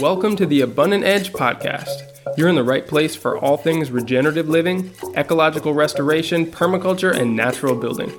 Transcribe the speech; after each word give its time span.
Welcome 0.00 0.34
to 0.36 0.46
the 0.46 0.62
Abundant 0.62 1.04
Edge 1.04 1.30
podcast. 1.30 2.18
You're 2.38 2.48
in 2.48 2.54
the 2.54 2.64
right 2.64 2.86
place 2.86 3.14
for 3.14 3.36
all 3.36 3.58
things 3.58 3.90
regenerative 3.90 4.48
living, 4.48 4.94
ecological 5.14 5.74
restoration, 5.74 6.46
permaculture, 6.46 7.14
and 7.14 7.36
natural 7.36 7.76
building. 7.76 8.10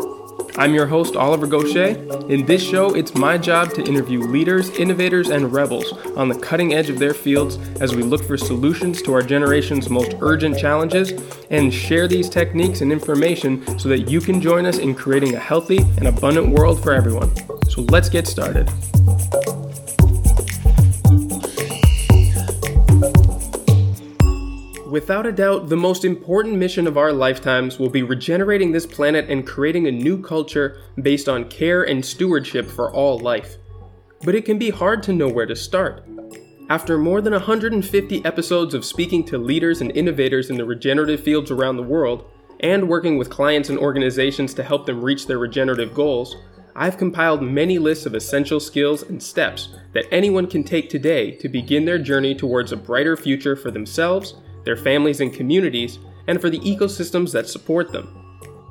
I'm 0.57 0.75
your 0.75 0.85
host, 0.85 1.15
Oliver 1.15 1.47
Goshey. 1.47 2.29
In 2.29 2.45
this 2.45 2.61
show, 2.61 2.93
it's 2.93 3.15
my 3.15 3.35
job 3.39 3.73
to 3.73 3.83
interview 3.83 4.19
leaders, 4.19 4.69
innovators, 4.77 5.29
and 5.29 5.51
rebels 5.51 5.91
on 6.15 6.29
the 6.29 6.37
cutting 6.37 6.75
edge 6.75 6.91
of 6.91 6.99
their 6.99 7.15
fields 7.15 7.57
as 7.81 7.95
we 7.95 8.03
look 8.03 8.23
for 8.23 8.37
solutions 8.37 9.01
to 9.01 9.13
our 9.13 9.23
generation's 9.23 9.89
most 9.89 10.15
urgent 10.21 10.59
challenges 10.59 11.13
and 11.49 11.73
share 11.73 12.07
these 12.07 12.29
techniques 12.29 12.81
and 12.81 12.91
information 12.91 13.79
so 13.79 13.89
that 13.89 14.07
you 14.07 14.21
can 14.21 14.39
join 14.39 14.67
us 14.67 14.77
in 14.77 14.93
creating 14.93 15.33
a 15.33 15.39
healthy 15.39 15.79
and 15.97 16.07
abundant 16.07 16.49
world 16.49 16.83
for 16.83 16.93
everyone. 16.93 17.31
So 17.69 17.81
let's 17.89 18.07
get 18.07 18.27
started. 18.27 18.69
Without 24.91 25.25
a 25.25 25.31
doubt, 25.31 25.69
the 25.69 25.77
most 25.77 26.03
important 26.03 26.57
mission 26.57 26.85
of 26.85 26.97
our 26.97 27.13
lifetimes 27.13 27.79
will 27.79 27.89
be 27.89 28.03
regenerating 28.03 28.73
this 28.73 28.85
planet 28.85 29.29
and 29.29 29.47
creating 29.47 29.87
a 29.87 29.91
new 29.91 30.21
culture 30.21 30.81
based 31.01 31.29
on 31.29 31.47
care 31.47 31.83
and 31.83 32.03
stewardship 32.03 32.69
for 32.69 32.91
all 32.91 33.17
life. 33.17 33.55
But 34.25 34.35
it 34.35 34.43
can 34.43 34.59
be 34.59 34.69
hard 34.69 35.01
to 35.03 35.13
know 35.13 35.29
where 35.29 35.45
to 35.45 35.55
start. 35.55 36.05
After 36.69 36.97
more 36.97 37.21
than 37.21 37.31
150 37.31 38.25
episodes 38.25 38.73
of 38.73 38.83
speaking 38.83 39.23
to 39.27 39.37
leaders 39.37 39.79
and 39.79 39.95
innovators 39.95 40.49
in 40.49 40.57
the 40.57 40.65
regenerative 40.65 41.23
fields 41.23 41.51
around 41.51 41.77
the 41.77 41.83
world, 41.83 42.29
and 42.59 42.89
working 42.89 43.17
with 43.17 43.29
clients 43.29 43.69
and 43.69 43.79
organizations 43.79 44.53
to 44.55 44.63
help 44.63 44.85
them 44.85 45.01
reach 45.01 45.25
their 45.25 45.39
regenerative 45.39 45.93
goals, 45.93 46.35
I've 46.75 46.97
compiled 46.97 47.41
many 47.41 47.79
lists 47.79 48.05
of 48.05 48.13
essential 48.13 48.59
skills 48.59 49.03
and 49.03 49.23
steps 49.23 49.69
that 49.93 50.11
anyone 50.11 50.47
can 50.47 50.65
take 50.65 50.89
today 50.89 51.31
to 51.37 51.47
begin 51.47 51.85
their 51.85 51.97
journey 51.97 52.35
towards 52.35 52.73
a 52.73 52.77
brighter 52.77 53.15
future 53.15 53.55
for 53.55 53.71
themselves 53.71 54.35
their 54.63 54.77
families 54.77 55.21
and 55.21 55.33
communities, 55.33 55.99
and 56.27 56.39
for 56.39 56.49
the 56.49 56.59
ecosystems 56.59 57.31
that 57.33 57.47
support 57.47 57.91
them. 57.91 58.21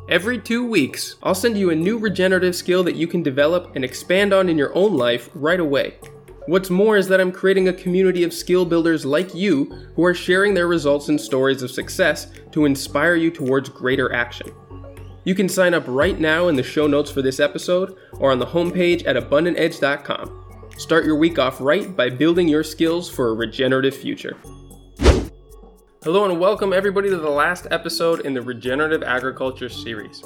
Every 0.09 0.39
two 0.39 0.67
weeks, 0.67 1.17
I'll 1.23 1.35
send 1.35 1.57
you 1.57 1.71
a 1.71 1.77
new 1.77 1.97
regenerative 1.97 2.57
skill 2.57 2.83
that 2.85 2.97
you 2.97 3.07
can 3.07 3.23
develop 3.23 3.77
and 3.77 3.85
expand 3.85 4.33
on 4.33 4.49
in 4.49 4.59
your 4.59 4.75
own 4.75 4.97
life 4.97 5.31
right 5.35 5.61
away. 5.61 5.95
What's 6.47 6.71
more 6.71 6.97
is 6.97 7.07
that 7.09 7.21
I'm 7.21 7.31
creating 7.31 7.69
a 7.69 7.73
community 7.73 8.25
of 8.25 8.33
skill 8.33 8.65
builders 8.65 9.05
like 9.05 9.35
you 9.35 9.67
who 9.95 10.05
are 10.05 10.15
sharing 10.15 10.53
their 10.53 10.67
results 10.67 11.09
and 11.09 11.21
stories 11.21 11.63
of 11.63 11.71
success 11.71 12.27
to 12.51 12.65
inspire 12.65 13.15
you 13.15 13.31
towards 13.31 13.69
greater 13.69 14.13
action. 14.13 14.51
You 15.23 15.37
can 15.37 15.49
sign 15.49 15.75
up 15.75 15.85
right 15.87 16.19
now 16.19 16.49
in 16.49 16.57
the 16.57 16.63
show 16.63 16.89
notes 16.89 17.11
for 17.11 17.23
this 17.23 17.39
episode 17.39 17.97
or 18.15 18.33
on 18.33 18.39
the 18.41 18.47
homepage 18.47 19.07
at 19.07 19.17
abundantedge.com. 19.17 20.71
Start 20.77 21.05
your 21.05 21.17
week 21.17 21.39
off 21.39 21.61
right 21.61 21.95
by 21.95 22.09
building 22.09 22.49
your 22.49 22.65
skills 22.65 23.09
for 23.09 23.29
a 23.29 23.35
regenerative 23.35 23.95
future. 23.95 24.37
Hello 26.03 26.25
and 26.25 26.41
welcome 26.41 26.73
everybody 26.73 27.11
to 27.11 27.19
the 27.19 27.29
last 27.29 27.67
episode 27.71 28.21
in 28.21 28.33
the 28.33 28.41
Regenerative 28.41 29.03
Agriculture 29.03 29.69
series. 29.69 30.25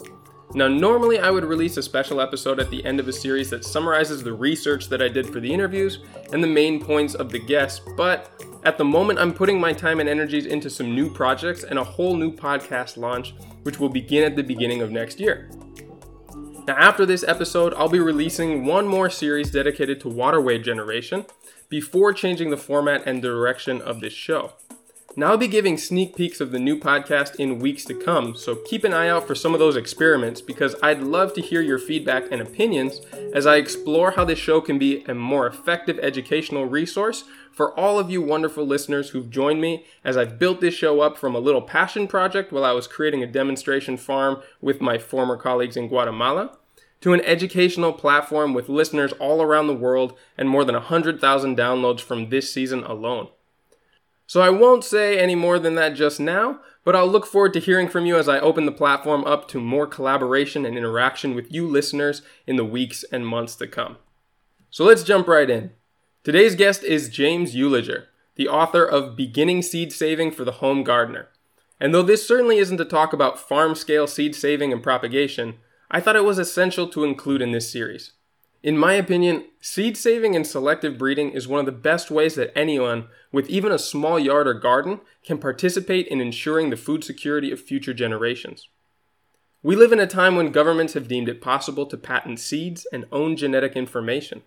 Now, 0.55 0.69
normally 0.69 1.19
I 1.19 1.33
would 1.33 1.45
release 1.45 1.77
a 1.77 1.83
special 1.83 2.21
episode 2.21 2.61
at 2.61 2.71
the 2.71 2.85
end 2.85 3.01
of 3.01 3.09
a 3.09 3.13
series 3.13 3.51
that 3.51 3.65
summarizes 3.65 4.23
the 4.23 4.35
research 4.35 4.89
that 4.89 5.03
I 5.03 5.09
did 5.09 5.29
for 5.29 5.41
the 5.41 5.53
interviews 5.53 5.99
and 6.33 6.45
the 6.45 6.47
main 6.47 6.81
points 6.81 7.17
of 7.17 7.33
the 7.33 7.41
guests, 7.41 7.81
but 7.97 8.41
at 8.63 8.79
the 8.79 8.85
moment 8.85 9.19
I'm 9.19 9.35
putting 9.35 9.59
my 9.59 9.73
time 9.73 9.99
and 9.99 10.09
energies 10.09 10.47
into 10.47 10.71
some 10.71 10.95
new 10.95 11.13
projects 11.13 11.65
and 11.65 11.77
a 11.77 11.83
whole 11.83 12.17
new 12.17 12.31
podcast 12.31 12.97
launch, 12.97 13.35
which 13.65 13.81
will 13.81 13.89
begin 13.89 14.23
at 14.23 14.37
the 14.37 14.45
beginning 14.45 14.81
of 14.81 14.93
next 14.93 15.19
year. 15.19 15.51
Now, 16.69 16.77
after 16.77 17.05
this 17.05 17.25
episode, 17.25 17.75
I'll 17.75 17.89
be 17.89 17.99
releasing 17.99 18.65
one 18.65 18.87
more 18.87 19.11
series 19.11 19.51
dedicated 19.51 19.99
to 20.03 20.09
waterway 20.09 20.59
generation 20.59 21.27
before 21.69 22.13
changing 22.13 22.51
the 22.51 22.57
format 22.57 23.05
and 23.07 23.21
direction 23.21 23.83
of 23.83 23.99
this 23.99 24.13
show. 24.13 24.53
Now 25.17 25.29
I'll 25.31 25.37
be 25.37 25.47
giving 25.47 25.79
sneak 25.79 26.17
peeks 26.17 26.41
of 26.41 26.51
the 26.51 26.59
new 26.59 26.77
podcast 26.77 27.37
in 27.37 27.61
weeks 27.61 27.85
to 27.85 27.95
come, 27.95 28.35
so 28.35 28.57
keep 28.57 28.83
an 28.83 28.93
eye 28.93 29.09
out 29.09 29.29
for 29.29 29.37
some 29.37 29.55
of 29.55 29.61
those 29.61 29.77
experiments 29.77 30.41
because 30.41 30.75
I'd 30.83 31.03
love 31.03 31.35
to 31.35 31.41
hear 31.41 31.61
your 31.61 31.79
feedback 31.79 32.25
and 32.33 32.43
opinions 32.43 33.01
as 33.33 33.47
I 33.47 33.57
explore 33.57 34.11
how 34.11 34.25
this 34.25 34.41
show 34.41 34.61
can 34.61 34.77
be 34.77 35.05
a 35.05 35.15
more 35.15 35.47
effective 35.47 36.01
educational 36.01 36.67
resource 36.67 37.23
for 37.53 37.79
all 37.79 38.01
of 38.01 38.11
you 38.11 38.23
wonderful 38.23 38.67
listeners 38.67 39.11
who've 39.11 39.31
joined 39.31 39.61
me 39.61 39.87
as 40.03 40.17
I've 40.17 40.37
built 40.37 40.61
this 40.61 40.75
show 40.75 41.01
up 41.01 41.17
from 41.17 41.37
a 41.37 41.41
little 41.41 41.63
passion 41.63 42.09
project 42.09 42.51
while 42.51 42.65
I 42.65 42.73
was 42.73 42.89
creating 42.89 43.23
a 43.23 43.29
demonstration 43.29 43.97
farm 43.97 44.43
with 44.61 44.81
my 44.81 44.99
former 44.99 45.37
colleagues 45.37 45.77
in 45.77 45.87
Guatemala 45.87 46.59
to 47.03 47.13
an 47.13 47.21
educational 47.21 47.93
platform 47.93 48.53
with 48.53 48.69
listeners 48.69 49.13
all 49.21 49.43
around 49.43 49.69
the 49.69 49.75
world 49.75 50.19
and 50.37 50.49
more 50.49 50.65
than 50.65 50.75
100,000 50.75 51.57
downloads 51.57 52.01
from 52.01 52.31
this 52.31 52.53
season 52.53 52.83
alone. 52.83 53.29
So 54.27 54.41
I 54.41 54.51
won't 54.51 54.85
say 54.85 55.19
any 55.19 55.35
more 55.35 55.59
than 55.59 55.75
that 55.75 55.95
just 55.95 56.19
now, 56.19 56.61
but 56.85 56.97
I'll 56.97 57.07
look 57.09 57.27
forward 57.27 57.53
to 57.55 57.61
hearing 57.61 57.89
from 57.89 58.07
you 58.07 58.17
as 58.17 58.29
I 58.29 58.41
open 58.41 58.67
the 58.67 58.73
platform 58.73 59.25
up 59.25 59.49
to 59.49 59.61
more 59.61 59.87
collaboration 59.87 60.65
and 60.65 60.77
interaction 60.77 61.35
with 61.35 61.53
you 61.53 61.67
listeners 61.67 62.23
in 62.47 62.57
the 62.57 62.65
weeks 62.65 63.05
and 63.13 63.27
months 63.27 63.55
to 63.57 63.67
come. 63.67 63.99
So 64.71 64.85
let's 64.85 65.03
jump 65.05 65.29
right 65.29 65.49
in. 65.49 65.73
Today's 66.25 66.55
guest 66.55 66.83
is 66.83 67.11
James 67.11 67.55
Ulager, 67.55 68.07
the 68.37 68.49
author 68.49 68.85
of 68.85 69.17
Beginning 69.17 69.63
Seed 69.63 69.93
Saving 69.93 70.31
for 70.31 70.45
the 70.45 70.53
Home 70.53 70.83
Gardener. 70.83 71.29
And 71.79 71.95
though 71.95 72.03
this 72.03 72.27
certainly 72.27 72.59
isn't 72.59 72.81
a 72.81 72.85
talk 72.85 73.13
about 73.13 73.39
farm 73.39 73.75
scale 73.75 74.07
seed 74.07 74.35
saving 74.35 74.73
and 74.73 74.83
propagation, 74.83 75.59
I 75.91 76.01
thought 76.01 76.17
it 76.17 76.25
was 76.25 76.39
essential 76.39 76.89
to 76.89 77.05
include 77.05 77.43
in 77.43 77.53
this 77.53 77.71
series. 77.71 78.13
In 78.65 78.79
my 78.79 78.95
opinion, 78.95 79.45
seed 79.61 79.95
saving 79.95 80.35
and 80.35 80.47
selective 80.47 80.97
breeding 80.97 81.33
is 81.33 81.47
one 81.47 81.61
of 81.61 81.67
the 81.67 81.71
best 81.73 82.11
ways 82.11 82.35
that 82.37 82.57
anyone 82.57 83.09
with 83.31 83.51
even 83.51 83.71
a 83.71 83.79
small 83.79 84.19
yard 84.19 84.49
or 84.49 84.55
garden 84.55 85.03
can 85.23 85.37
participate 85.37 86.09
in 86.09 86.19
ensuring 86.19 86.71
the 86.71 86.77
food 86.79 87.05
security 87.05 87.53
of 87.53 87.61
future 87.61 87.93
generations. 87.93 88.69
We 89.63 89.77
live 89.77 89.93
in 89.93 90.01
a 90.01 90.07
time 90.07 90.35
when 90.35 90.51
governments 90.51 90.95
have 90.95 91.09
deemed 91.09 91.29
it 91.29 91.43
possible 91.43 91.85
to 91.85 91.99
patent 91.99 92.41
seeds 92.41 92.87
and 92.91 93.05
own 93.13 93.37
genetic 93.37 93.77
information. 93.77 94.41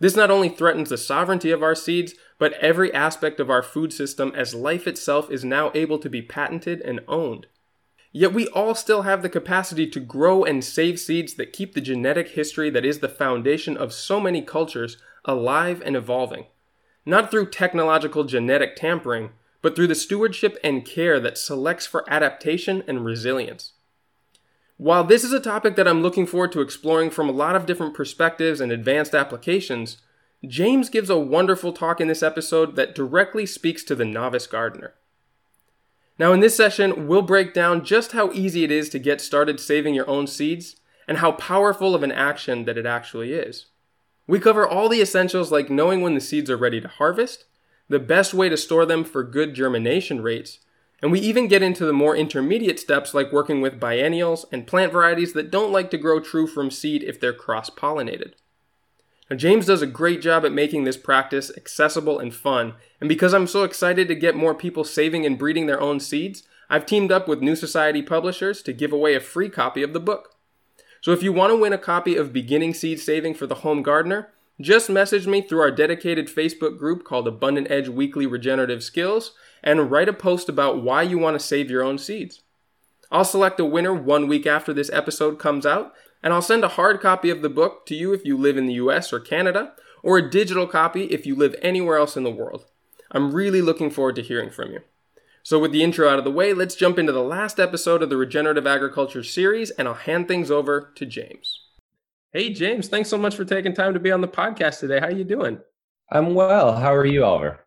This 0.00 0.16
not 0.16 0.32
only 0.32 0.48
threatens 0.48 0.88
the 0.88 0.98
sovereignty 0.98 1.52
of 1.52 1.62
our 1.62 1.76
seeds, 1.76 2.14
but 2.40 2.54
every 2.54 2.92
aspect 2.92 3.38
of 3.38 3.50
our 3.50 3.62
food 3.62 3.92
system 3.92 4.32
as 4.34 4.52
life 4.56 4.88
itself 4.88 5.30
is 5.30 5.44
now 5.44 5.70
able 5.74 6.00
to 6.00 6.10
be 6.10 6.22
patented 6.22 6.80
and 6.80 7.02
owned. 7.06 7.46
Yet 8.16 8.32
we 8.32 8.46
all 8.48 8.76
still 8.76 9.02
have 9.02 9.22
the 9.22 9.28
capacity 9.28 9.88
to 9.88 9.98
grow 9.98 10.44
and 10.44 10.64
save 10.64 11.00
seeds 11.00 11.34
that 11.34 11.52
keep 11.52 11.74
the 11.74 11.80
genetic 11.80 12.28
history 12.28 12.70
that 12.70 12.84
is 12.84 13.00
the 13.00 13.08
foundation 13.08 13.76
of 13.76 13.92
so 13.92 14.20
many 14.20 14.40
cultures 14.40 14.98
alive 15.24 15.82
and 15.84 15.96
evolving. 15.96 16.46
Not 17.04 17.28
through 17.32 17.50
technological 17.50 18.22
genetic 18.22 18.76
tampering, 18.76 19.30
but 19.62 19.74
through 19.74 19.88
the 19.88 19.96
stewardship 19.96 20.56
and 20.62 20.84
care 20.84 21.18
that 21.18 21.36
selects 21.36 21.86
for 21.86 22.08
adaptation 22.08 22.84
and 22.86 23.04
resilience. 23.04 23.72
While 24.76 25.02
this 25.02 25.24
is 25.24 25.32
a 25.32 25.40
topic 25.40 25.74
that 25.74 25.88
I'm 25.88 26.00
looking 26.00 26.26
forward 26.26 26.52
to 26.52 26.60
exploring 26.60 27.10
from 27.10 27.28
a 27.28 27.32
lot 27.32 27.56
of 27.56 27.66
different 27.66 27.94
perspectives 27.94 28.60
and 28.60 28.70
advanced 28.70 29.16
applications, 29.16 29.98
James 30.46 30.88
gives 30.88 31.10
a 31.10 31.18
wonderful 31.18 31.72
talk 31.72 32.00
in 32.00 32.06
this 32.06 32.22
episode 32.22 32.76
that 32.76 32.94
directly 32.94 33.44
speaks 33.44 33.82
to 33.82 33.96
the 33.96 34.04
novice 34.04 34.46
gardener. 34.46 34.94
Now, 36.18 36.32
in 36.32 36.40
this 36.40 36.56
session, 36.56 37.08
we'll 37.08 37.22
break 37.22 37.52
down 37.52 37.84
just 37.84 38.12
how 38.12 38.30
easy 38.32 38.62
it 38.62 38.70
is 38.70 38.88
to 38.90 38.98
get 38.98 39.20
started 39.20 39.58
saving 39.58 39.94
your 39.94 40.08
own 40.08 40.26
seeds 40.26 40.76
and 41.08 41.18
how 41.18 41.32
powerful 41.32 41.94
of 41.94 42.02
an 42.02 42.12
action 42.12 42.64
that 42.66 42.78
it 42.78 42.86
actually 42.86 43.32
is. 43.32 43.66
We 44.26 44.38
cover 44.38 44.66
all 44.66 44.88
the 44.88 45.00
essentials 45.00 45.50
like 45.50 45.68
knowing 45.68 46.00
when 46.00 46.14
the 46.14 46.20
seeds 46.20 46.48
are 46.50 46.56
ready 46.56 46.80
to 46.80 46.88
harvest, 46.88 47.44
the 47.88 47.98
best 47.98 48.32
way 48.32 48.48
to 48.48 48.56
store 48.56 48.86
them 48.86 49.04
for 49.04 49.22
good 49.22 49.54
germination 49.54 50.22
rates, 50.22 50.60
and 51.02 51.12
we 51.12 51.20
even 51.20 51.48
get 51.48 51.62
into 51.62 51.84
the 51.84 51.92
more 51.92 52.16
intermediate 52.16 52.80
steps 52.80 53.12
like 53.12 53.32
working 53.32 53.60
with 53.60 53.80
biennials 53.80 54.46
and 54.50 54.66
plant 54.66 54.92
varieties 54.92 55.34
that 55.34 55.50
don't 55.50 55.72
like 55.72 55.90
to 55.90 55.98
grow 55.98 56.20
true 56.20 56.46
from 56.46 56.70
seed 56.70 57.02
if 57.02 57.20
they're 57.20 57.34
cross 57.34 57.68
pollinated. 57.68 58.32
Now, 59.30 59.36
James 59.36 59.66
does 59.66 59.80
a 59.80 59.86
great 59.86 60.20
job 60.20 60.44
at 60.44 60.52
making 60.52 60.84
this 60.84 60.98
practice 60.98 61.50
accessible 61.56 62.18
and 62.18 62.34
fun, 62.34 62.74
and 63.00 63.08
because 63.08 63.32
I'm 63.32 63.46
so 63.46 63.64
excited 63.64 64.06
to 64.08 64.14
get 64.14 64.36
more 64.36 64.54
people 64.54 64.84
saving 64.84 65.24
and 65.24 65.38
breeding 65.38 65.66
their 65.66 65.80
own 65.80 65.98
seeds, 65.98 66.42
I've 66.68 66.86
teamed 66.86 67.10
up 67.10 67.26
with 67.26 67.40
New 67.40 67.56
Society 67.56 68.02
Publishers 68.02 68.62
to 68.62 68.72
give 68.72 68.92
away 68.92 69.14
a 69.14 69.20
free 69.20 69.48
copy 69.48 69.82
of 69.82 69.92
the 69.92 70.00
book. 70.00 70.34
So 71.00 71.12
if 71.12 71.22
you 71.22 71.32
want 71.32 71.50
to 71.52 71.56
win 71.56 71.72
a 71.72 71.78
copy 71.78 72.16
of 72.16 72.32
Beginning 72.32 72.74
Seed 72.74 72.98
Saving 73.00 73.34
for 73.34 73.46
the 73.46 73.56
Home 73.56 73.82
Gardener, 73.82 74.32
just 74.60 74.88
message 74.88 75.26
me 75.26 75.42
through 75.42 75.60
our 75.60 75.70
dedicated 75.70 76.28
Facebook 76.28 76.78
group 76.78 77.04
called 77.04 77.26
Abundant 77.26 77.70
Edge 77.70 77.88
Weekly 77.88 78.26
Regenerative 78.26 78.82
Skills 78.82 79.32
and 79.62 79.90
write 79.90 80.08
a 80.08 80.12
post 80.12 80.48
about 80.48 80.82
why 80.82 81.02
you 81.02 81.18
want 81.18 81.38
to 81.38 81.44
save 81.44 81.70
your 81.70 81.82
own 81.82 81.98
seeds. 81.98 82.42
I'll 83.10 83.24
select 83.24 83.60
a 83.60 83.64
winner 83.64 83.92
one 83.92 84.28
week 84.28 84.46
after 84.46 84.72
this 84.72 84.90
episode 84.92 85.38
comes 85.38 85.66
out 85.66 85.92
and 86.24 86.32
I'll 86.32 86.42
send 86.42 86.64
a 86.64 86.68
hard 86.68 87.02
copy 87.02 87.28
of 87.28 87.42
the 87.42 87.50
book 87.50 87.84
to 87.86 87.94
you 87.94 88.14
if 88.14 88.24
you 88.24 88.38
live 88.38 88.56
in 88.56 88.66
the 88.66 88.74
US 88.74 89.12
or 89.12 89.20
Canada, 89.20 89.74
or 90.02 90.16
a 90.16 90.30
digital 90.30 90.66
copy 90.66 91.04
if 91.04 91.26
you 91.26 91.36
live 91.36 91.54
anywhere 91.60 91.98
else 91.98 92.16
in 92.16 92.24
the 92.24 92.30
world. 92.30 92.64
I'm 93.12 93.32
really 93.32 93.60
looking 93.60 93.90
forward 93.90 94.16
to 94.16 94.22
hearing 94.22 94.50
from 94.50 94.72
you. 94.72 94.80
So, 95.42 95.58
with 95.58 95.72
the 95.72 95.82
intro 95.82 96.08
out 96.08 96.18
of 96.18 96.24
the 96.24 96.32
way, 96.32 96.54
let's 96.54 96.74
jump 96.74 96.98
into 96.98 97.12
the 97.12 97.22
last 97.22 97.60
episode 97.60 98.02
of 98.02 98.08
the 98.08 98.16
Regenerative 98.16 98.66
Agriculture 98.66 99.22
series, 99.22 99.70
and 99.70 99.86
I'll 99.86 99.94
hand 99.94 100.26
things 100.26 100.50
over 100.50 100.92
to 100.96 101.04
James. 101.04 101.60
Hey, 102.32 102.50
James, 102.50 102.88
thanks 102.88 103.10
so 103.10 103.18
much 103.18 103.36
for 103.36 103.44
taking 103.44 103.74
time 103.74 103.92
to 103.92 104.00
be 104.00 104.10
on 104.10 104.22
the 104.22 104.26
podcast 104.26 104.80
today. 104.80 105.00
How 105.00 105.08
are 105.08 105.12
you 105.12 105.24
doing? 105.24 105.60
I'm 106.10 106.34
well. 106.34 106.74
How 106.74 106.94
are 106.94 107.04
you, 107.04 107.22
Oliver? 107.22 107.60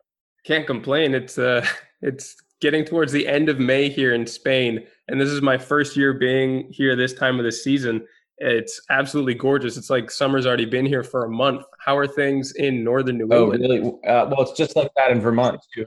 Can't 0.44 0.65
complain. 0.65 1.13
It's 1.13 1.38
uh, 1.38 1.63
it's 2.01 2.36
getting 2.60 2.83
towards 2.83 3.12
the 3.12 3.27
end 3.27 3.50
of 3.50 3.60
May 3.60 3.88
here 3.88 4.15
in 4.15 4.25
Spain, 4.25 4.88
and 5.07 5.21
this 5.21 5.30
is 5.30 5.44
my 5.44 5.60
first 5.60 5.95
year 5.95 6.13
being 6.13 6.68
here 6.71 6.95
this 6.95 7.13
time 7.13 7.38
of 7.38 7.45
the 7.45 7.51
season. 7.51 8.07
It's 8.39 8.80
absolutely 8.89 9.34
gorgeous. 9.34 9.78
It's 9.78 9.89
like 9.89 10.12
summer's 10.12 10.45
already 10.45 10.66
been 10.66 10.86
here 10.86 11.04
for 11.04 11.25
a 11.25 11.30
month. 11.30 11.63
How 11.80 11.98
are 11.98 12.07
things 12.07 12.54
in 12.54 12.84
northern 12.84 13.18
New 13.18 13.28
oh, 13.31 13.54
England? 13.54 13.66
Oh, 13.66 13.69
really? 13.69 13.88
Uh, 14.07 14.30
well, 14.30 14.42
it's 14.42 14.51
just 14.51 14.75
like 14.75 14.92
that 14.95 15.12
in 15.12 15.19
Vermont 15.19 15.60
too. 15.74 15.86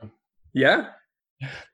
Yeah. 0.52 0.88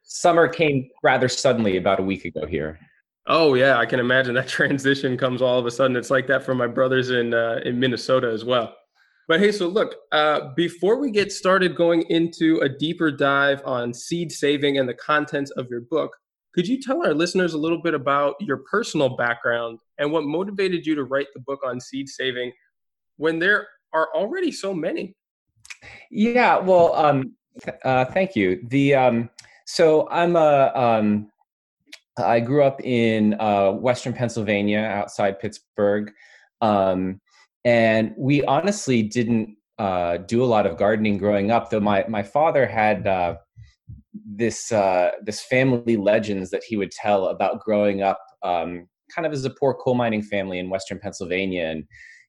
Summer 0.03 0.49
came 0.49 0.89
rather 1.03 1.29
suddenly 1.29 1.79
about 1.79 1.99
a 1.99 2.03
week 2.03 2.25
ago 2.25 2.47
here. 2.47 2.79
Oh 3.27 3.55
yeah, 3.55 3.79
I 3.79 3.87
can 3.87 4.01
imagine 4.01 4.35
that 4.35 4.49
transition 4.61 5.17
comes 5.17 5.43
all 5.43 5.59
of 5.59 5.67
a 5.67 5.71
sudden. 5.71 5.97
It's 5.97 6.11
like 6.11 6.27
that 6.29 6.45
for 6.45 6.55
my 6.55 6.67
brothers 6.67 7.11
in 7.11 7.35
uh, 7.35 7.61
in 7.65 7.81
Minnesota 7.81 8.31
as 8.31 8.45
well. 8.45 8.75
But 9.29 9.41
hey, 9.41 9.51
so 9.51 9.67
look, 9.67 9.97
uh, 10.13 10.53
before 10.55 11.01
we 11.01 11.11
get 11.11 11.33
started 11.33 11.75
going 11.75 12.03
into 12.11 12.61
a 12.61 12.69
deeper 12.69 13.11
dive 13.11 13.61
on 13.65 13.93
seed 13.93 14.31
saving 14.31 14.79
and 14.79 14.89
the 14.89 14.95
contents 14.95 15.51
of 15.53 15.69
your 15.69 15.81
book, 15.81 16.17
could 16.57 16.67
you 16.67 16.81
tell 16.81 17.05
our 17.05 17.13
listeners 17.13 17.53
a 17.53 17.59
little 17.59 17.83
bit 17.83 17.93
about 17.93 18.35
your 18.41 18.57
personal 18.57 19.11
background 19.15 19.79
and 19.99 20.11
what 20.11 20.25
motivated 20.25 20.87
you 20.87 20.95
to 20.95 21.05
write 21.05 21.27
the 21.35 21.41
book 21.41 21.61
on 21.63 21.79
seed 21.79 22.09
saving 22.09 22.51
when 23.19 23.39
there 23.39 23.69
are 23.93 24.09
already 24.15 24.51
so 24.51 24.73
many? 24.73 25.15
Yeah, 26.11 26.57
well, 26.57 26.95
um, 26.95 27.35
uh, 27.85 28.07
thank 28.07 28.35
you. 28.35 28.63
The 28.69 28.95
um, 28.95 29.31
so 29.67 30.09
I'm 30.11 30.35
a 30.35 30.73
um, 30.75 31.31
I 32.17 32.41
grew 32.41 32.65
up 32.65 32.81
in 32.83 33.39
uh, 33.39 33.73
Western 33.73 34.15
Pennsylvania, 34.15 34.79
outside 34.79 35.39
Pittsburgh. 35.39 36.11
Um, 36.63 37.21
and 37.67 38.15
we 38.17 38.43
honestly 38.45 39.03
didn't 39.03 39.59
uh, 39.79 40.17
do 40.19 40.43
a 40.43 40.47
lot 40.47 40.65
of 40.65 40.79
gardening 40.79 41.19
growing 41.19 41.51
up. 41.51 41.69
Though 41.69 41.81
my 41.81 42.07
my 42.09 42.23
father 42.23 42.65
had 42.65 43.07
uh, 43.07 43.37
this 44.27 44.73
uh, 44.73 45.13
this 45.23 45.41
family 45.41 45.97
legends 45.97 46.51
that 46.51 46.65
he 46.65 46.77
would 46.77 46.91
tell 46.91 47.27
about 47.29 47.61
growing 47.61 48.03
up, 48.03 48.19
um, 48.43 48.89
kind 49.15 49.25
of 49.25 49.33
as 49.33 49.45
a 49.45 49.51
poor 49.51 49.73
coal 49.75 49.95
mining 49.95 50.23
family 50.23 50.59
in 50.59 50.69
Western 50.69 50.99
Pennsylvania, 50.99 51.67
and 51.67 51.85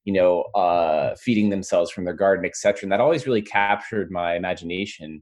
you 0.05 0.13
know, 0.13 0.43
uh, 0.55 1.15
feeding 1.15 1.49
themselves 1.49 1.91
from 1.91 2.05
their 2.05 2.13
garden, 2.13 2.45
etc. 2.45 2.83
And 2.83 2.91
that 2.91 3.01
always 3.01 3.25
really 3.25 3.41
captured 3.41 4.09
my 4.09 4.35
imagination. 4.35 5.21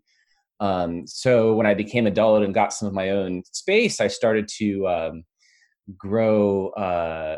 Um, 0.60 1.08
so 1.08 1.56
when 1.56 1.66
I 1.66 1.74
became 1.74 2.06
adult 2.06 2.44
and 2.44 2.54
got 2.54 2.72
some 2.72 2.88
of 2.88 2.94
my 2.94 3.10
own 3.10 3.44
space, 3.52 4.00
I 4.00 4.08
started 4.08 4.48
to 4.58 4.88
um, 4.88 5.24
grow 5.98 6.70
uh, 6.70 7.38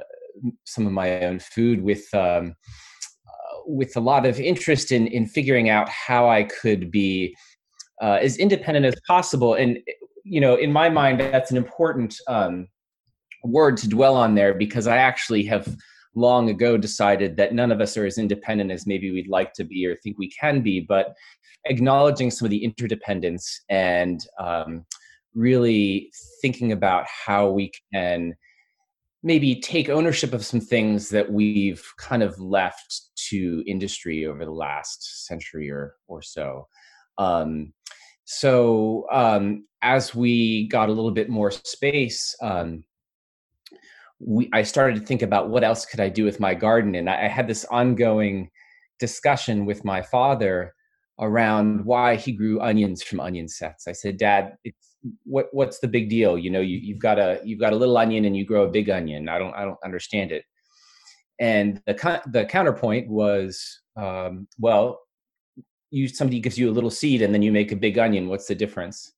some 0.65 0.85
of 0.85 0.91
my 0.91 1.23
own 1.23 1.39
food 1.39 1.81
with 1.81 2.03
um, 2.13 2.55
uh, 3.27 3.59
with 3.65 3.95
a 3.95 4.01
lot 4.01 4.25
of 4.25 4.39
interest 4.39 4.91
in 4.91 5.07
in 5.07 5.27
figuring 5.27 5.69
out 5.69 5.87
how 5.89 6.29
I 6.29 6.43
could 6.43 6.91
be 6.91 7.35
uh, 8.01 8.19
as 8.21 8.37
independent 8.37 8.85
as 8.85 8.95
possible. 9.07 9.55
And 9.55 9.79
you 10.23 10.41
know, 10.41 10.55
in 10.55 10.71
my 10.71 10.89
mind, 10.89 11.19
that's 11.19 11.51
an 11.51 11.57
important 11.57 12.19
um, 12.27 12.67
word 13.43 13.77
to 13.77 13.87
dwell 13.87 14.15
on 14.15 14.35
there 14.35 14.53
because 14.53 14.87
I 14.87 14.97
actually 14.97 15.43
have 15.45 15.75
long 16.15 16.49
ago 16.49 16.77
decided 16.77 17.37
that 17.37 17.53
none 17.53 17.71
of 17.71 17.79
us 17.79 17.95
are 17.95 18.05
as 18.05 18.17
independent 18.17 18.71
as 18.71 18.87
maybe 18.87 19.11
we'd 19.11 19.29
like 19.29 19.53
to 19.53 19.63
be 19.63 19.85
or 19.85 19.95
think 19.95 20.17
we 20.17 20.29
can 20.31 20.61
be, 20.61 20.79
but 20.79 21.15
acknowledging 21.65 22.31
some 22.31 22.45
of 22.45 22.49
the 22.49 22.63
interdependence 22.63 23.61
and 23.69 24.25
um, 24.39 24.85
really 25.33 26.11
thinking 26.41 26.71
about 26.71 27.05
how 27.07 27.49
we 27.49 27.71
can 27.93 28.35
maybe 29.23 29.59
take 29.59 29.89
ownership 29.89 30.33
of 30.33 30.45
some 30.45 30.61
things 30.61 31.09
that 31.09 31.31
we've 31.31 31.83
kind 31.97 32.23
of 32.23 32.39
left 32.39 33.01
to 33.15 33.63
industry 33.67 34.25
over 34.25 34.45
the 34.45 34.51
last 34.51 35.25
century 35.25 35.69
or 35.69 35.95
or 36.07 36.21
so. 36.21 36.67
Um, 37.17 37.73
so 38.25 39.05
um, 39.11 39.65
as 39.81 40.13
we 40.13 40.67
got 40.67 40.89
a 40.89 40.93
little 40.93 41.11
bit 41.11 41.29
more 41.29 41.51
space, 41.51 42.35
um, 42.41 42.83
we 44.19 44.49
I 44.53 44.63
started 44.63 44.99
to 44.99 45.05
think 45.05 45.21
about 45.21 45.49
what 45.49 45.63
else 45.63 45.85
could 45.85 45.99
I 45.99 46.09
do 46.09 46.23
with 46.25 46.39
my 46.39 46.53
garden, 46.53 46.95
and 46.95 47.09
I, 47.09 47.25
I 47.25 47.27
had 47.27 47.47
this 47.47 47.65
ongoing 47.65 48.49
discussion 48.99 49.65
with 49.65 49.85
my 49.85 50.01
father 50.01 50.73
around 51.19 51.83
why 51.85 52.15
he 52.15 52.31
grew 52.31 52.61
onions 52.61 53.01
from 53.03 53.19
onion 53.19 53.47
sets. 53.47 53.87
I 53.87 53.91
said, 53.91 54.17
Dad, 54.17 54.55
what 55.23 55.47
what's 55.51 55.79
the 55.79 55.87
big 55.87 56.09
deal? 56.09 56.37
You 56.37 56.49
know, 56.49 56.61
you, 56.61 56.77
you've 56.77 56.99
got 56.99 57.19
a 57.19 57.39
you've 57.43 57.59
got 57.59 57.73
a 57.73 57.75
little 57.75 57.97
onion 57.97 58.25
and 58.25 58.35
you 58.35 58.45
grow 58.45 58.63
a 58.63 58.71
big 58.71 58.89
onion. 58.89 59.29
I 59.29 59.39
don't 59.39 59.53
I 59.53 59.63
don't 59.63 59.79
understand 59.83 60.31
it. 60.31 60.43
And 61.39 61.81
the 61.85 62.21
the 62.31 62.45
counterpoint 62.45 63.09
was, 63.09 63.81
um, 63.95 64.47
well, 64.59 64.99
you 65.89 66.07
somebody 66.07 66.39
gives 66.39 66.57
you 66.57 66.69
a 66.69 66.73
little 66.73 66.89
seed 66.89 67.21
and 67.21 67.33
then 67.33 67.41
you 67.41 67.51
make 67.51 67.71
a 67.71 67.75
big 67.75 67.97
onion. 67.97 68.27
What's 68.27 68.47
the 68.47 68.55
difference? 68.55 69.13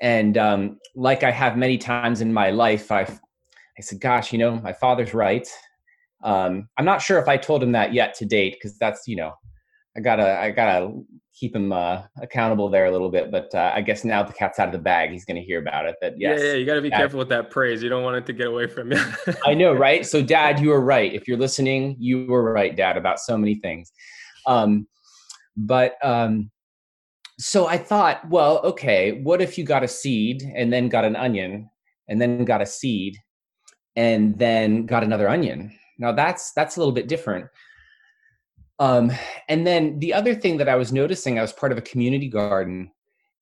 And 0.00 0.36
um, 0.38 0.78
like 0.94 1.22
I 1.22 1.30
have 1.30 1.56
many 1.56 1.78
times 1.78 2.20
in 2.20 2.32
my 2.32 2.50
life, 2.50 2.90
I 2.90 3.02
I 3.02 3.80
said, 3.80 4.00
gosh, 4.00 4.32
you 4.32 4.38
know, 4.38 4.56
my 4.56 4.72
father's 4.72 5.14
right. 5.14 5.48
Um, 6.22 6.68
I'm 6.78 6.84
not 6.84 7.02
sure 7.02 7.18
if 7.18 7.28
I 7.28 7.36
told 7.36 7.62
him 7.62 7.72
that 7.72 7.92
yet 7.92 8.14
to 8.14 8.26
date 8.26 8.54
because 8.54 8.78
that's 8.78 9.06
you 9.06 9.16
know 9.16 9.32
I 9.96 10.00
gotta 10.00 10.38
I 10.38 10.50
gotta 10.50 10.92
keep 11.34 11.56
him 11.56 11.72
uh, 11.72 12.02
accountable 12.20 12.68
there 12.68 12.86
a 12.86 12.90
little 12.90 13.10
bit. 13.10 13.30
But 13.30 13.54
uh, 13.54 13.72
I 13.74 13.80
guess 13.80 14.04
now 14.04 14.22
the 14.22 14.32
cat's 14.32 14.58
out 14.58 14.68
of 14.68 14.72
the 14.72 14.78
bag, 14.78 15.10
he's 15.10 15.24
going 15.24 15.36
to 15.36 15.42
hear 15.42 15.60
about 15.60 15.86
it. 15.86 15.96
That 16.00 16.14
yes, 16.18 16.40
yeah, 16.40 16.48
yeah, 16.48 16.54
you 16.54 16.66
got 16.66 16.74
to 16.74 16.82
be 16.82 16.90
Dad, 16.90 16.98
careful 16.98 17.18
with 17.18 17.28
that 17.30 17.50
praise. 17.50 17.82
You 17.82 17.88
don't 17.88 18.02
want 18.02 18.16
it 18.16 18.26
to 18.26 18.32
get 18.32 18.46
away 18.46 18.66
from 18.66 18.92
you. 18.92 19.02
I 19.46 19.54
know, 19.54 19.72
right? 19.72 20.06
So, 20.06 20.22
Dad, 20.22 20.60
you 20.60 20.68
were 20.68 20.80
right. 20.80 21.12
If 21.12 21.26
you're 21.26 21.38
listening, 21.38 21.96
you 21.98 22.26
were 22.26 22.52
right, 22.52 22.76
Dad, 22.76 22.96
about 22.96 23.18
so 23.18 23.36
many 23.36 23.56
things. 23.56 23.92
Um, 24.46 24.86
but 25.56 25.94
um, 26.04 26.50
so 27.38 27.66
I 27.66 27.78
thought, 27.78 28.28
well, 28.28 28.58
okay, 28.64 29.20
what 29.22 29.42
if 29.42 29.58
you 29.58 29.64
got 29.64 29.84
a 29.84 29.88
seed 29.88 30.42
and 30.54 30.72
then 30.72 30.88
got 30.88 31.04
an 31.04 31.16
onion 31.16 31.68
and 32.08 32.20
then 32.20 32.44
got 32.44 32.62
a 32.62 32.66
seed 32.66 33.16
and 33.96 34.38
then 34.38 34.86
got 34.86 35.02
another 35.04 35.28
onion? 35.28 35.76
Now 35.98 36.12
that's 36.12 36.52
that's 36.52 36.76
a 36.76 36.80
little 36.80 36.94
bit 36.94 37.08
different 37.08 37.46
um, 38.82 39.12
and 39.48 39.64
then 39.64 40.00
the 40.00 40.12
other 40.12 40.34
thing 40.34 40.56
that 40.56 40.68
I 40.68 40.74
was 40.74 40.92
noticing, 40.92 41.38
I 41.38 41.42
was 41.42 41.52
part 41.52 41.70
of 41.70 41.78
a 41.78 41.82
community 41.82 42.28
garden, 42.28 42.90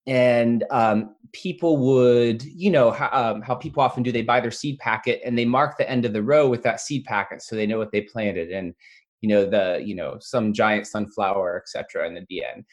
and 0.05 0.63
um, 0.69 1.15
people 1.31 1.77
would, 1.77 2.43
you 2.43 2.69
know, 2.69 2.91
how, 2.91 3.09
um, 3.11 3.41
how 3.41 3.55
people 3.55 3.81
often 3.81 4.03
do, 4.03 4.11
they 4.11 4.21
buy 4.21 4.39
their 4.39 4.51
seed 4.51 4.77
packet 4.77 5.19
and 5.25 5.35
they 5.35 5.45
mark 5.45 5.77
the 5.77 5.89
end 5.89 6.05
of 6.05 6.13
the 6.13 6.21
row 6.21 6.47
with 6.47 6.61
that 6.61 6.79
seed 6.79 7.05
packet 7.05 7.41
so 7.41 7.55
they 7.55 7.65
know 7.65 7.79
what 7.79 7.91
they 7.91 8.01
planted, 8.01 8.51
and 8.51 8.75
you 9.21 9.29
know 9.29 9.45
the, 9.45 9.81
you 9.83 9.95
know, 9.95 10.17
some 10.19 10.53
giant 10.53 10.87
sunflower, 10.87 11.61
etc. 11.61 12.07
And 12.07 12.25
the 12.29 12.43
end 12.43 12.65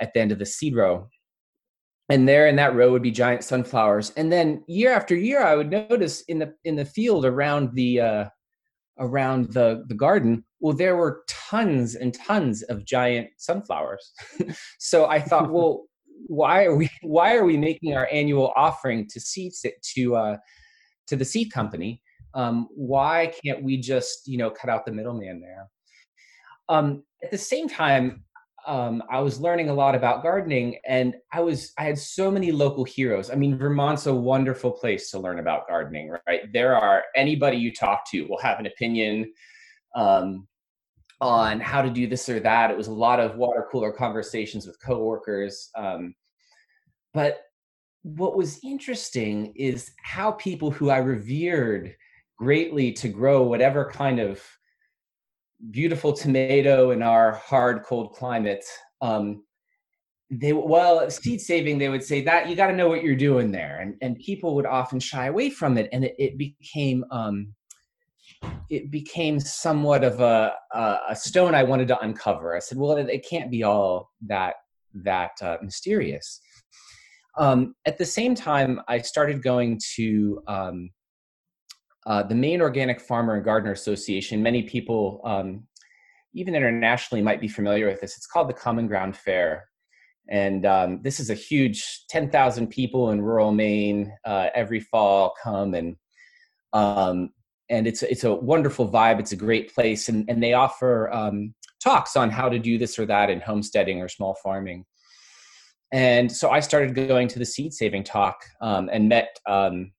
at 0.00 0.12
the 0.14 0.20
end 0.20 0.32
of 0.32 0.38
the 0.38 0.46
seed 0.46 0.74
row. 0.74 1.08
And 2.08 2.28
there 2.28 2.48
in 2.48 2.56
that 2.56 2.74
row 2.74 2.90
would 2.90 3.02
be 3.02 3.12
giant 3.12 3.44
sunflowers. 3.44 4.10
And 4.16 4.32
then 4.32 4.64
year 4.66 4.92
after 4.92 5.14
year, 5.14 5.42
I 5.42 5.54
would 5.54 5.70
notice 5.70 6.22
in 6.22 6.38
the 6.38 6.54
in 6.64 6.76
the 6.76 6.84
field 6.84 7.24
around 7.24 7.74
the 7.74 8.00
uh, 8.00 8.24
around 9.00 9.52
the 9.52 9.84
the 9.88 9.94
garden 9.94 10.44
well 10.60 10.74
there 10.74 10.96
were 10.96 11.24
tons 11.26 11.94
and 11.94 12.14
tons 12.14 12.62
of 12.64 12.84
giant 12.84 13.28
sunflowers 13.38 14.12
so 14.78 15.06
i 15.06 15.18
thought 15.18 15.50
well 15.52 15.86
why 16.26 16.64
are 16.64 16.76
we 16.76 16.88
why 17.02 17.34
are 17.34 17.44
we 17.44 17.56
making 17.56 17.96
our 17.96 18.06
annual 18.12 18.52
offering 18.54 19.08
to 19.08 19.18
seed 19.18 19.52
to 19.82 20.14
uh 20.14 20.36
to 21.06 21.16
the 21.16 21.24
seed 21.24 21.50
company 21.50 22.00
um 22.34 22.68
why 22.74 23.32
can't 23.44 23.62
we 23.62 23.76
just 23.76 24.26
you 24.26 24.38
know 24.38 24.50
cut 24.50 24.70
out 24.70 24.84
the 24.84 24.92
middleman 24.92 25.40
there 25.40 25.68
um 26.68 27.02
at 27.22 27.30
the 27.30 27.38
same 27.38 27.68
time 27.68 28.22
um, 28.66 29.02
I 29.10 29.20
was 29.20 29.40
learning 29.40 29.70
a 29.70 29.74
lot 29.74 29.94
about 29.94 30.22
gardening, 30.22 30.78
and 30.86 31.14
I 31.32 31.40
was 31.40 31.72
I 31.78 31.84
had 31.84 31.98
so 31.98 32.30
many 32.30 32.52
local 32.52 32.84
heroes. 32.84 33.30
I 33.30 33.34
mean, 33.34 33.56
Vermont's 33.56 34.06
a 34.06 34.14
wonderful 34.14 34.70
place 34.70 35.10
to 35.10 35.18
learn 35.18 35.38
about 35.38 35.68
gardening, 35.68 36.14
right? 36.26 36.52
There 36.52 36.76
are 36.76 37.04
anybody 37.16 37.56
you 37.56 37.72
talk 37.72 38.08
to 38.10 38.22
will 38.22 38.38
have 38.38 38.58
an 38.58 38.66
opinion 38.66 39.32
um, 39.96 40.46
on 41.20 41.60
how 41.60 41.82
to 41.82 41.90
do 41.90 42.06
this 42.06 42.28
or 42.28 42.40
that. 42.40 42.70
It 42.70 42.76
was 42.76 42.88
a 42.88 42.92
lot 42.92 43.20
of 43.20 43.36
water 43.36 43.66
cooler 43.70 43.92
conversations 43.92 44.66
with 44.66 44.80
coworkers, 44.84 45.70
um, 45.76 46.14
but 47.14 47.40
what 48.02 48.36
was 48.36 48.60
interesting 48.62 49.52
is 49.56 49.90
how 50.02 50.32
people 50.32 50.70
who 50.70 50.90
I 50.90 50.98
revered 50.98 51.94
greatly 52.40 52.90
to 52.90 53.08
grow 53.08 53.42
whatever 53.42 53.90
kind 53.90 54.18
of 54.18 54.42
beautiful 55.70 56.12
tomato 56.14 56.90
in 56.90 57.02
our 57.02 57.32
hard 57.32 57.82
cold 57.84 58.14
climate 58.14 58.64
um, 59.02 59.42
they 60.30 60.52
well 60.52 61.10
seed 61.10 61.40
saving 61.40 61.78
they 61.78 61.88
would 61.88 62.04
say 62.04 62.22
that 62.22 62.48
you 62.48 62.54
got 62.54 62.68
to 62.68 62.76
know 62.76 62.88
what 62.88 63.02
you're 63.02 63.16
doing 63.16 63.50
there. 63.50 63.80
And 63.80 63.96
and 64.00 64.16
people 64.18 64.54
would 64.54 64.66
often 64.66 65.00
shy 65.00 65.26
away 65.26 65.50
from 65.50 65.76
it 65.76 65.88
and 65.92 66.04
it, 66.04 66.14
it 66.18 66.38
became 66.38 67.04
um 67.10 67.54
it 68.70 68.90
became 68.90 69.38
somewhat 69.38 70.02
of 70.02 70.20
a, 70.20 70.54
a, 70.72 71.14
stone 71.14 71.54
i 71.54 71.62
wanted 71.62 71.88
to 71.88 72.00
uncover. 72.00 72.56
I 72.56 72.60
said 72.60 72.78
well 72.78 72.96
it, 72.96 73.08
it 73.08 73.26
can't 73.28 73.50
be 73.50 73.64
all 73.64 74.10
that 74.26 74.54
that 74.94 75.32
uh, 75.42 75.58
mysterious. 75.62 76.40
Um, 77.38 77.74
at 77.86 77.98
the 77.98 78.06
same 78.06 78.34
time 78.34 78.80
i 78.86 78.98
started 78.98 79.42
going 79.42 79.80
to 79.96 80.42
um, 80.46 80.90
uh, 82.06 82.22
the 82.22 82.34
Maine 82.34 82.60
Organic 82.60 83.00
Farmer 83.00 83.34
and 83.34 83.44
Gardener 83.44 83.72
Association, 83.72 84.42
many 84.42 84.62
people, 84.62 85.20
um, 85.24 85.66
even 86.34 86.54
internationally, 86.54 87.22
might 87.22 87.40
be 87.40 87.48
familiar 87.48 87.86
with 87.86 88.00
this. 88.00 88.16
It's 88.16 88.26
called 88.26 88.48
the 88.48 88.54
Common 88.54 88.86
Ground 88.86 89.16
Fair. 89.16 89.68
And 90.28 90.64
um, 90.64 91.00
this 91.02 91.18
is 91.18 91.30
a 91.30 91.34
huge 91.34 92.04
10,000 92.08 92.68
people 92.68 93.10
in 93.10 93.20
rural 93.20 93.52
Maine 93.52 94.12
uh, 94.24 94.48
every 94.54 94.80
fall 94.80 95.34
come 95.42 95.74
and 95.74 95.96
um, 96.72 97.30
and 97.68 97.86
it's 97.86 98.02
it's 98.02 98.24
a 98.24 98.34
wonderful 98.34 98.90
vibe. 98.90 99.20
It's 99.20 99.32
a 99.32 99.36
great 99.36 99.72
place, 99.72 100.08
and 100.08 100.28
and 100.28 100.42
they 100.42 100.52
offer 100.52 101.10
um, 101.12 101.54
talks 101.82 102.16
on 102.16 102.28
how 102.28 102.48
to 102.48 102.58
do 102.58 102.76
this 102.78 102.98
or 102.98 103.06
that 103.06 103.30
in 103.30 103.40
homesteading 103.40 104.02
or 104.02 104.08
small 104.08 104.36
farming. 104.42 104.84
And 105.92 106.30
so 106.30 106.50
I 106.50 106.60
started 106.60 106.94
going 106.94 107.28
to 107.28 107.38
the 107.38 107.46
seed 107.46 107.72
saving 107.72 108.04
talk 108.04 108.44
um, 108.60 108.88
and 108.92 109.08
met 109.08 109.38
um, 109.46 109.92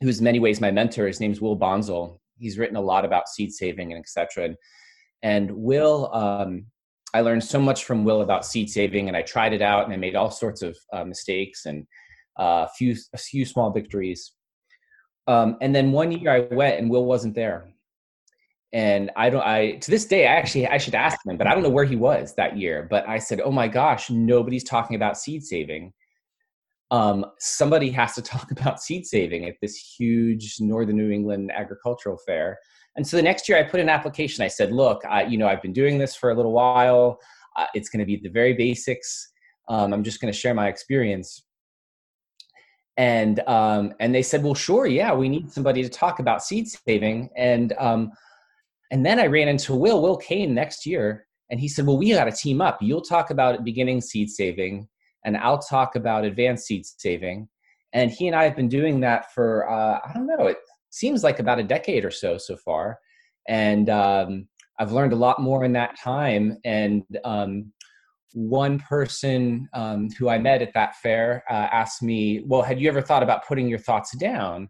who's 0.00 0.18
in 0.18 0.24
many 0.24 0.40
ways 0.40 0.60
my 0.60 0.70
mentor. 0.70 1.06
His 1.06 1.20
name's 1.20 1.40
Will 1.40 1.56
Bonsall. 1.56 2.20
He's 2.38 2.58
written 2.58 2.76
a 2.76 2.80
lot 2.80 3.04
about 3.04 3.28
seed 3.28 3.52
saving 3.52 3.92
and 3.92 4.00
etc. 4.00 4.44
And, 4.44 4.56
and 5.22 5.50
Will, 5.50 6.10
um, 6.14 6.66
I 7.12 7.20
learned 7.20 7.44
so 7.44 7.60
much 7.60 7.84
from 7.84 8.04
Will 8.04 8.22
about 8.22 8.46
seed 8.46 8.70
saving, 8.70 9.08
and 9.08 9.16
I 9.16 9.22
tried 9.22 9.52
it 9.52 9.62
out, 9.62 9.84
and 9.84 9.92
I 9.92 9.96
made 9.96 10.14
all 10.14 10.30
sorts 10.30 10.62
of 10.62 10.76
uh, 10.92 11.04
mistakes 11.04 11.66
and 11.66 11.86
uh, 12.38 12.66
a 12.66 12.70
few 12.76 12.96
a 13.12 13.18
few 13.18 13.44
small 13.44 13.70
victories. 13.70 14.32
Um, 15.26 15.56
and 15.60 15.74
then 15.74 15.92
one 15.92 16.12
year 16.12 16.30
I 16.30 16.54
went, 16.54 16.78
and 16.78 16.88
Will 16.88 17.04
wasn't 17.04 17.34
there. 17.34 17.68
And 18.72 19.10
I 19.16 19.30
don't. 19.30 19.44
I 19.44 19.72
to 19.72 19.90
this 19.90 20.06
day, 20.06 20.26
I 20.28 20.36
actually 20.36 20.68
I 20.68 20.78
should 20.78 20.94
ask 20.94 21.18
him, 21.26 21.36
but 21.36 21.48
I 21.48 21.54
don't 21.54 21.64
know 21.64 21.70
where 21.70 21.84
he 21.84 21.96
was 21.96 22.34
that 22.36 22.56
year. 22.56 22.86
But 22.88 23.08
I 23.08 23.18
said, 23.18 23.40
"Oh 23.40 23.50
my 23.50 23.66
gosh, 23.66 24.08
nobody's 24.10 24.64
talking 24.64 24.94
about 24.94 25.18
seed 25.18 25.42
saving." 25.42 25.92
Um, 26.90 27.24
somebody 27.38 27.90
has 27.90 28.14
to 28.14 28.22
talk 28.32 28.50
about 28.50 28.82
seed 28.82 29.06
saving 29.06 29.44
at 29.46 29.56
this 29.60 29.76
huge 29.76 30.56
northern 30.60 30.96
new 30.96 31.10
england 31.10 31.50
agricultural 31.54 32.18
fair. 32.26 32.58
And 32.96 33.06
so 33.06 33.16
the 33.16 33.22
next 33.22 33.48
year 33.48 33.58
i 33.58 33.62
put 33.62 33.80
an 33.80 33.88
application. 33.88 34.44
I 34.44 34.48
said 34.48 34.72
look 34.72 35.02
I, 35.08 35.24
you 35.24 35.38
know 35.38 35.46
i've 35.48 35.62
been 35.62 35.72
doing 35.72 35.98
this 35.98 36.14
for 36.14 36.30
a 36.30 36.34
little 36.34 36.52
while. 36.52 37.18
Uh, 37.56 37.66
it's 37.74 37.88
going 37.88 38.00
to 38.00 38.06
be 38.06 38.16
the 38.16 38.28
very 38.28 38.54
basics. 38.54 39.28
Um, 39.68 39.92
i'm 39.92 40.04
just 40.04 40.20
going 40.20 40.32
to 40.32 40.38
share 40.38 40.54
my 40.54 40.68
experience. 40.68 41.44
And 42.96 43.40
um, 43.46 43.94
and 44.00 44.14
they 44.14 44.22
said 44.22 44.42
well 44.42 44.54
sure 44.54 44.86
yeah 44.86 45.12
we 45.14 45.28
need 45.28 45.52
somebody 45.52 45.82
to 45.82 45.88
talk 45.88 46.18
about 46.18 46.42
seed 46.42 46.68
saving. 46.68 47.30
And 47.36 47.72
um, 47.78 48.10
and 48.90 49.06
then 49.06 49.20
i 49.20 49.26
ran 49.26 49.48
into 49.48 49.74
will 49.74 50.02
will 50.02 50.16
kane 50.16 50.52
next 50.52 50.84
year 50.84 51.26
and 51.50 51.60
he 51.60 51.68
said 51.68 51.86
well 51.86 51.96
we 51.98 52.12
got 52.12 52.24
to 52.24 52.32
team 52.32 52.60
up. 52.60 52.78
You'll 52.80 53.00
talk 53.02 53.30
about 53.30 53.64
beginning 53.64 54.00
seed 54.00 54.30
saving 54.30 54.88
and 55.24 55.36
I'll 55.36 55.58
talk 55.58 55.96
about 55.96 56.24
advanced 56.24 56.66
seed 56.66 56.84
saving. 56.86 57.48
And 57.92 58.10
he 58.10 58.26
and 58.26 58.36
I 58.36 58.44
have 58.44 58.56
been 58.56 58.68
doing 58.68 59.00
that 59.00 59.32
for, 59.32 59.68
uh, 59.68 59.98
I 60.04 60.12
don't 60.14 60.26
know, 60.26 60.46
it 60.46 60.58
seems 60.90 61.24
like 61.24 61.38
about 61.38 61.58
a 61.58 61.64
decade 61.64 62.04
or 62.04 62.10
so 62.10 62.38
so 62.38 62.56
far. 62.56 62.98
And 63.48 63.90
um, 63.90 64.48
I've 64.78 64.92
learned 64.92 65.12
a 65.12 65.16
lot 65.16 65.40
more 65.40 65.64
in 65.64 65.72
that 65.72 65.98
time. 65.98 66.58
And 66.64 67.02
um, 67.24 67.72
one 68.32 68.78
person 68.78 69.68
um, 69.74 70.08
who 70.18 70.28
I 70.28 70.38
met 70.38 70.62
at 70.62 70.72
that 70.74 70.96
fair 70.96 71.42
uh, 71.50 71.68
asked 71.72 72.02
me, 72.02 72.42
Well, 72.46 72.62
had 72.62 72.80
you 72.80 72.88
ever 72.88 73.02
thought 73.02 73.22
about 73.22 73.46
putting 73.46 73.68
your 73.68 73.78
thoughts 73.78 74.16
down? 74.16 74.68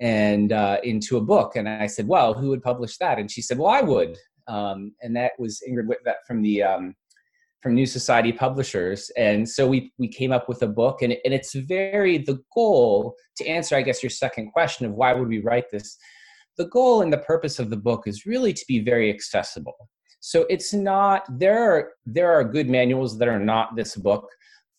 and 0.00 0.52
uh, 0.52 0.78
into 0.84 1.16
a 1.16 1.20
book. 1.20 1.56
And 1.56 1.68
I 1.68 1.86
said, 1.86 2.06
well, 2.06 2.34
who 2.34 2.48
would 2.50 2.62
publish 2.62 2.96
that? 2.98 3.18
And 3.18 3.30
she 3.30 3.42
said, 3.42 3.58
well, 3.58 3.68
I 3.68 3.80
would. 3.80 4.16
Um, 4.46 4.94
and 5.02 5.14
that 5.16 5.32
was 5.38 5.60
Ingrid 5.68 5.86
Witvoet 5.86 6.16
from 6.26 6.42
the 6.42 6.62
um, 6.62 6.94
from 7.60 7.74
New 7.74 7.86
Society 7.86 8.32
Publishers. 8.32 9.10
And 9.16 9.48
so 9.48 9.66
we, 9.66 9.92
we 9.98 10.08
came 10.08 10.32
up 10.32 10.48
with 10.48 10.62
a 10.62 10.66
book, 10.68 11.02
and, 11.02 11.16
and 11.24 11.34
it's 11.34 11.54
very 11.54 12.18
the 12.18 12.38
goal 12.54 13.16
to 13.36 13.46
answer, 13.46 13.76
I 13.76 13.82
guess, 13.82 14.02
your 14.02 14.10
second 14.10 14.52
question 14.52 14.86
of 14.86 14.92
why 14.92 15.12
would 15.12 15.28
we 15.28 15.40
write 15.40 15.70
this. 15.70 15.96
The 16.56 16.68
goal 16.68 17.02
and 17.02 17.12
the 17.12 17.18
purpose 17.18 17.58
of 17.58 17.70
the 17.70 17.76
book 17.76 18.06
is 18.06 18.26
really 18.26 18.52
to 18.52 18.64
be 18.68 18.80
very 18.80 19.10
accessible. 19.10 19.76
So 20.20 20.46
it's 20.50 20.72
not 20.72 21.22
there 21.38 21.62
are 21.62 21.92
there 22.04 22.32
are 22.32 22.42
good 22.42 22.68
manuals 22.68 23.18
that 23.18 23.28
are 23.28 23.38
not 23.38 23.76
this 23.76 23.94
book 23.94 24.28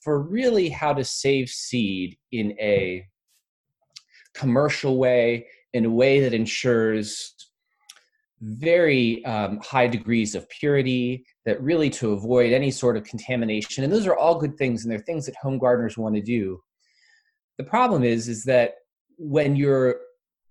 for 0.01 0.21
really 0.21 0.69
how 0.69 0.93
to 0.93 1.03
save 1.03 1.49
seed 1.49 2.17
in 2.31 2.51
a 2.59 3.05
commercial 4.33 4.97
way, 4.97 5.47
in 5.73 5.85
a 5.85 5.89
way 5.89 6.19
that 6.19 6.33
ensures 6.33 7.33
very 8.41 9.23
um, 9.25 9.59
high 9.59 9.87
degrees 9.87 10.35
of 10.35 10.47
purity 10.49 11.25
that 11.45 11.61
really 11.61 11.89
to 11.89 12.11
avoid 12.11 12.53
any 12.53 12.71
sort 12.71 12.95
of 12.95 13.03
contamination 13.03 13.83
and 13.83 13.91
those 13.91 14.07
are 14.07 14.15
all 14.15 14.39
good 14.39 14.57
things 14.57 14.83
and 14.83 14.91
they're 14.91 14.99
things 14.99 15.25
that 15.25 15.35
home 15.35 15.57
gardeners 15.57 15.97
want 15.97 16.15
to 16.15 16.21
do. 16.21 16.59
The 17.57 17.65
problem 17.65 18.03
is 18.03 18.29
is 18.29 18.43
that 18.45 18.75
when 19.17 19.55
you're 19.55 19.99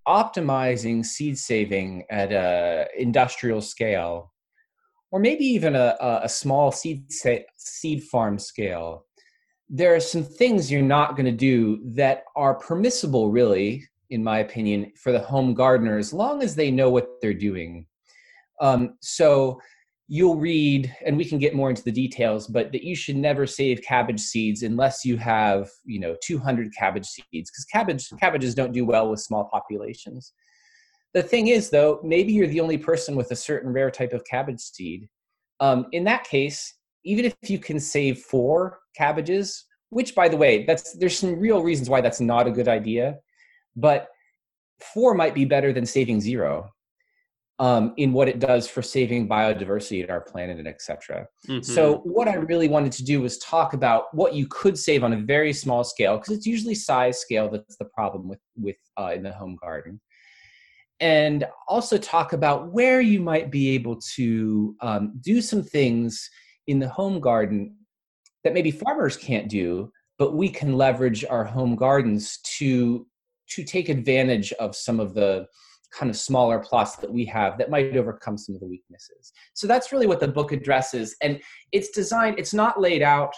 optimizing 0.07 1.05
seed 1.05 1.37
saving 1.37 2.03
at 2.09 2.31
a 2.31 2.87
industrial 2.97 3.61
scale 3.61 4.31
or 5.11 5.19
maybe 5.19 5.43
even 5.45 5.75
a, 5.75 5.95
a 6.23 6.29
small 6.29 6.71
seed 6.71 7.03
seed 7.57 8.03
farm 8.03 8.37
scale 8.39 9.05
there 9.69 9.93
are 9.93 9.99
some 9.99 10.23
things 10.23 10.71
you're 10.71 10.81
not 10.81 11.15
going 11.15 11.25
to 11.25 11.31
do 11.31 11.79
that 11.85 12.23
are 12.35 12.55
permissible 12.55 13.29
really 13.29 13.87
in 14.09 14.23
my 14.23 14.39
opinion, 14.39 14.91
for 14.95 15.11
the 15.11 15.19
home 15.19 15.53
gardener 15.53 15.97
as 15.97 16.13
long 16.13 16.41
as 16.41 16.55
they 16.55 16.71
know 16.71 16.89
what 16.89 17.07
they're 17.21 17.33
doing. 17.33 17.85
Um, 18.61 18.95
so 19.01 19.59
you'll 20.07 20.37
read, 20.37 20.93
and 21.05 21.15
we 21.15 21.23
can 21.23 21.37
get 21.37 21.55
more 21.55 21.69
into 21.69 21.83
the 21.83 21.91
details, 21.91 22.47
but 22.47 22.71
that 22.71 22.83
you 22.83 22.95
should 22.95 23.15
never 23.15 23.45
save 23.45 23.81
cabbage 23.83 24.19
seeds 24.19 24.63
unless 24.63 25.05
you 25.05 25.17
have, 25.17 25.69
you 25.85 25.99
know, 25.99 26.15
200 26.23 26.73
cabbage 26.75 27.05
seeds, 27.05 27.51
because 27.51 27.65
cabbage 27.71 28.09
cabbages 28.19 28.55
don't 28.55 28.73
do 28.73 28.85
well 28.85 29.09
with 29.09 29.19
small 29.19 29.47
populations. 29.51 30.33
The 31.13 31.21
thing 31.21 31.47
is, 31.47 31.69
though, 31.69 31.99
maybe 32.03 32.33
you're 32.33 32.47
the 32.47 32.59
only 32.59 32.77
person 32.77 33.15
with 33.15 33.31
a 33.31 33.35
certain 33.35 33.71
rare 33.71 33.91
type 33.91 34.13
of 34.13 34.25
cabbage 34.25 34.59
seed. 34.59 35.07
Um, 35.59 35.85
in 35.91 36.03
that 36.05 36.23
case, 36.23 36.73
even 37.05 37.25
if 37.25 37.35
you 37.47 37.59
can 37.59 37.79
save 37.79 38.19
four 38.19 38.79
cabbages, 38.95 39.65
which, 39.89 40.15
by 40.15 40.27
the 40.27 40.37
way, 40.37 40.65
that's 40.65 40.93
there's 40.97 41.17
some 41.17 41.39
real 41.39 41.61
reasons 41.61 41.89
why 41.89 42.01
that's 42.01 42.19
not 42.19 42.47
a 42.47 42.51
good 42.51 42.67
idea 42.67 43.19
but 43.79 44.07
four 44.93 45.13
might 45.13 45.33
be 45.33 45.45
better 45.45 45.73
than 45.73 45.85
saving 45.85 46.21
zero 46.21 46.71
um, 47.59 47.93
in 47.97 48.13
what 48.13 48.29
it 48.29 48.39
does 48.39 48.67
for 48.67 48.81
saving 48.81 49.27
biodiversity 49.27 50.01
at 50.01 50.09
our 50.09 50.21
planet 50.21 50.57
and 50.57 50.67
etc. 50.67 51.27
Mm-hmm. 51.47 51.61
So 51.61 51.97
what 52.05 52.29
I 52.29 52.35
really 52.35 52.69
wanted 52.69 52.93
to 52.93 53.03
do 53.03 53.21
was 53.21 53.37
talk 53.39 53.73
about 53.73 54.13
what 54.13 54.33
you 54.33 54.47
could 54.47 54.77
save 54.77 55.03
on 55.03 55.13
a 55.13 55.17
very 55.17 55.51
small 55.51 55.83
scale 55.83 56.17
because 56.17 56.35
it's 56.35 56.45
usually 56.45 56.75
size 56.75 57.19
scale 57.19 57.49
that's 57.49 57.77
the 57.77 57.85
problem 57.85 58.29
with 58.29 58.39
with 58.55 58.77
uh, 58.97 59.11
in 59.13 59.23
the 59.23 59.33
home 59.33 59.57
garden, 59.61 59.99
and 61.01 61.45
also 61.67 61.97
talk 61.97 62.31
about 62.31 62.71
where 62.71 63.01
you 63.01 63.19
might 63.19 63.51
be 63.51 63.69
able 63.71 63.99
to 64.15 64.75
um, 64.81 65.13
do 65.19 65.41
some 65.41 65.61
things 65.61 66.29
in 66.67 66.79
the 66.79 66.89
home 66.89 67.19
garden 67.19 67.75
that 68.45 68.53
maybe 68.53 68.71
farmers 68.71 69.17
can't 69.17 69.49
do, 69.49 69.91
but 70.17 70.33
we 70.33 70.47
can 70.47 70.77
leverage 70.77 71.25
our 71.25 71.43
home 71.43 71.75
gardens 71.75 72.37
to 72.57 73.05
to 73.49 73.63
take 73.63 73.89
advantage 73.89 74.51
of 74.53 74.75
some 74.75 74.99
of 74.99 75.13
the 75.13 75.47
kind 75.91 76.09
of 76.09 76.15
smaller 76.15 76.59
plots 76.59 76.97
that 76.97 77.11
we 77.11 77.25
have 77.25 77.57
that 77.57 77.69
might 77.69 77.95
overcome 77.97 78.37
some 78.37 78.55
of 78.55 78.61
the 78.61 78.67
weaknesses. 78.67 79.31
So 79.53 79.65
that's 79.67 79.91
really 79.91 80.07
what 80.07 80.19
the 80.19 80.27
book 80.27 80.51
addresses. 80.51 81.15
And 81.21 81.39
it's 81.71 81.89
designed, 81.89 82.37
it's 82.37 82.53
not 82.53 82.79
laid 82.79 83.01
out 83.01 83.33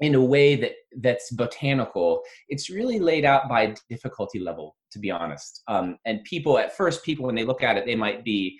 in 0.00 0.14
a 0.14 0.20
way 0.20 0.56
that 0.56 0.72
that's 1.00 1.30
botanical. 1.32 2.22
It's 2.48 2.70
really 2.70 2.98
laid 2.98 3.24
out 3.24 3.48
by 3.48 3.74
difficulty 3.88 4.38
level, 4.38 4.76
to 4.92 4.98
be 4.98 5.10
honest. 5.10 5.62
Um, 5.68 5.98
and 6.04 6.22
people 6.24 6.58
at 6.58 6.76
first, 6.76 7.04
people 7.04 7.26
when 7.26 7.34
they 7.34 7.44
look 7.44 7.62
at 7.62 7.76
it, 7.76 7.86
they 7.86 7.96
might 7.96 8.24
be 8.24 8.58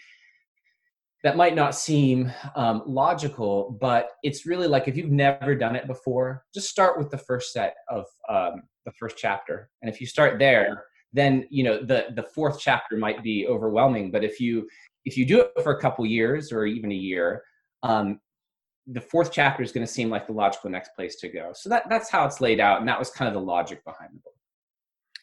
that 1.25 1.39
might 1.39 1.55
not 1.55 1.75
seem 1.75 2.31
um, 2.55 2.83
logical, 2.87 3.77
but 3.81 4.11
it's 4.23 4.45
really 4.45 4.69
like 4.69 4.87
if 4.87 4.97
you've 4.97 5.11
never 5.11 5.55
done 5.55 5.75
it 5.75 5.87
before, 5.87 6.45
just 6.55 6.69
start 6.69 6.99
with 6.99 7.11
the 7.11 7.19
first 7.19 7.51
set 7.53 7.77
of 7.89 8.05
um, 8.29 8.63
the 8.85 8.93
first 8.93 9.17
chapter, 9.17 9.71
and 9.81 9.91
if 9.91 10.01
you 10.03 10.07
start 10.07 10.39
there, 10.39 10.85
then 11.15 11.47
you 11.51 11.65
know 11.65 11.79
the 11.83 12.09
the 12.15 12.23
fourth 12.23 12.61
chapter 12.61 12.99
might 12.99 13.23
be 13.23 13.47
overwhelming. 13.49 14.11
But 14.11 14.23
if 14.23 14.39
you 14.39 14.69
if 15.07 15.17
you 15.17 15.25
do 15.25 15.41
it 15.41 15.63
for 15.63 15.73
a 15.73 15.81
couple 15.81 16.05
years 16.05 16.53
or 16.53 16.67
even 16.67 16.93
a 16.93 16.95
year, 16.95 17.43
um, 17.83 18.21
the 18.87 19.01
fourth 19.01 19.33
chapter 19.33 19.63
is 19.63 19.73
going 19.73 19.87
to 19.87 19.93
seem 19.93 20.11
like 20.11 20.27
the 20.27 20.35
logical 20.35 20.69
next 20.69 20.91
place 20.95 21.17
to 21.17 21.29
go. 21.29 21.53
So 21.55 21.71
that 21.71 21.85
that's 21.89 22.11
how 22.11 22.27
it's 22.27 22.43
laid 22.43 22.61
out, 22.61 22.81
and 22.81 22.89
that 22.89 22.99
was 22.99 23.09
kind 23.09 23.29
of 23.29 23.35
the 23.35 23.47
logic 23.47 23.83
behind 23.85 24.11
the 24.13 24.19
book. 24.19 24.34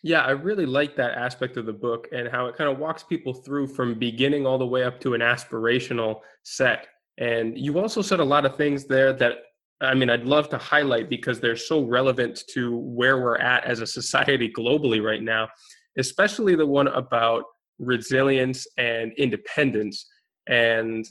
Yeah, 0.03 0.21
I 0.21 0.31
really 0.31 0.65
like 0.65 0.95
that 0.95 1.11
aspect 1.11 1.57
of 1.57 1.65
the 1.65 1.73
book 1.73 2.07
and 2.11 2.27
how 2.27 2.47
it 2.47 2.55
kind 2.55 2.69
of 2.69 2.79
walks 2.79 3.03
people 3.03 3.33
through 3.33 3.67
from 3.67 3.99
beginning 3.99 4.47
all 4.47 4.57
the 4.57 4.65
way 4.65 4.83
up 4.83 4.99
to 5.01 5.13
an 5.13 5.21
aspirational 5.21 6.21
set. 6.43 6.87
And 7.19 7.57
you 7.57 7.77
also 7.79 8.01
said 8.01 8.19
a 8.19 8.25
lot 8.25 8.45
of 8.45 8.55
things 8.55 8.85
there 8.85 9.13
that 9.13 9.43
I 9.81 9.95
mean, 9.95 10.11
I'd 10.11 10.25
love 10.25 10.47
to 10.49 10.59
highlight 10.59 11.09
because 11.09 11.39
they're 11.39 11.55
so 11.55 11.81
relevant 11.81 12.43
to 12.53 12.77
where 12.77 13.19
we're 13.19 13.37
at 13.37 13.63
as 13.63 13.79
a 13.79 13.87
society 13.87 14.47
globally 14.47 15.03
right 15.03 15.23
now, 15.23 15.49
especially 15.97 16.55
the 16.55 16.67
one 16.67 16.87
about 16.89 17.45
resilience 17.79 18.67
and 18.77 19.11
independence. 19.17 20.07
And 20.47 21.03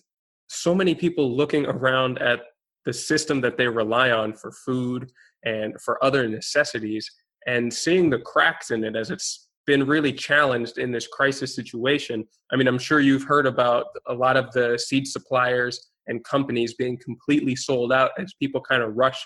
so 0.48 0.72
many 0.72 0.94
people 0.94 1.36
looking 1.36 1.66
around 1.66 2.18
at 2.18 2.42
the 2.84 2.92
system 2.92 3.40
that 3.40 3.56
they 3.56 3.66
rely 3.66 4.12
on 4.12 4.34
for 4.34 4.52
food 4.52 5.10
and 5.44 5.74
for 5.82 6.02
other 6.04 6.28
necessities 6.28 7.10
and 7.46 7.72
seeing 7.72 8.10
the 8.10 8.18
cracks 8.18 8.70
in 8.70 8.84
it 8.84 8.96
as 8.96 9.10
it's 9.10 9.48
been 9.66 9.86
really 9.86 10.12
challenged 10.12 10.78
in 10.78 10.90
this 10.90 11.06
crisis 11.06 11.54
situation. 11.54 12.26
I 12.52 12.56
mean, 12.56 12.66
I'm 12.66 12.78
sure 12.78 13.00
you've 13.00 13.24
heard 13.24 13.46
about 13.46 13.86
a 14.06 14.14
lot 14.14 14.36
of 14.36 14.50
the 14.52 14.78
seed 14.78 15.06
suppliers 15.06 15.90
and 16.06 16.24
companies 16.24 16.74
being 16.74 16.98
completely 16.98 17.54
sold 17.54 17.92
out 17.92 18.10
as 18.18 18.34
people 18.34 18.60
kind 18.60 18.82
of 18.82 18.96
rush 18.96 19.24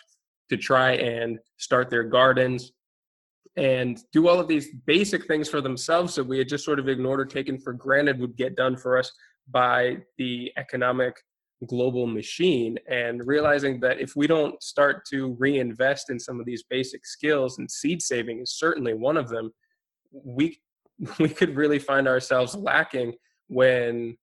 to 0.50 0.56
try 0.56 0.92
and 0.92 1.38
start 1.56 1.88
their 1.88 2.04
gardens 2.04 2.72
and 3.56 4.00
do 4.12 4.28
all 4.28 4.40
of 4.40 4.48
these 4.48 4.68
basic 4.84 5.26
things 5.26 5.48
for 5.48 5.60
themselves 5.60 6.14
that 6.14 6.24
we 6.24 6.38
had 6.38 6.48
just 6.48 6.64
sort 6.64 6.78
of 6.78 6.88
ignored 6.88 7.20
or 7.20 7.24
taken 7.24 7.58
for 7.58 7.72
granted 7.72 8.18
would 8.18 8.36
get 8.36 8.56
done 8.56 8.76
for 8.76 8.98
us 8.98 9.10
by 9.50 9.96
the 10.18 10.52
economic 10.56 11.16
global 11.66 12.06
machine 12.06 12.76
and 12.88 13.26
realizing 13.26 13.80
that 13.80 14.00
if 14.00 14.14
we 14.16 14.26
don't 14.26 14.62
start 14.62 15.04
to 15.06 15.36
reinvest 15.38 16.10
in 16.10 16.18
some 16.18 16.38
of 16.38 16.46
these 16.46 16.64
basic 16.68 17.06
skills 17.06 17.58
and 17.58 17.70
seed 17.70 18.02
saving 18.02 18.40
is 18.40 18.58
certainly 18.58 18.92
one 18.92 19.16
of 19.16 19.28
them 19.28 19.50
we 20.12 20.60
we 21.18 21.28
could 21.28 21.56
really 21.56 21.78
find 21.78 22.06
ourselves 22.06 22.54
lacking 22.54 23.12
when 23.48 24.16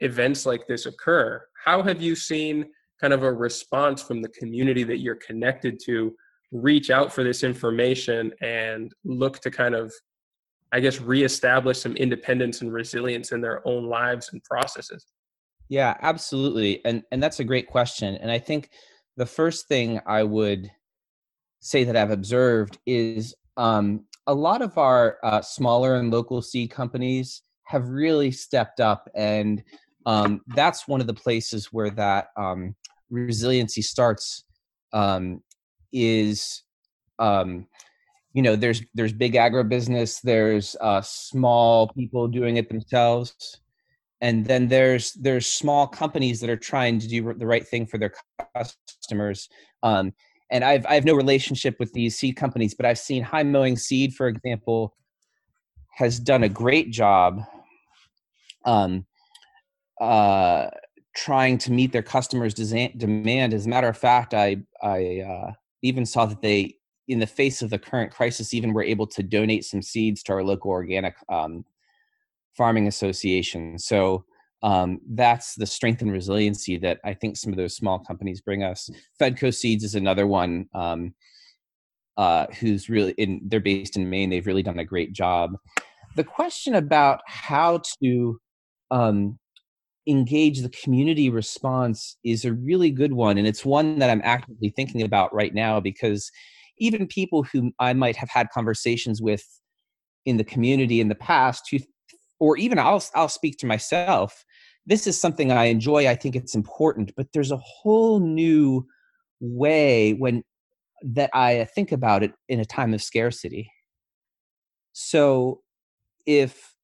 events 0.00 0.46
like 0.46 0.66
this 0.66 0.86
occur. 0.86 1.42
How 1.64 1.82
have 1.82 2.00
you 2.00 2.16
seen 2.16 2.66
kind 3.00 3.12
of 3.12 3.22
a 3.22 3.32
response 3.32 4.02
from 4.02 4.22
the 4.22 4.28
community 4.30 4.84
that 4.84 4.98
you're 4.98 5.16
connected 5.16 5.78
to 5.84 6.14
reach 6.52 6.90
out 6.90 7.12
for 7.12 7.24
this 7.24 7.42
information 7.42 8.32
and 8.40 8.92
look 9.04 9.40
to 9.40 9.50
kind 9.50 9.74
of 9.74 9.92
i 10.72 10.78
guess 10.78 11.00
reestablish 11.00 11.80
some 11.80 11.96
independence 11.96 12.60
and 12.60 12.72
resilience 12.72 13.32
in 13.32 13.40
their 13.40 13.66
own 13.66 13.86
lives 13.86 14.30
and 14.32 14.42
processes 14.44 15.06
yeah 15.68 15.96
absolutely 16.02 16.84
and 16.84 17.02
and 17.10 17.22
that's 17.22 17.40
a 17.40 17.44
great 17.44 17.66
question 17.66 18.14
and 18.16 18.30
i 18.30 18.38
think 18.38 18.70
the 19.16 19.26
first 19.26 19.68
thing 19.68 20.00
i 20.06 20.22
would 20.22 20.70
say 21.60 21.84
that 21.84 21.96
i've 21.96 22.10
observed 22.10 22.78
is 22.86 23.34
um, 23.56 24.04
a 24.26 24.34
lot 24.34 24.62
of 24.62 24.76
our 24.78 25.18
uh, 25.22 25.40
smaller 25.40 25.94
and 25.94 26.10
local 26.10 26.42
seed 26.42 26.70
companies 26.70 27.42
have 27.64 27.88
really 27.88 28.30
stepped 28.30 28.80
up 28.80 29.08
and 29.14 29.62
um, 30.06 30.42
that's 30.48 30.86
one 30.86 31.00
of 31.00 31.06
the 31.06 31.14
places 31.14 31.72
where 31.72 31.90
that 31.90 32.28
um, 32.36 32.74
resiliency 33.10 33.80
starts 33.80 34.44
um, 34.92 35.40
is 35.92 36.62
um, 37.18 37.66
you 38.34 38.42
know 38.42 38.56
there's 38.56 38.82
there's 38.94 39.12
big 39.12 39.34
agribusiness 39.34 40.20
there's 40.22 40.76
uh, 40.80 41.00
small 41.00 41.88
people 41.88 42.28
doing 42.28 42.56
it 42.56 42.68
themselves 42.68 43.60
and 44.20 44.46
then 44.46 44.68
there's 44.68 45.12
there's 45.12 45.46
small 45.46 45.86
companies 45.86 46.40
that 46.40 46.50
are 46.50 46.56
trying 46.56 46.98
to 46.98 47.08
do 47.08 47.34
the 47.34 47.46
right 47.46 47.66
thing 47.66 47.86
for 47.86 47.98
their 47.98 48.12
customers 48.54 49.48
um, 49.82 50.12
and 50.50 50.64
I've 50.64 50.86
I 50.86 50.94
have 50.94 51.04
no 51.04 51.14
relationship 51.14 51.76
with 51.78 51.92
these 51.92 52.16
seed 52.16 52.36
companies, 52.36 52.74
but 52.74 52.86
I've 52.86 52.98
seen 52.98 53.22
High 53.22 53.42
Mowing 53.42 53.76
Seed, 53.76 54.14
for 54.14 54.28
example, 54.28 54.94
has 55.96 56.18
done 56.18 56.44
a 56.44 56.48
great 56.48 56.90
job 56.90 57.40
um, 58.64 59.06
uh, 60.00 60.68
trying 61.16 61.58
to 61.58 61.72
meet 61.72 61.92
their 61.92 62.02
customers' 62.02 62.54
demand. 62.54 63.54
As 63.54 63.66
a 63.66 63.68
matter 63.68 63.88
of 63.88 63.98
fact, 63.98 64.34
I 64.34 64.58
I 64.82 65.20
uh, 65.20 65.52
even 65.82 66.06
saw 66.06 66.26
that 66.26 66.42
they, 66.42 66.76
in 67.08 67.18
the 67.18 67.26
face 67.26 67.62
of 67.62 67.70
the 67.70 67.78
current 67.78 68.12
crisis, 68.12 68.54
even 68.54 68.72
were 68.72 68.84
able 68.84 69.06
to 69.08 69.22
donate 69.22 69.64
some 69.64 69.82
seeds 69.82 70.22
to 70.24 70.34
our 70.34 70.44
local 70.44 70.70
organic 70.70 71.14
um, 71.28 71.64
farming 72.56 72.86
association. 72.86 73.78
So 73.78 74.24
um, 74.62 75.00
that's 75.10 75.54
the 75.56 75.66
strength 75.66 76.00
and 76.00 76.10
resiliency 76.10 76.78
that 76.78 76.98
I 77.04 77.12
think 77.12 77.36
some 77.36 77.52
of 77.52 77.58
those 77.58 77.76
small 77.76 77.98
companies 77.98 78.40
bring 78.40 78.62
us. 78.62 78.88
Fedco 79.20 79.54
Seeds 79.54 79.84
is 79.84 79.94
another 79.94 80.26
one 80.26 80.66
um, 80.74 81.14
uh, 82.16 82.46
who's 82.58 82.88
really 82.88 83.12
in. 83.18 83.42
They're 83.44 83.60
based 83.60 83.96
in 83.96 84.08
Maine. 84.08 84.30
They've 84.30 84.46
really 84.46 84.62
done 84.62 84.78
a 84.78 84.84
great 84.84 85.12
job. 85.12 85.56
The 86.16 86.24
question 86.24 86.76
about 86.76 87.20
how 87.26 87.82
to 88.02 88.40
um, 88.90 89.38
engage 90.06 90.60
the 90.60 90.70
community 90.70 91.28
response 91.28 92.16
is 92.24 92.44
a 92.44 92.54
really 92.54 92.90
good 92.90 93.12
one, 93.12 93.36
and 93.36 93.46
it's 93.46 93.66
one 93.66 93.98
that 93.98 94.08
I'm 94.08 94.22
actively 94.24 94.70
thinking 94.70 95.02
about 95.02 95.34
right 95.34 95.52
now 95.52 95.78
because 95.78 96.30
even 96.78 97.06
people 97.06 97.42
who 97.42 97.70
I 97.78 97.92
might 97.92 98.16
have 98.16 98.30
had 98.30 98.48
conversations 98.50 99.20
with 99.20 99.44
in 100.24 100.38
the 100.38 100.44
community 100.44 101.00
in 101.00 101.08
the 101.08 101.14
past 101.14 101.68
who 101.70 101.78
or 102.44 102.56
even 102.58 102.78
I'll 102.78 103.02
I'll 103.14 103.28
speak 103.28 103.58
to 103.58 103.66
myself 103.66 104.44
this 104.86 105.06
is 105.06 105.18
something 105.18 105.50
I 105.50 105.64
enjoy. 105.66 106.06
I 106.08 106.14
think 106.14 106.36
it's 106.36 106.54
important, 106.54 107.12
but 107.16 107.28
there's 107.32 107.50
a 107.50 107.56
whole 107.56 108.20
new 108.20 108.86
way 109.40 110.12
when 110.12 110.44
that 111.02 111.30
I 111.34 111.64
think 111.74 111.92
about 111.92 112.22
it 112.22 112.32
in 112.48 112.60
a 112.60 112.64
time 112.64 112.94
of 112.94 113.02
scarcity. 113.02 113.70
So 114.92 115.62
if 116.26 116.74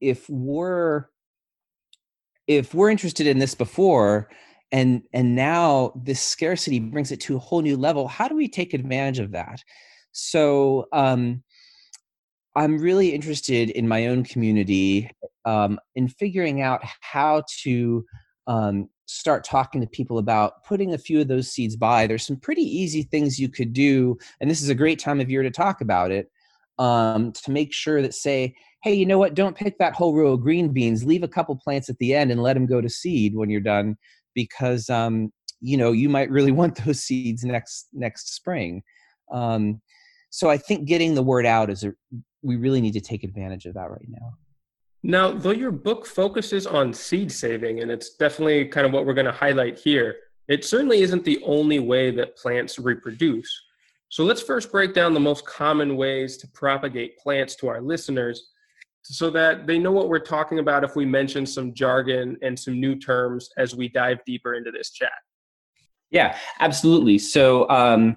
if 0.00 0.28
we're 0.28 1.06
if 2.46 2.74
we're 2.74 2.90
interested 2.90 3.26
in 3.26 3.38
this 3.38 3.54
before 3.54 4.28
and 4.72 5.02
and 5.12 5.34
now 5.34 5.92
this 5.96 6.20
scarcity 6.20 6.80
brings 6.80 7.12
it 7.12 7.20
to 7.20 7.36
a 7.36 7.38
whole 7.38 7.62
new 7.62 7.76
level 7.76 8.08
how 8.08 8.26
do 8.26 8.34
we 8.34 8.48
take 8.48 8.74
advantage 8.74 9.20
of 9.20 9.30
that 9.30 9.62
so 10.10 10.88
um 10.92 11.40
I'm 12.54 12.78
really 12.78 13.14
interested 13.14 13.70
in 13.70 13.88
my 13.88 14.06
own 14.08 14.24
community 14.24 15.10
um, 15.44 15.78
in 15.94 16.08
figuring 16.08 16.60
out 16.60 16.80
how 17.00 17.44
to 17.62 18.04
um, 18.46 18.88
start 19.06 19.44
talking 19.44 19.80
to 19.80 19.86
people 19.86 20.18
about 20.18 20.64
putting 20.64 20.92
a 20.92 20.98
few 20.98 21.20
of 21.20 21.28
those 21.28 21.50
seeds 21.50 21.76
by. 21.76 22.06
There's 22.06 22.26
some 22.26 22.36
pretty 22.36 22.62
easy 22.62 23.02
things 23.02 23.38
you 23.38 23.48
could 23.48 23.72
do, 23.72 24.18
and 24.40 24.50
this 24.50 24.62
is 24.62 24.68
a 24.68 24.74
great 24.74 24.98
time 24.98 25.20
of 25.20 25.30
year 25.30 25.42
to 25.42 25.50
talk 25.50 25.80
about 25.80 26.10
it 26.10 26.30
um, 26.78 27.32
to 27.32 27.50
make 27.50 27.72
sure 27.72 28.02
that 28.02 28.14
say, 28.14 28.54
hey, 28.82 28.92
you 28.92 29.06
know 29.06 29.18
what? 29.18 29.34
Don't 29.34 29.56
pick 29.56 29.78
that 29.78 29.94
whole 29.94 30.14
row 30.14 30.32
of 30.32 30.40
green 30.40 30.72
beans. 30.72 31.04
Leave 31.04 31.22
a 31.22 31.28
couple 31.28 31.56
plants 31.56 31.88
at 31.88 31.98
the 31.98 32.14
end 32.14 32.30
and 32.30 32.42
let 32.42 32.54
them 32.54 32.66
go 32.66 32.80
to 32.80 32.88
seed 32.88 33.34
when 33.34 33.48
you're 33.48 33.60
done, 33.60 33.96
because 34.34 34.90
um, 34.90 35.32
you 35.60 35.76
know 35.76 35.92
you 35.92 36.08
might 36.08 36.30
really 36.30 36.52
want 36.60 36.84
those 36.84 37.02
seeds 37.02 37.44
next 37.44 37.88
next 37.92 38.34
spring. 38.34 38.82
Um, 39.32 39.80
so 40.30 40.48
I 40.48 40.56
think 40.56 40.86
getting 40.88 41.14
the 41.14 41.22
word 41.22 41.46
out 41.46 41.70
is 41.70 41.84
a 41.84 41.92
we 42.42 42.56
really 42.56 42.80
need 42.80 42.92
to 42.92 43.00
take 43.00 43.24
advantage 43.24 43.66
of 43.66 43.74
that 43.74 43.90
right 43.90 44.08
now. 44.08 44.34
Now, 45.02 45.32
though 45.32 45.50
your 45.50 45.72
book 45.72 46.06
focuses 46.06 46.66
on 46.66 46.92
seed 46.92 47.32
saving, 47.32 47.80
and 47.80 47.90
it's 47.90 48.14
definitely 48.14 48.66
kind 48.66 48.86
of 48.86 48.92
what 48.92 49.04
we're 49.04 49.14
going 49.14 49.26
to 49.26 49.32
highlight 49.32 49.78
here, 49.78 50.16
it 50.48 50.64
certainly 50.64 51.02
isn't 51.02 51.24
the 51.24 51.42
only 51.44 51.78
way 51.78 52.10
that 52.12 52.36
plants 52.36 52.78
reproduce. 52.78 53.50
So 54.08 54.24
let's 54.24 54.42
first 54.42 54.70
break 54.70 54.94
down 54.94 55.14
the 55.14 55.20
most 55.20 55.46
common 55.46 55.96
ways 55.96 56.36
to 56.38 56.48
propagate 56.48 57.18
plants 57.18 57.56
to 57.56 57.68
our 57.68 57.80
listeners 57.80 58.50
so 59.02 59.30
that 59.30 59.66
they 59.66 59.78
know 59.78 59.90
what 59.90 60.08
we're 60.08 60.20
talking 60.20 60.58
about 60.58 60.84
if 60.84 60.94
we 60.94 61.04
mention 61.04 61.46
some 61.46 61.74
jargon 61.74 62.36
and 62.42 62.58
some 62.58 62.78
new 62.78 62.94
terms 62.94 63.48
as 63.56 63.74
we 63.74 63.88
dive 63.88 64.18
deeper 64.24 64.54
into 64.54 64.70
this 64.70 64.90
chat. 64.90 65.10
Yeah, 66.10 66.36
absolutely. 66.60 67.18
So, 67.18 67.68
um, 67.70 68.16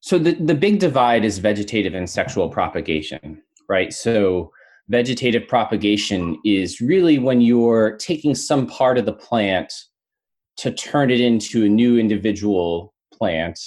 so 0.00 0.18
the, 0.18 0.32
the 0.32 0.54
big 0.54 0.78
divide 0.78 1.24
is 1.24 1.38
vegetative 1.38 1.94
and 1.94 2.08
sexual 2.08 2.48
propagation, 2.48 3.42
right? 3.68 3.92
So 3.92 4.50
vegetative 4.88 5.46
propagation 5.46 6.38
is 6.44 6.80
really 6.80 7.18
when 7.18 7.40
you're 7.40 7.96
taking 7.98 8.34
some 8.34 8.66
part 8.66 8.98
of 8.98 9.06
the 9.06 9.12
plant 9.12 9.72
to 10.56 10.72
turn 10.72 11.10
it 11.10 11.20
into 11.20 11.64
a 11.64 11.68
new 11.68 11.98
individual 11.98 12.94
plant 13.12 13.58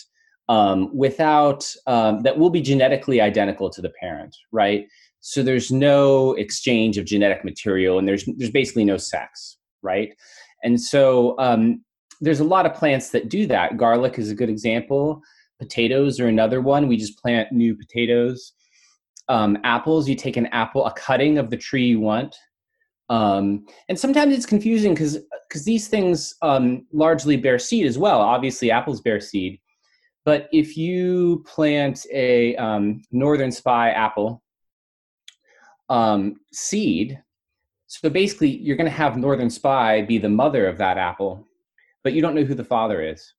um, 0.49 0.95
without 0.95 1.65
um, 1.87 2.21
that 2.21 2.37
will 2.37 2.49
be 2.49 2.61
genetically 2.61 3.21
identical 3.21 3.69
to 3.69 3.81
the 3.81 3.91
parent, 3.99 4.35
right? 4.51 4.87
So 5.21 5.41
there's 5.41 5.71
no 5.71 6.33
exchange 6.33 6.97
of 6.97 7.05
genetic 7.05 7.45
material, 7.45 7.97
and 7.97 8.07
there's 8.07 8.25
there's 8.37 8.51
basically 8.51 8.83
no 8.83 8.97
sex, 8.97 9.57
right? 9.81 10.13
And 10.63 10.79
so 10.79 11.35
um, 11.39 11.83
there's 12.19 12.41
a 12.41 12.43
lot 12.43 12.65
of 12.65 12.73
plants 12.73 13.09
that 13.11 13.29
do 13.29 13.47
that. 13.47 13.77
Garlic 13.77 14.19
is 14.19 14.29
a 14.29 14.35
good 14.35 14.49
example. 14.49 15.21
Potatoes 15.63 16.19
are 16.19 16.27
another 16.27 16.59
one. 16.59 16.89
We 16.89 16.97
just 16.97 17.17
plant 17.21 17.53
new 17.53 17.73
potatoes. 17.73 18.51
Um, 19.29 19.57
apples, 19.63 20.09
you 20.09 20.15
take 20.15 20.35
an 20.35 20.47
apple, 20.47 20.85
a 20.85 20.91
cutting 20.91 21.37
of 21.37 21.49
the 21.49 21.55
tree 21.55 21.85
you 21.85 22.01
want. 22.01 22.35
Um, 23.09 23.65
and 23.87 23.97
sometimes 23.97 24.35
it's 24.35 24.45
confusing 24.45 24.93
because 24.93 25.19
because 25.47 25.63
these 25.63 25.87
things 25.87 26.35
um, 26.41 26.85
largely 26.91 27.37
bear 27.37 27.59
seed 27.59 27.85
as 27.85 27.97
well. 27.97 28.19
Obviously, 28.19 28.71
apples 28.71 28.99
bear 28.99 29.21
seed, 29.21 29.61
but 30.25 30.49
if 30.51 30.75
you 30.75 31.45
plant 31.47 32.05
a 32.11 32.57
um, 32.57 33.01
northern 33.11 33.51
spy 33.51 33.91
apple 33.91 34.43
um, 35.87 36.35
seed, 36.51 37.21
so 37.87 38.09
basically 38.09 38.49
you're 38.49 38.77
going 38.77 38.89
to 38.89 38.97
have 38.97 39.15
northern 39.15 39.49
spy 39.49 40.01
be 40.01 40.17
the 40.17 40.27
mother 40.27 40.67
of 40.67 40.77
that 40.79 40.97
apple, 40.97 41.47
but 42.03 42.11
you 42.11 42.21
don't 42.21 42.35
know 42.35 42.43
who 42.43 42.55
the 42.55 42.65
father 42.65 43.01
is. 43.01 43.33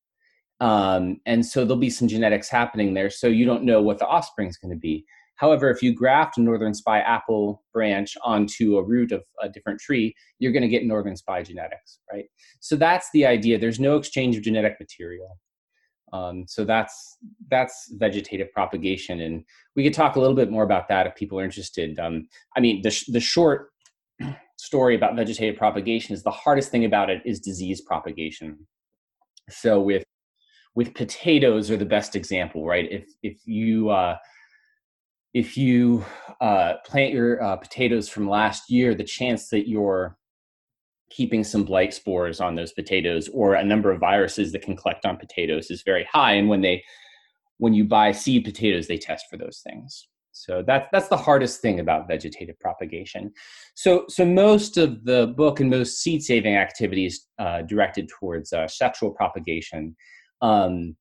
Um, 0.61 1.21
and 1.27 1.45
so 1.45 1.65
there'll 1.65 1.77
be 1.77 1.91
some 1.91 2.09
genetics 2.09 2.49
happening 2.49 2.95
there. 2.95 3.11
So 3.11 3.27
you 3.27 3.45
don't 3.45 3.65
know 3.65 3.83
what 3.83 3.99
the 3.99 4.07
offspring 4.07 4.49
is 4.49 4.57
going 4.57 4.73
to 4.73 4.79
be. 4.79 5.05
However, 5.37 5.69
if 5.69 5.83
you 5.83 5.93
graft 5.93 6.39
a 6.39 6.43
northern 6.43 6.75
spy 6.75 7.01
apple 7.01 7.65
branch 7.73 8.17
onto 8.25 8.77
a 8.79 8.83
root 8.83 9.11
of 9.11 9.25
a 9.43 9.49
different 9.49 9.81
tree, 9.81 10.15
you're 10.39 10.53
going 10.53 10.63
to 10.63 10.69
get 10.69 10.85
northern 10.85 11.17
spy 11.17 11.43
genetics, 11.43 11.99
right? 12.13 12.27
So 12.61 12.77
that's 12.77 13.09
the 13.13 13.27
idea. 13.27 13.59
There's 13.59 13.81
no 13.81 13.97
exchange 13.97 14.37
of 14.37 14.43
genetic 14.43 14.77
material. 14.79 15.39
Um, 16.13 16.45
so 16.47 16.65
that's 16.65 17.19
that's 17.51 17.93
vegetative 17.95 18.53
propagation, 18.53 19.21
and 19.21 19.45
we 19.75 19.83
could 19.83 19.95
talk 19.95 20.15
a 20.15 20.21
little 20.21 20.37
bit 20.37 20.49
more 20.49 20.63
about 20.63 20.87
that 20.87 21.09
if 21.09 21.17
people 21.17 21.41
are 21.41 21.45
interested. 21.45 21.99
Um, 21.99 22.29
I 22.57 22.61
mean, 22.61 22.83
the 22.83 22.91
sh- 22.93 23.07
the 23.09 23.19
short 23.19 23.71
story 24.59 24.95
about 24.95 25.17
vegetative 25.17 25.57
propagation 25.57 26.15
is 26.15 26.23
the 26.23 26.31
hardest 26.31 26.71
thing 26.71 26.85
about 26.85 27.11
it 27.11 27.21
is 27.25 27.41
disease 27.41 27.81
propagation. 27.81 28.65
So 29.51 29.81
with 29.81 30.05
with 30.75 30.95
potatoes 30.95 31.71
are 31.71 31.77
the 31.77 31.85
best 31.85 32.17
example, 32.17 32.67
right? 32.67 32.91
If 32.91 33.07
if 33.23 33.47
you 33.47 33.91
uh, 33.91 34.17
if 35.33 35.57
you 35.57 36.05
uh, 36.41 36.75
plant 36.85 37.13
your 37.13 37.43
uh, 37.43 37.57
potatoes 37.57 38.09
from 38.09 38.29
last 38.29 38.71
year, 38.71 38.95
the 38.95 39.05
chance 39.05 39.49
that 39.49 39.69
you're 39.69 40.17
keeping 41.11 41.45
some 41.45 41.65
blight 41.65 41.95
spores 41.95 42.41
on 42.41 42.55
those 42.55 42.73
potatoes 42.73 43.29
or 43.29 43.55
a 43.55 43.65
number 43.65 43.93
of 43.93 44.01
viruses 44.01 44.53
that 44.53 44.63
can 44.63 44.77
collect 44.77 45.05
on 45.07 45.17
potatoes 45.17 45.71
is 45.71 45.83
very 45.83 46.07
high. 46.11 46.33
And 46.33 46.49
when 46.49 46.61
they 46.61 46.83
when 47.59 47.75
you 47.75 47.85
buy 47.85 48.11
seed 48.13 48.45
potatoes, 48.45 48.89
they 48.89 48.99
test 48.99 49.27
for 49.31 49.37
those 49.37 49.61
things. 49.65 50.09
So 50.33 50.65
that's 50.67 50.89
that's 50.91 51.09
the 51.09 51.17
hardest 51.17 51.61
thing 51.61 51.79
about 51.79 52.09
vegetative 52.09 52.59
propagation. 52.59 53.33
So 53.75 54.05
so 54.09 54.25
most 54.25 54.77
of 54.77 55.05
the 55.05 55.29
book 55.37 55.61
and 55.61 55.71
most 55.71 56.03
seed 56.03 56.23
saving 56.23 56.57
activities 56.57 57.29
uh, 57.39 57.63
directed 57.63 58.09
towards 58.09 58.53
uh, 58.53 58.67
sexual 58.67 59.13
propagation, 59.13 59.95
um, 60.45 60.95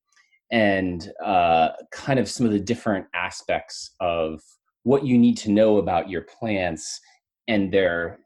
and 0.51 1.11
uh, 1.23 1.69
kind 1.91 2.17
of 2.17 2.29
some 2.29 2.45
of 2.45 2.53
the 2.53 2.59
different 2.59 3.05
aspects 3.13 3.95
of 3.99 4.41
what 4.83 5.05
you 5.05 5.17
need 5.17 5.37
to 5.37 5.51
know 5.51 5.77
about 5.77 6.09
your 6.09 6.21
plants 6.21 7.01
and 7.49 7.71
their 7.71 8.19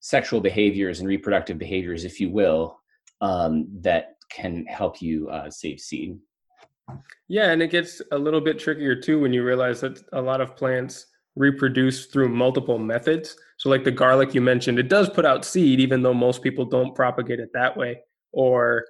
sexual 0.00 0.40
behaviors 0.40 0.98
and 0.98 1.08
reproductive 1.08 1.58
behaviors, 1.58 2.04
if 2.04 2.20
you 2.20 2.30
will, 2.30 2.78
um, 3.20 3.68
that 3.80 4.16
can 4.28 4.66
help 4.66 5.00
you 5.00 5.28
uh, 5.28 5.48
save 5.48 5.78
seed. 5.78 6.18
Yeah, 7.28 7.50
and 7.52 7.62
it 7.62 7.70
gets 7.70 8.02
a 8.10 8.18
little 8.18 8.40
bit 8.40 8.58
trickier 8.58 8.96
too 8.96 9.20
when 9.20 9.32
you 9.32 9.44
realize 9.44 9.80
that 9.80 10.02
a 10.12 10.20
lot 10.20 10.40
of 10.40 10.56
plants 10.56 11.06
reproduce 11.36 12.06
through 12.06 12.30
multiple 12.30 12.78
methods. 12.78 13.36
So, 13.58 13.68
like 13.68 13.84
the 13.84 13.90
garlic 13.90 14.34
you 14.34 14.40
mentioned, 14.40 14.78
it 14.78 14.88
does 14.88 15.08
put 15.08 15.24
out 15.24 15.44
seed, 15.44 15.78
even 15.80 16.02
though 16.02 16.14
most 16.14 16.42
people 16.42 16.64
don't 16.64 16.94
propagate 16.94 17.40
it 17.40 17.50
that 17.54 17.76
way. 17.76 18.00
Or, 18.32 18.84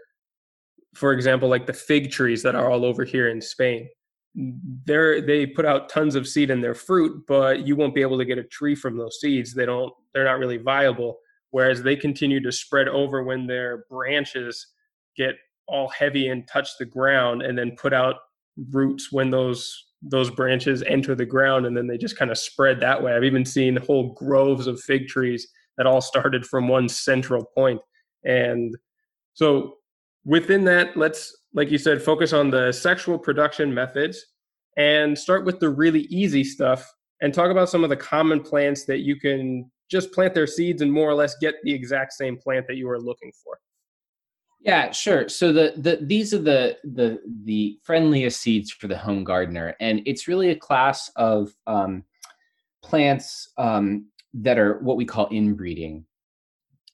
for 0.96 1.12
example, 1.12 1.48
like 1.48 1.66
the 1.66 1.72
fig 1.72 2.10
trees 2.10 2.42
that 2.42 2.54
are 2.54 2.70
all 2.70 2.84
over 2.84 3.04
here 3.04 3.28
in 3.28 3.40
Spain, 3.40 3.88
they're 4.84 5.20
they 5.20 5.46
put 5.46 5.64
out 5.64 5.88
tons 5.88 6.14
of 6.14 6.26
seed 6.26 6.50
in 6.50 6.60
their 6.60 6.74
fruit, 6.74 7.24
but 7.26 7.66
you 7.66 7.76
won't 7.76 7.94
be 7.94 8.02
able 8.02 8.18
to 8.18 8.24
get 8.24 8.38
a 8.38 8.44
tree 8.44 8.74
from 8.74 8.96
those 8.96 9.20
seeds. 9.20 9.54
They 9.54 9.66
don't. 9.66 9.92
They're 10.12 10.24
not 10.24 10.38
really 10.38 10.58
viable. 10.58 11.18
Whereas 11.50 11.82
they 11.82 11.96
continue 11.96 12.40
to 12.40 12.52
spread 12.52 12.88
over 12.88 13.22
when 13.22 13.46
their 13.46 13.84
branches 13.90 14.66
get 15.16 15.36
all 15.68 15.88
heavy 15.88 16.28
and 16.28 16.46
touch 16.46 16.70
the 16.78 16.84
ground 16.84 17.42
and 17.42 17.56
then 17.56 17.76
put 17.76 17.92
out 17.92 18.16
roots 18.70 19.12
when 19.12 19.30
those 19.30 19.84
those 20.02 20.30
branches 20.30 20.82
enter 20.82 21.14
the 21.14 21.24
ground 21.24 21.66
and 21.66 21.76
then 21.76 21.86
they 21.86 21.98
just 21.98 22.18
kind 22.18 22.30
of 22.30 22.38
spread 22.38 22.80
that 22.80 23.02
way. 23.02 23.14
I've 23.14 23.24
even 23.24 23.44
seen 23.44 23.76
whole 23.76 24.12
groves 24.12 24.66
of 24.66 24.80
fig 24.80 25.08
trees 25.08 25.48
that 25.76 25.86
all 25.86 26.00
started 26.00 26.46
from 26.46 26.68
one 26.68 26.88
central 26.88 27.44
point. 27.44 27.80
And 28.24 28.76
so 29.34 29.75
within 30.26 30.64
that, 30.64 30.96
let's 30.96 31.34
like 31.54 31.70
you 31.70 31.78
said 31.78 32.02
focus 32.02 32.34
on 32.34 32.50
the 32.50 32.72
sexual 32.72 33.18
production 33.18 33.72
methods 33.72 34.26
and 34.76 35.18
start 35.18 35.46
with 35.46 35.58
the 35.58 35.70
really 35.70 36.02
easy 36.02 36.44
stuff 36.44 36.92
and 37.22 37.32
talk 37.32 37.50
about 37.50 37.70
some 37.70 37.82
of 37.82 37.88
the 37.88 37.96
common 37.96 38.40
plants 38.42 38.84
that 38.84 38.98
you 38.98 39.18
can 39.18 39.70
just 39.90 40.12
plant 40.12 40.34
their 40.34 40.46
seeds 40.46 40.82
and 40.82 40.92
more 40.92 41.08
or 41.08 41.14
less 41.14 41.36
get 41.40 41.54
the 41.62 41.72
exact 41.72 42.12
same 42.12 42.36
plant 42.36 42.66
that 42.66 42.76
you 42.76 42.90
are 42.90 43.00
looking 43.00 43.32
for. 43.42 43.58
Yeah, 44.60 44.90
sure. 44.90 45.28
So 45.28 45.52
the 45.52 45.74
the 45.76 45.98
these 46.02 46.34
are 46.34 46.42
the 46.42 46.76
the 46.82 47.20
the 47.44 47.78
friendliest 47.84 48.40
seeds 48.40 48.72
for 48.72 48.88
the 48.88 48.98
home 48.98 49.22
gardener, 49.22 49.76
and 49.80 50.02
it's 50.06 50.26
really 50.26 50.50
a 50.50 50.56
class 50.56 51.08
of 51.14 51.54
um, 51.68 52.02
plants 52.82 53.50
um, 53.58 54.06
that 54.34 54.58
are 54.58 54.80
what 54.80 54.96
we 54.96 55.04
call 55.04 55.28
inbreeding. 55.28 56.04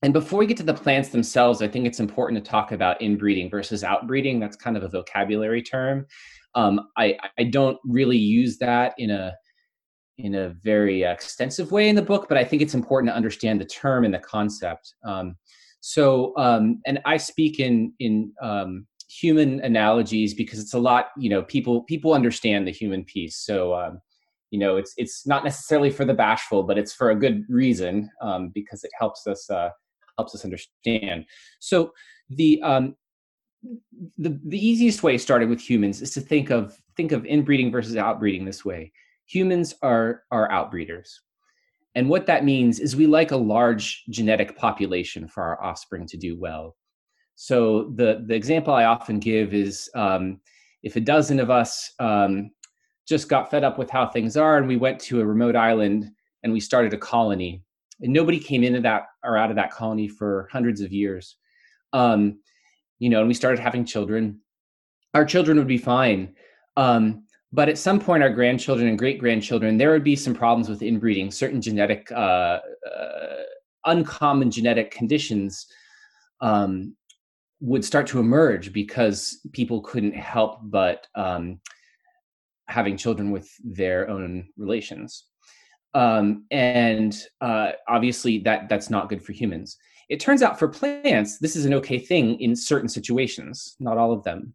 And 0.03 0.13
before 0.13 0.41
we 0.41 0.47
get 0.47 0.57
to 0.57 0.65
the 0.65 0.75
plants 0.75 1.11
themselves, 1.11 1.63
I 1.63 1.69
think 1.69 1.87
it's 1.87 2.01
important 2.01 2.45
to 2.45 2.51
talk 2.51 2.73
about 2.73 3.01
inbreeding 3.01 3.49
versus 3.49 3.85
outbreeding. 3.85 4.41
That's 4.41 4.57
kind 4.57 4.77
of 4.77 4.83
a 4.83 4.89
vocabulary 4.89 5.63
term. 5.63 6.07
Um, 6.55 6.89
I 6.97 7.17
I 7.39 7.45
don't 7.45 7.79
really 7.85 8.19
use 8.19 8.59
that 8.59 8.95
in 8.99 9.11
a 9.11 9.33
in 10.19 10.35
a 10.35 10.51
very 10.63 11.05
extensive 11.05 11.73
way 11.73 11.89
in 11.89 11.97
the 11.97 12.03
book, 12.03 12.29
but 12.29 12.37
I 12.37 12.45
think 12.45 12.63
it's 12.63 12.75
important 12.75 13.11
to 13.11 13.17
understand 13.17 13.61
the 13.61 13.65
term 13.65 14.05
and 14.05 14.13
the 14.13 14.19
concept. 14.19 14.95
Um, 15.05 15.37
so, 15.81 16.33
um, 16.37 16.81
and 16.87 17.01
I 17.05 17.17
speak 17.17 17.61
in 17.61 17.93
in 18.01 18.33
um, 18.43 18.87
human 19.09 19.61
analogies 19.61 20.35
because 20.35 20.59
it's 20.59 20.75
a 20.75 20.79
lot. 20.79 21.07
You 21.17 21.31
know, 21.31 21.43
people 21.43 21.85
people 21.85 22.13
understand 22.13 22.67
the 22.67 22.73
human 22.73 23.05
piece. 23.05 23.37
So, 23.37 23.75
um, 23.75 24.01
you 24.51 24.59
know, 24.59 24.77
it's 24.77 24.95
it's 24.97 25.27
not 25.27 25.45
necessarily 25.45 25.91
for 25.91 26.05
the 26.05 26.15
bashful, 26.15 26.65
but 26.65 26.77
it's 26.77 26.93
for 26.93 27.11
a 27.11 27.19
good 27.19 27.45
reason 27.49 28.11
um, 28.21 28.51
because 28.53 28.83
it 28.85 28.91
helps 28.99 29.27
us 29.27 29.49
uh, 29.49 29.71
helps 30.19 30.35
us 30.35 30.45
understand. 30.45 31.25
So, 31.61 31.93
the 32.31 32.61
um, 32.63 32.97
the 34.19 34.41
the 34.47 34.67
easiest 34.67 35.03
way 35.03 35.19
starting 35.19 35.49
with 35.49 35.61
humans 35.61 36.03
is 36.03 36.13
to 36.13 36.21
think 36.21 36.51
of 36.51 36.77
think 36.97 37.13
of 37.13 37.25
inbreeding 37.25 37.71
versus 37.71 37.97
outbreeding 37.97 38.45
this 38.45 38.65
way. 38.65 38.93
Humans 39.27 39.75
are 39.83 40.25
are 40.31 40.49
outbreeders. 40.49 41.11
And 41.95 42.09
what 42.09 42.27
that 42.27 42.45
means 42.45 42.81
is 42.81 42.97
we 42.97 43.07
like 43.07 43.33
a 43.33 43.37
large 43.37 44.05
genetic 44.09 44.57
population 44.57 45.29
for 45.29 45.43
our 45.43 45.63
offspring 45.63 46.07
to 46.07 46.17
do 46.17 46.39
well. 46.39 46.77
So 47.35 47.93
the, 47.97 48.25
the 48.27 48.35
example 48.35 48.73
I 48.73 48.85
often 48.85 49.19
give 49.19 49.53
is 49.53 49.91
um, 49.95 50.41
if 50.83 50.97
a 50.97 51.01
dozen 51.01 51.39
of 51.39 51.51
us 51.51 51.93
um, 51.99 52.51
just 53.07 53.29
got 53.29 53.51
fed 53.51 53.65
up 53.65 53.79
with 53.79 53.91
how 53.91 54.07
things 54.07 54.37
are 54.37 54.57
and 54.57 54.69
we 54.69 54.77
went 54.77 55.01
to 55.01 55.21
a 55.21 55.27
remote 55.27 55.57
island 55.57 56.11
and 56.43 56.53
we 56.53 56.61
started 56.61 56.95
a 56.95 56.99
colony 56.99 57.63
and 58.03 58.13
nobody 58.13 58.39
came 58.39 58.63
into 58.65 58.81
that 58.81 59.07
or 59.25 59.37
out 59.37 59.51
of 59.51 59.57
that 59.57 59.71
colony 59.71 60.09
for 60.09 60.49
hundreds 60.53 60.81
of 60.81 60.93
years. 60.93 61.37
Um, 61.93 62.39
you 62.99 63.09
know 63.09 63.19
and 63.19 63.29
we 63.29 63.35
started 63.35 63.59
having 63.59 63.85
children. 63.85 64.41
Our 65.15 65.25
children 65.25 65.59
would 65.59 65.67
be 65.67 65.79
fine. 65.79 66.35
Um, 66.77 67.25
but 67.53 67.69
at 67.69 67.77
some 67.77 68.01
point 68.01 68.23
our 68.23 68.31
grandchildren 68.31 68.89
and 68.89 68.99
great 68.99 69.19
grandchildren 69.19 69.77
there 69.77 69.91
would 69.91 70.05
be 70.05 70.17
some 70.17 70.35
problems 70.35 70.69
with 70.69 70.83
inbreeding 70.83 71.31
certain 71.31 71.61
genetic 71.61 72.11
uh, 72.13 72.61
uh, 72.91 73.43
uncommon 73.87 74.51
genetic 74.51 74.91
conditions 74.91 75.67
um, 76.41 76.97
would 77.61 77.85
start 77.85 78.07
to 78.07 78.21
emerge 78.21 78.73
because 78.73 79.41
people 79.53 79.81
couldn't 79.83 80.15
help 80.15 80.61
but 80.65 81.07
um, 81.15 81.61
having 82.69 82.97
children 82.97 83.31
with 83.31 83.51
their 83.63 84.09
own 84.09 84.49
relations 84.57 85.27
um, 85.95 86.45
and 86.51 87.17
uh, 87.41 87.73
obviously 87.89 88.39
that 88.39 88.69
that's 88.69 88.91
not 88.91 89.09
good 89.09 89.23
for 89.23 89.33
humans. 89.33 89.77
It 90.09 90.21
turns 90.21 90.43
out 90.43 90.59
for 90.59 90.69
plants 90.69 91.39
this 91.39 91.57
is 91.57 91.65
an 91.65 91.75
okay 91.75 91.99
thing 91.99 92.41
in 92.41 92.57
certain 92.57 92.89
situations 92.89 93.77
not 93.81 93.99
all 93.99 94.13
of 94.13 94.23
them. 94.25 94.55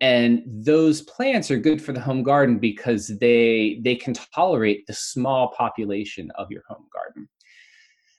And 0.00 0.42
those 0.46 1.02
plants 1.02 1.50
are 1.50 1.56
good 1.56 1.80
for 1.80 1.92
the 1.92 2.00
home 2.00 2.22
garden 2.22 2.58
because 2.58 3.08
they 3.20 3.80
they 3.82 3.96
can 3.96 4.14
tolerate 4.34 4.86
the 4.86 4.92
small 4.92 5.52
population 5.56 6.30
of 6.36 6.50
your 6.50 6.62
home 6.68 6.86
garden. 6.92 7.28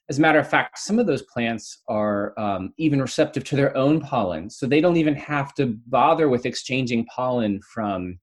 As 0.10 0.18
a 0.20 0.22
matter 0.22 0.40
of 0.40 0.50
fact 0.50 0.80
some 0.80 1.00
of 1.00 1.06
those 1.06 1.24
plants 1.24 1.82
are 1.88 2.38
um, 2.40 2.74
even 2.78 3.02
receptive 3.02 3.44
to 3.46 3.56
their 3.56 3.76
own 3.76 4.00
pollen 4.00 4.50
so 4.50 4.66
they 4.66 4.82
don't 4.82 4.98
even 4.98 5.16
have 5.16 5.54
to 5.56 5.78
bother 5.88 6.30
with 6.30 6.46
exchanging 6.46 7.06
pollen 7.06 7.62
from 7.62 8.20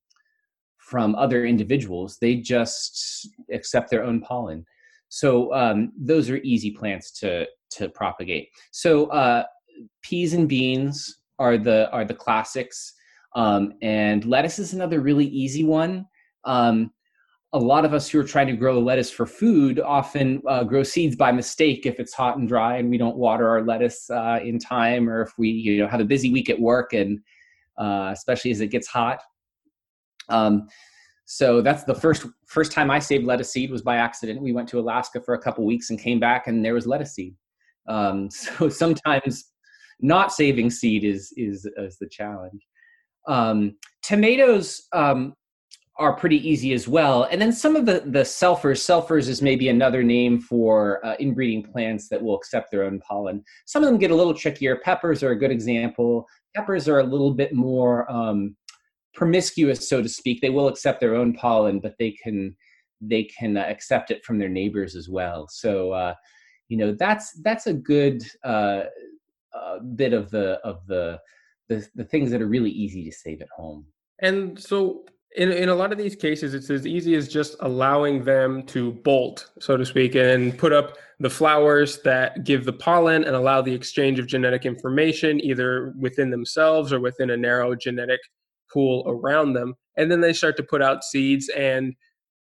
from 0.83 1.15
other 1.15 1.45
individuals 1.45 2.17
they 2.19 2.35
just 2.35 3.29
accept 3.51 3.89
their 3.89 4.03
own 4.03 4.21
pollen 4.21 4.65
so 5.09 5.53
um, 5.53 5.91
those 5.97 6.29
are 6.29 6.37
easy 6.37 6.71
plants 6.71 7.11
to 7.11 7.45
to 7.69 7.89
propagate 7.89 8.49
so 8.71 9.07
uh, 9.07 9.43
peas 10.01 10.33
and 10.33 10.47
beans 10.47 11.19
are 11.39 11.57
the 11.57 11.89
are 11.91 12.05
the 12.05 12.13
classics 12.13 12.93
um, 13.35 13.73
and 13.81 14.25
lettuce 14.25 14.59
is 14.59 14.73
another 14.73 14.99
really 15.01 15.25
easy 15.25 15.63
one. 15.63 16.05
Um, 16.45 16.91
a 17.53 17.59
lot 17.59 17.85
of 17.85 17.93
us 17.93 18.09
who 18.09 18.19
are 18.19 18.23
trying 18.23 18.47
to 18.47 18.55
grow 18.55 18.79
lettuce 18.79 19.11
for 19.11 19.27
food 19.27 19.79
often 19.79 20.41
uh, 20.47 20.63
grow 20.63 20.81
seeds 20.81 21.15
by 21.15 21.31
mistake 21.31 21.85
if 21.85 21.99
it's 21.99 22.13
hot 22.13 22.37
and 22.37 22.47
dry 22.47 22.77
and 22.77 22.89
we 22.89 22.97
don't 22.97 23.15
water 23.15 23.47
our 23.47 23.63
lettuce 23.63 24.09
uh, 24.09 24.39
in 24.43 24.57
time, 24.57 25.07
or 25.07 25.21
if 25.21 25.33
we 25.37 25.49
you 25.49 25.79
know 25.79 25.87
have 25.87 25.99
a 25.99 26.05
busy 26.05 26.31
week 26.31 26.49
at 26.49 26.59
work 26.59 26.93
and 26.93 27.19
uh, 27.77 28.09
especially 28.11 28.51
as 28.51 28.61
it 28.61 28.67
gets 28.67 28.87
hot. 28.87 29.21
Um, 30.29 30.67
so 31.25 31.61
that's 31.61 31.83
the 31.83 31.95
first 31.95 32.25
first 32.47 32.71
time 32.71 32.91
I 32.91 32.99
saved 32.99 33.25
lettuce 33.25 33.51
seed 33.51 33.71
was 33.71 33.81
by 33.81 33.97
accident. 33.97 34.41
We 34.41 34.51
went 34.51 34.67
to 34.69 34.79
Alaska 34.79 35.21
for 35.21 35.33
a 35.33 35.39
couple 35.39 35.65
weeks 35.65 35.89
and 35.89 35.99
came 35.99 36.19
back 36.19 36.47
and 36.47 36.63
there 36.63 36.73
was 36.73 36.85
lettuce 36.85 37.15
seed. 37.15 37.35
Um, 37.87 38.29
so 38.31 38.69
sometimes 38.69 39.45
not 40.01 40.31
saving 40.31 40.69
seed 40.69 41.03
is 41.03 41.33
is 41.37 41.67
is 41.77 41.97
the 41.97 42.09
challenge. 42.09 42.61
Um, 43.27 43.77
tomatoes 44.01 44.87
um, 44.91 45.33
are 45.97 46.15
pretty 46.15 46.47
easy 46.47 46.73
as 46.73 46.87
well. 46.87 47.23
And 47.25 47.39
then 47.41 47.53
some 47.53 47.75
of 47.75 47.85
the, 47.85 48.03
the 48.05 48.21
selfers. 48.21 48.81
Selfers 48.81 49.27
is 49.27 49.41
maybe 49.41 49.69
another 49.69 50.01
name 50.01 50.39
for 50.39 51.05
uh, 51.05 51.15
inbreeding 51.19 51.63
plants 51.63 52.09
that 52.09 52.21
will 52.21 52.35
accept 52.35 52.71
their 52.71 52.83
own 52.83 52.99
pollen. 52.99 53.43
Some 53.65 53.83
of 53.83 53.89
them 53.89 53.99
get 53.99 54.11
a 54.11 54.15
little 54.15 54.33
trickier. 54.33 54.77
Peppers 54.77 55.21
are 55.21 55.31
a 55.31 55.39
good 55.39 55.51
example. 55.51 56.27
Peppers 56.55 56.87
are 56.87 56.99
a 56.99 57.03
little 57.03 57.33
bit 57.33 57.53
more 57.53 58.11
um, 58.11 58.55
promiscuous, 59.13 59.87
so 59.87 60.01
to 60.01 60.09
speak. 60.09 60.41
They 60.41 60.49
will 60.49 60.67
accept 60.67 60.99
their 60.99 61.15
own 61.15 61.33
pollen, 61.33 61.79
but 61.79 61.95
they 61.99 62.11
can 62.11 62.55
they 63.01 63.23
can 63.23 63.57
uh, 63.57 63.65
accept 63.67 64.11
it 64.11 64.23
from 64.23 64.39
their 64.39 64.49
neighbors 64.49 64.95
as 64.95 65.09
well. 65.09 65.47
So 65.49 65.91
uh, 65.91 66.13
you 66.69 66.77
know 66.77 66.93
that's 66.93 67.33
that's 67.41 67.67
a 67.67 67.73
good 67.73 68.23
uh, 68.43 68.83
uh, 69.53 69.79
bit 69.95 70.13
of 70.13 70.29
the 70.31 70.59
of 70.63 70.85
the 70.87 71.19
the, 71.69 71.87
the 71.95 72.05
things 72.05 72.31
that 72.31 72.41
are 72.41 72.47
really 72.47 72.71
easy 72.71 73.03
to 73.05 73.11
save 73.11 73.41
at 73.41 73.47
home. 73.55 73.85
And 74.19 74.59
so 74.59 75.05
in, 75.35 75.51
in 75.51 75.69
a 75.69 75.75
lot 75.75 75.91
of 75.91 75.97
these 75.97 76.15
cases, 76.15 76.53
it's 76.53 76.69
as 76.69 76.85
easy 76.85 77.15
as 77.15 77.27
just 77.27 77.55
allowing 77.61 78.23
them 78.23 78.63
to 78.67 78.91
bolt, 78.91 79.49
so 79.59 79.77
to 79.77 79.85
speak, 79.85 80.15
and 80.15 80.57
put 80.57 80.71
up 80.71 80.97
the 81.19 81.29
flowers 81.29 82.01
that 82.01 82.43
give 82.43 82.65
the 82.65 82.73
pollen 82.73 83.23
and 83.23 83.35
allow 83.35 83.61
the 83.61 83.73
exchange 83.73 84.19
of 84.19 84.27
genetic 84.27 84.65
information 84.65 85.43
either 85.43 85.93
within 85.97 86.29
themselves 86.29 86.91
or 86.93 86.99
within 86.99 87.31
a 87.31 87.37
narrow 87.37 87.75
genetic 87.75 88.19
pool 88.73 89.03
around 89.07 89.53
them. 89.53 89.75
And 89.97 90.11
then 90.11 90.21
they 90.21 90.33
start 90.33 90.57
to 90.57 90.63
put 90.63 90.81
out 90.81 91.03
seeds. 91.03 91.49
And 91.49 91.93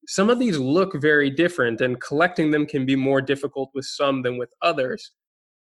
some 0.08 0.30
of 0.30 0.40
these 0.40 0.58
look 0.58 0.94
very 1.02 1.30
different, 1.30 1.82
and 1.82 2.02
collecting 2.02 2.52
them 2.52 2.66
can 2.66 2.86
be 2.86 2.96
more 2.96 3.22
difficult 3.22 3.72
with 3.74 3.86
some 3.86 4.22
than 4.22 4.38
with 4.38 4.50
others 4.62 5.12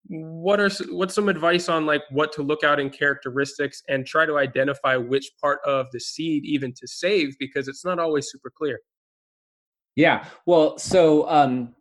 what 0.08 0.60
are 0.60 0.70
what's 0.90 1.14
some 1.14 1.30
advice 1.30 1.70
on 1.70 1.86
like 1.86 2.02
what 2.10 2.34
to 2.34 2.42
look 2.42 2.64
out 2.64 2.80
in 2.80 2.90
characteristics 2.90 3.84
and 3.88 4.06
try 4.06 4.26
to 4.26 4.38
identify 4.38 4.96
which 4.96 5.32
part 5.40 5.60
of 5.66 5.86
the 5.92 6.00
seed 6.00 6.44
even 6.44 6.74
to 6.74 6.88
save 6.88 7.38
because 7.40 7.68
it's 7.68 7.86
not 7.86 8.00
always 8.00 8.30
super 8.30 8.52
clear 8.56 8.80
yeah 9.96 10.26
well 10.48 10.78
so 10.78 11.30
um 11.30 11.74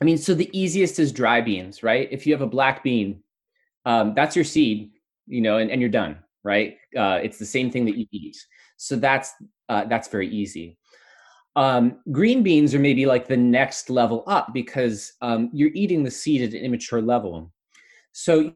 i 0.00 0.04
mean 0.04 0.16
so 0.16 0.34
the 0.34 0.50
easiest 0.58 0.98
is 0.98 1.12
dry 1.12 1.40
beans 1.40 1.82
right 1.82 2.08
if 2.10 2.26
you 2.26 2.32
have 2.32 2.42
a 2.42 2.46
black 2.46 2.82
bean 2.82 3.22
um 3.84 4.14
that's 4.14 4.34
your 4.34 4.44
seed 4.44 4.90
you 5.26 5.40
know 5.40 5.58
and, 5.58 5.70
and 5.70 5.80
you're 5.80 5.90
done 5.90 6.16
right 6.44 6.76
uh 6.96 7.18
it's 7.22 7.38
the 7.38 7.46
same 7.46 7.70
thing 7.70 7.84
that 7.84 7.96
you 7.96 8.06
eat 8.12 8.36
so 8.76 8.96
that's 8.96 9.34
uh 9.68 9.84
that's 9.84 10.08
very 10.08 10.28
easy 10.28 10.76
um, 11.56 11.98
green 12.12 12.42
beans 12.42 12.74
are 12.74 12.78
maybe 12.78 13.06
like 13.06 13.26
the 13.26 13.36
next 13.36 13.90
level 13.90 14.22
up 14.26 14.54
because 14.54 15.12
um, 15.20 15.50
you're 15.52 15.72
eating 15.74 16.04
the 16.04 16.10
seed 16.10 16.42
at 16.42 16.58
an 16.58 16.64
immature 16.64 17.02
level. 17.02 17.52
So 18.12 18.40
you 18.40 18.54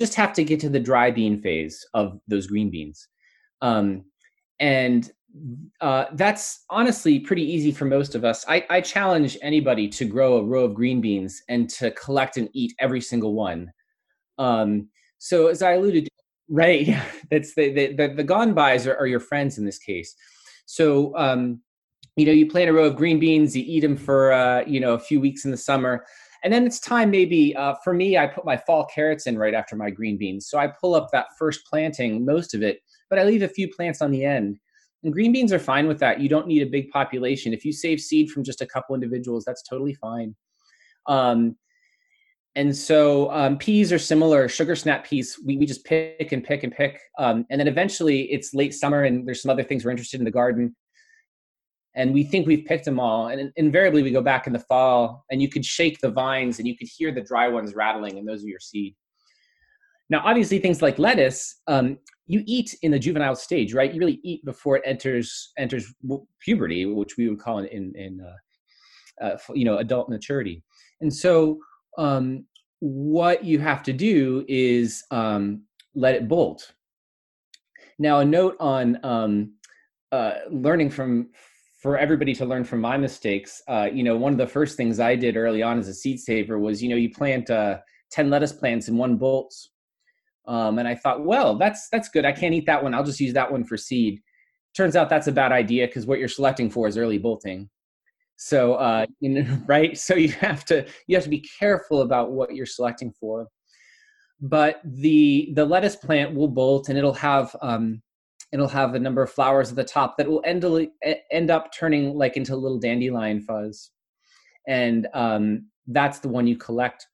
just 0.00 0.14
have 0.14 0.32
to 0.34 0.44
get 0.44 0.60
to 0.60 0.68
the 0.68 0.80
dry 0.80 1.10
bean 1.10 1.40
phase 1.40 1.84
of 1.94 2.20
those 2.28 2.46
green 2.46 2.70
beans. 2.70 3.08
Um, 3.60 4.04
and 4.60 5.10
uh, 5.80 6.06
that's 6.12 6.64
honestly 6.70 7.18
pretty 7.18 7.42
easy 7.42 7.72
for 7.72 7.86
most 7.86 8.14
of 8.14 8.24
us. 8.24 8.44
I, 8.48 8.64
I, 8.70 8.80
challenge 8.80 9.36
anybody 9.42 9.88
to 9.88 10.04
grow 10.04 10.38
a 10.38 10.44
row 10.44 10.64
of 10.64 10.74
green 10.74 11.00
beans 11.00 11.42
and 11.48 11.68
to 11.70 11.90
collect 11.92 12.36
and 12.36 12.48
eat 12.52 12.72
every 12.78 13.00
single 13.00 13.34
one. 13.34 13.72
Um, 14.38 14.88
so 15.18 15.48
as 15.48 15.60
I 15.60 15.72
alluded, 15.72 16.04
to, 16.04 16.10
right, 16.48 16.96
that's 17.30 17.54
the 17.54 17.72
the 17.72 17.94
the, 17.94 18.14
the 18.14 18.24
ganbais 18.24 18.86
are, 18.86 18.96
are 18.96 19.06
your 19.06 19.20
friends 19.20 19.58
in 19.58 19.64
this 19.64 19.78
case. 19.78 20.14
So 20.66 21.16
um, 21.16 21.60
you 22.16 22.26
know, 22.26 22.32
you 22.32 22.48
plant 22.48 22.70
a 22.70 22.72
row 22.72 22.84
of 22.84 22.96
green 22.96 23.18
beans, 23.18 23.56
you 23.56 23.64
eat 23.66 23.80
them 23.80 23.96
for 23.96 24.32
uh, 24.32 24.64
you 24.66 24.80
know 24.80 24.94
a 24.94 24.98
few 24.98 25.20
weeks 25.20 25.44
in 25.44 25.50
the 25.50 25.56
summer, 25.56 26.04
and 26.42 26.52
then 26.52 26.66
it's 26.66 26.80
time 26.80 27.10
maybe 27.10 27.54
uh, 27.56 27.74
for 27.82 27.92
me. 27.92 28.16
I 28.16 28.26
put 28.26 28.44
my 28.44 28.56
fall 28.56 28.86
carrots 28.86 29.26
in 29.26 29.38
right 29.38 29.54
after 29.54 29.76
my 29.76 29.90
green 29.90 30.16
beans, 30.16 30.48
so 30.48 30.58
I 30.58 30.68
pull 30.68 30.94
up 30.94 31.08
that 31.12 31.26
first 31.38 31.66
planting, 31.66 32.24
most 32.24 32.54
of 32.54 32.62
it, 32.62 32.80
but 33.10 33.18
I 33.18 33.24
leave 33.24 33.42
a 33.42 33.48
few 33.48 33.68
plants 33.72 34.00
on 34.00 34.10
the 34.10 34.24
end. 34.24 34.58
And 35.02 35.12
green 35.12 35.32
beans 35.32 35.52
are 35.52 35.58
fine 35.58 35.86
with 35.86 35.98
that. 36.00 36.20
You 36.20 36.30
don't 36.30 36.46
need 36.46 36.62
a 36.62 36.66
big 36.66 36.88
population. 36.88 37.52
If 37.52 37.64
you 37.64 37.72
save 37.72 38.00
seed 38.00 38.30
from 38.30 38.42
just 38.42 38.62
a 38.62 38.66
couple 38.66 38.94
individuals, 38.94 39.44
that's 39.44 39.62
totally 39.62 39.92
fine. 39.94 40.34
Um, 41.06 41.56
and 42.56 42.74
so 42.74 43.30
um, 43.32 43.58
peas 43.58 43.92
are 43.92 43.98
similar. 43.98 44.48
Sugar 44.48 44.76
snap 44.76 45.04
peas, 45.04 45.38
we, 45.44 45.56
we 45.56 45.66
just 45.66 45.84
pick 45.84 46.30
and 46.30 46.44
pick 46.44 46.62
and 46.62 46.72
pick. 46.72 47.00
Um, 47.18 47.44
and 47.50 47.58
then 47.58 47.66
eventually 47.66 48.32
it's 48.32 48.54
late 48.54 48.74
summer 48.74 49.04
and 49.04 49.26
there's 49.26 49.42
some 49.42 49.50
other 49.50 49.64
things 49.64 49.84
we're 49.84 49.90
interested 49.90 50.20
in 50.20 50.24
the 50.24 50.30
garden 50.30 50.74
and 51.96 52.12
we 52.12 52.24
think 52.24 52.46
we've 52.46 52.64
picked 52.66 52.84
them 52.84 52.98
all 52.98 53.28
and 53.28 53.52
invariably 53.56 54.02
we 54.02 54.10
go 54.10 54.22
back 54.22 54.46
in 54.46 54.52
the 54.52 54.58
fall 54.58 55.24
and 55.30 55.40
you 55.40 55.48
could 55.48 55.64
shake 55.64 55.98
the 56.00 56.10
vines 56.10 56.58
and 56.58 56.68
you 56.68 56.76
could 56.76 56.88
hear 56.88 57.12
the 57.12 57.20
dry 57.20 57.48
ones 57.48 57.74
rattling 57.74 58.18
and 58.18 58.26
those 58.26 58.44
are 58.44 58.48
your 58.48 58.58
seed 58.58 58.94
now 60.10 60.20
obviously 60.24 60.58
things 60.58 60.82
like 60.82 60.98
lettuce 60.98 61.60
um, 61.66 61.98
you 62.26 62.42
eat 62.46 62.74
in 62.82 62.90
the 62.90 62.98
juvenile 62.98 63.36
stage 63.36 63.74
right 63.74 63.92
you 63.92 64.00
really 64.00 64.20
eat 64.22 64.44
before 64.44 64.76
it 64.76 64.82
enters 64.84 65.52
enters 65.58 65.92
puberty 66.40 66.86
which 66.86 67.16
we 67.16 67.28
would 67.28 67.38
call 67.38 67.58
in 67.58 67.66
in, 67.66 67.92
in 67.96 68.20
uh, 68.20 69.24
uh, 69.24 69.36
you 69.54 69.64
know 69.64 69.78
adult 69.78 70.08
maturity 70.08 70.62
and 71.00 71.12
so 71.12 71.58
um, 71.98 72.44
what 72.80 73.44
you 73.44 73.58
have 73.58 73.82
to 73.84 73.92
do 73.92 74.44
is 74.48 75.04
um, 75.10 75.62
let 75.94 76.14
it 76.14 76.28
bolt 76.28 76.72
now 77.98 78.20
a 78.20 78.24
note 78.24 78.56
on 78.60 78.98
um, 79.02 79.52
uh, 80.12 80.32
learning 80.50 80.90
from 80.90 81.30
for 81.80 81.98
everybody 81.98 82.34
to 82.34 82.46
learn 82.46 82.64
from 82.64 82.80
my 82.80 82.96
mistakes. 82.96 83.62
Uh, 83.68 83.88
you 83.92 84.02
know, 84.02 84.16
one 84.16 84.32
of 84.32 84.38
the 84.38 84.46
first 84.46 84.76
things 84.76 85.00
I 85.00 85.16
did 85.16 85.36
early 85.36 85.62
on 85.62 85.78
as 85.78 85.88
a 85.88 85.94
seed 85.94 86.18
saver 86.18 86.58
was, 86.58 86.82
you 86.82 86.88
know, 86.88 86.96
you 86.96 87.10
plant 87.10 87.50
uh, 87.50 87.78
ten 88.10 88.30
lettuce 88.30 88.52
plants 88.52 88.88
in 88.88 88.96
one 88.96 89.16
bolt, 89.16 89.54
um, 90.46 90.78
and 90.78 90.88
I 90.88 90.94
thought, 90.94 91.24
well, 91.24 91.56
that's 91.56 91.88
that's 91.90 92.08
good. 92.08 92.24
I 92.24 92.32
can't 92.32 92.54
eat 92.54 92.66
that 92.66 92.82
one. 92.82 92.94
I'll 92.94 93.04
just 93.04 93.20
use 93.20 93.34
that 93.34 93.50
one 93.50 93.64
for 93.64 93.76
seed. 93.76 94.20
Turns 94.74 94.96
out 94.96 95.08
that's 95.08 95.28
a 95.28 95.32
bad 95.32 95.52
idea 95.52 95.86
because 95.86 96.06
what 96.06 96.18
you're 96.18 96.28
selecting 96.28 96.68
for 96.68 96.88
is 96.88 96.98
early 96.98 97.18
bolting. 97.18 97.68
So, 98.36 98.74
uh, 98.74 99.06
you 99.20 99.30
know, 99.30 99.58
right? 99.66 99.96
So 99.96 100.14
you 100.14 100.32
have 100.32 100.64
to 100.66 100.86
you 101.06 101.16
have 101.16 101.24
to 101.24 101.30
be 101.30 101.44
careful 101.58 102.02
about 102.02 102.32
what 102.32 102.54
you're 102.54 102.66
selecting 102.66 103.12
for. 103.18 103.48
But 104.40 104.80
the 104.84 105.52
the 105.54 105.64
lettuce 105.64 105.96
plant 105.96 106.34
will 106.34 106.48
bolt, 106.48 106.88
and 106.88 106.98
it'll 106.98 107.14
have 107.14 107.54
um, 107.62 108.02
it'll 108.52 108.68
have 108.68 108.94
a 108.94 108.98
number 108.98 109.22
of 109.22 109.32
flowers 109.32 109.70
at 109.70 109.76
the 109.76 109.84
top 109.84 110.16
that 110.16 110.28
will 110.28 110.42
end, 110.44 110.64
end 111.32 111.50
up 111.50 111.72
turning 111.72 112.14
like 112.14 112.36
into 112.36 112.54
a 112.54 112.56
little 112.56 112.78
dandelion 112.78 113.40
fuzz. 113.40 113.90
And 114.68 115.08
um, 115.12 115.66
that's 115.88 116.20
the 116.20 116.28
one 116.28 116.46
you 116.46 116.56
collect. 116.56 117.06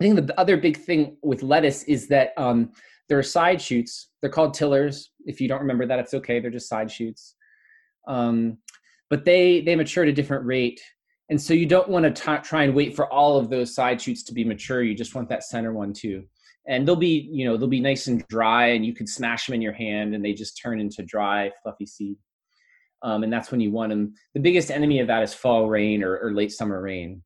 I 0.00 0.04
think 0.04 0.26
the 0.26 0.40
other 0.40 0.56
big 0.56 0.76
thing 0.76 1.16
with 1.22 1.42
lettuce 1.42 1.82
is 1.84 2.08
that 2.08 2.32
um, 2.36 2.70
there 3.08 3.18
are 3.18 3.24
side 3.24 3.60
shoots. 3.60 4.10
They're 4.20 4.30
called 4.30 4.54
tillers. 4.54 5.10
If 5.26 5.40
you 5.40 5.48
don't 5.48 5.60
remember 5.60 5.86
that 5.86 5.98
it's 5.98 6.14
okay. 6.14 6.40
They're 6.40 6.50
just 6.50 6.68
side 6.68 6.90
shoots. 6.90 7.34
Um, 8.06 8.58
but 9.12 9.26
they 9.26 9.60
they 9.60 9.76
mature 9.76 10.04
at 10.04 10.08
a 10.08 10.12
different 10.12 10.46
rate. 10.46 10.80
And 11.28 11.38
so 11.38 11.52
you 11.52 11.66
don't 11.66 11.90
want 11.90 12.16
to 12.16 12.40
try 12.42 12.64
and 12.64 12.74
wait 12.74 12.96
for 12.96 13.12
all 13.12 13.36
of 13.36 13.50
those 13.50 13.74
side 13.74 14.00
shoots 14.00 14.22
to 14.22 14.32
be 14.32 14.42
mature. 14.42 14.82
You 14.82 14.94
just 14.94 15.14
want 15.14 15.28
that 15.28 15.44
center 15.44 15.74
one 15.74 15.92
too. 15.92 16.24
And 16.66 16.88
they'll 16.88 16.96
be 16.96 17.28
you 17.30 17.44
know 17.44 17.58
they'll 17.58 17.68
be 17.68 17.78
nice 17.78 18.06
and 18.06 18.26
dry 18.28 18.68
and 18.68 18.86
you 18.86 18.94
can 18.94 19.06
smash 19.06 19.44
them 19.44 19.54
in 19.54 19.60
your 19.60 19.74
hand 19.74 20.14
and 20.14 20.24
they 20.24 20.32
just 20.32 20.58
turn 20.58 20.80
into 20.80 21.02
dry 21.02 21.50
fluffy 21.62 21.84
seed. 21.84 22.16
Um, 23.02 23.22
and 23.22 23.30
that's 23.30 23.50
when 23.50 23.60
you 23.60 23.70
want 23.70 23.90
them 23.90 24.14
the 24.32 24.40
biggest 24.40 24.70
enemy 24.70 25.00
of 25.00 25.08
that 25.08 25.22
is 25.22 25.34
fall 25.34 25.68
rain 25.68 26.02
or, 26.02 26.16
or 26.16 26.32
late 26.32 26.50
summer 26.50 26.80
rain 26.80 27.22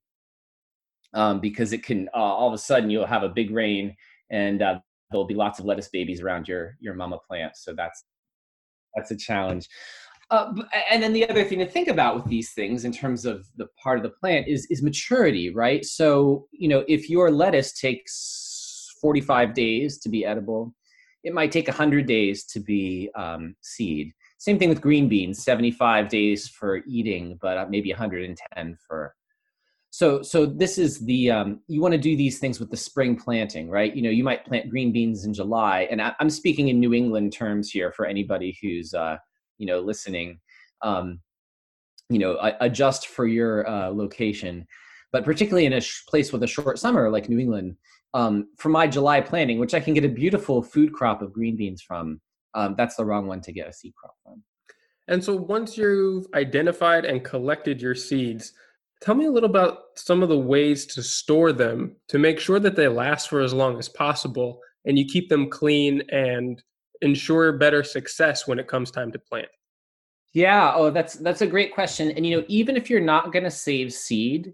um, 1.15 1.39
because 1.39 1.73
it 1.73 1.85
can 1.85 2.09
uh, 2.13 2.19
all 2.19 2.49
of 2.49 2.55
a 2.55 2.59
sudden 2.59 2.91
you'll 2.91 3.07
have 3.07 3.23
a 3.23 3.29
big 3.29 3.53
rain 3.53 3.95
and 4.31 4.61
uh, 4.61 4.81
there'll 5.13 5.25
be 5.25 5.35
lots 5.35 5.61
of 5.61 5.67
lettuce 5.67 5.89
babies 5.91 6.21
around 6.21 6.49
your 6.49 6.77
your 6.81 6.95
mama 6.95 7.19
plant. 7.29 7.57
So 7.57 7.75
that's 7.75 8.03
that's 8.97 9.13
a 9.13 9.17
challenge 9.17 9.69
uh, 10.31 10.53
and 10.91 11.03
then 11.03 11.13
the 11.13 11.29
other 11.29 11.45
thing 11.45 11.59
to 11.61 11.67
think 11.67 11.89
about 11.89 12.17
with 12.17 12.25
these 12.27 12.53
things 12.53 12.85
in 12.85 12.93
terms 12.93 13.25
of 13.25 13.47
the 13.57 13.67
part 13.83 13.97
of 13.97 14.03
the 14.03 14.11
plant 14.11 14.49
is 14.49 14.67
is 14.71 14.83
maturity 14.83 15.51
right 15.51 15.85
so 15.85 16.47
you 16.51 16.69
know 16.69 16.85
if 16.89 17.09
your 17.09 17.31
lettuce 17.31 17.73
takes 17.73 18.57
45 19.01 19.55
days 19.55 19.99
to 19.99 20.09
be 20.09 20.25
edible. 20.25 20.75
It 21.25 21.35
might 21.35 21.53
take 21.53 21.69
100 21.69 22.07
days 22.07 22.45
to 22.47 22.61
be 22.61 23.11
um, 23.15 23.57
seed. 23.61 24.13
Same 24.39 24.59
thing 24.59 24.69
with 24.69 24.81
green 24.81 25.09
beans, 25.09 25.43
75 25.43 26.09
days 26.09 26.49
for 26.49 26.83
eating, 26.87 27.39
but 27.41 27.57
uh, 27.57 27.67
maybe 27.69 27.91
110 27.91 28.77
for. 28.87 29.15
So, 29.91 30.23
so 30.23 30.45
this 30.45 30.77
is 30.77 30.99
the 31.01 31.31
um, 31.31 31.61
you 31.69 31.81
want 31.81 31.93
to 31.93 31.99
do 31.99 32.17
these 32.17 32.39
things 32.39 32.61
with 32.61 32.71
the 32.71 32.77
spring 32.77 33.17
planting, 33.17 33.71
right? 33.71 33.95
You 33.95 34.03
know, 34.03 34.11
you 34.11 34.25
might 34.25 34.45
plant 34.45 34.69
green 34.69 34.93
beans 34.93 35.25
in 35.25 35.33
July, 35.33 35.89
and 35.91 36.03
I, 36.03 36.13
am 36.21 36.29
speaking 36.29 36.69
in 36.69 36.79
New 36.79 36.93
England 36.93 37.33
terms 37.33 37.71
here 37.71 37.93
for 37.93 38.05
anybody 38.05 38.59
who's 38.61 38.93
uh, 38.93 39.17
you 39.59 39.67
know 39.67 39.81
listening. 39.81 40.41
Um, 40.83 41.21
you 42.09 42.21
know, 42.21 42.39
adjust 42.61 43.09
for 43.09 43.27
your 43.27 43.69
uh, 43.69 43.89
location, 43.89 44.65
but 45.13 45.25
particularly 45.25 45.67
in 45.67 45.73
a 45.73 45.81
sh- 45.81 46.05
place 46.07 46.33
with 46.33 46.43
a 46.45 46.47
short 46.47 46.79
summer 46.79 47.11
like 47.11 47.29
New 47.29 47.41
England, 47.41 47.77
um, 48.15 48.49
for 48.57 48.69
my 48.69 48.87
July 48.87 49.21
planting, 49.21 49.59
which 49.59 49.75
I 49.75 49.81
can 49.81 49.95
get 49.95 50.05
a 50.05 50.09
beautiful 50.09 50.63
food 50.63 50.93
crop 50.93 51.21
of 51.21 51.33
green 51.33 51.57
beans 51.57 51.83
from, 51.83 52.21
um, 52.55 52.75
that's 52.79 52.97
the 52.97 53.05
wrong 53.05 53.27
one 53.27 53.41
to 53.43 53.53
get 53.53 53.69
a 53.69 53.73
seed 53.73 53.95
crop 53.97 54.15
from. 54.23 54.43
And 55.09 55.23
so 55.23 55.37
once 55.37 55.77
you've 55.77 56.27
identified 56.35 57.05
and 57.05 57.25
collected 57.25 57.83
your 57.83 57.95
seeds, 57.95 58.53
tell 59.03 59.15
me 59.15 59.27
a 59.27 59.31
little 59.31 59.51
about 59.51 59.79
some 59.97 60.23
of 60.23 60.29
the 60.29 60.39
ways 60.39 60.87
to 60.87 61.03
store 61.03 61.53
them 61.53 61.97
to 62.09 62.19
make 62.19 62.41
sure 62.41 62.59
that 62.59 62.77
they 62.77 62.89
last 62.89 63.29
for 63.29 63.41
as 63.41 63.53
long 63.53 63.79
as 63.79 63.89
possible 63.89 64.61
and 64.85 64.99
you 64.99 65.05
keep 65.05 65.29
them 65.29 65.51
clean 65.51 66.03
and 66.11 66.63
ensure 67.03 67.53
better 67.53 67.83
success 67.83 68.47
when 68.47 68.59
it 68.59 68.69
comes 68.69 68.91
time 68.91 69.13
to 69.13 69.19
plant. 69.19 69.49
Yeah, 70.35 70.75
oh 70.75 70.91
that's 70.91 71.15
that's 71.15 71.43
a 71.43 71.47
great 71.47 71.73
question. 71.73 72.11
And 72.11 72.27
you 72.27 72.37
know, 72.37 72.45
even 72.49 72.77
if 72.77 72.91
you're 72.91 73.01
not 73.01 73.33
going 73.33 73.45
to 73.45 73.51
save 73.51 73.93
seed 73.93 74.53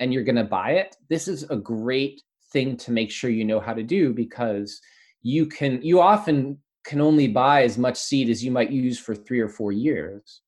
and 0.00 0.12
you're 0.12 0.24
going 0.24 0.36
to 0.36 0.44
buy 0.44 0.72
it, 0.72 0.96
this 1.10 1.28
is 1.28 1.42
a 1.50 1.56
great 1.56 2.22
thing 2.52 2.76
to 2.78 2.92
make 2.92 3.10
sure 3.10 3.30
you 3.30 3.44
know 3.44 3.60
how 3.60 3.74
to 3.74 3.82
do 3.82 4.12
because 4.12 4.80
you 5.22 5.46
can 5.46 5.82
you 5.82 6.00
often 6.00 6.58
can 6.84 7.00
only 7.00 7.28
buy 7.28 7.62
as 7.62 7.76
much 7.76 7.96
seed 7.96 8.30
as 8.30 8.42
you 8.42 8.50
might 8.50 8.70
use 8.70 8.98
for 8.98 9.14
three 9.14 9.40
or 9.40 9.48
four 9.48 9.72
years 9.72 10.40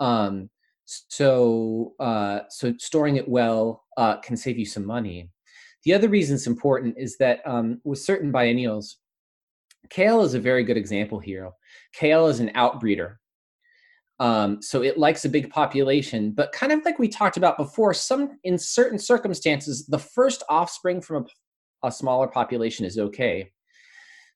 um, 0.00 0.48
so 0.84 1.92
uh, 2.00 2.40
so 2.48 2.72
storing 2.78 3.16
it 3.16 3.28
well 3.28 3.84
uh, 3.96 4.16
can 4.18 4.36
save 4.36 4.58
you 4.58 4.64
some 4.64 4.86
money 4.86 5.28
the 5.84 5.92
other 5.94 6.08
reason 6.08 6.36
it's 6.36 6.46
important 6.46 6.94
is 6.98 7.16
that 7.18 7.40
um, 7.46 7.80
with 7.84 7.98
certain 7.98 8.32
biennials 8.32 8.98
kale 9.90 10.22
is 10.22 10.34
a 10.34 10.40
very 10.40 10.64
good 10.64 10.76
example 10.76 11.18
here. 11.18 11.50
Kale 11.92 12.26
is 12.26 12.40
an 12.40 12.50
outbreeder. 12.50 13.16
Um, 14.20 14.60
so 14.60 14.82
it 14.82 14.98
likes 14.98 15.24
a 15.24 15.28
big 15.28 15.50
population, 15.50 16.32
but 16.32 16.52
kind 16.52 16.72
of 16.72 16.84
like 16.84 16.98
we 16.98 17.08
talked 17.08 17.36
about 17.36 17.56
before, 17.56 17.94
some 17.94 18.38
in 18.42 18.58
certain 18.58 18.98
circumstances, 18.98 19.86
the 19.86 19.98
first 19.98 20.42
offspring 20.48 21.00
from 21.00 21.24
a, 21.82 21.86
a 21.86 21.92
smaller 21.92 22.26
population 22.26 22.84
is 22.84 22.98
okay. 22.98 23.50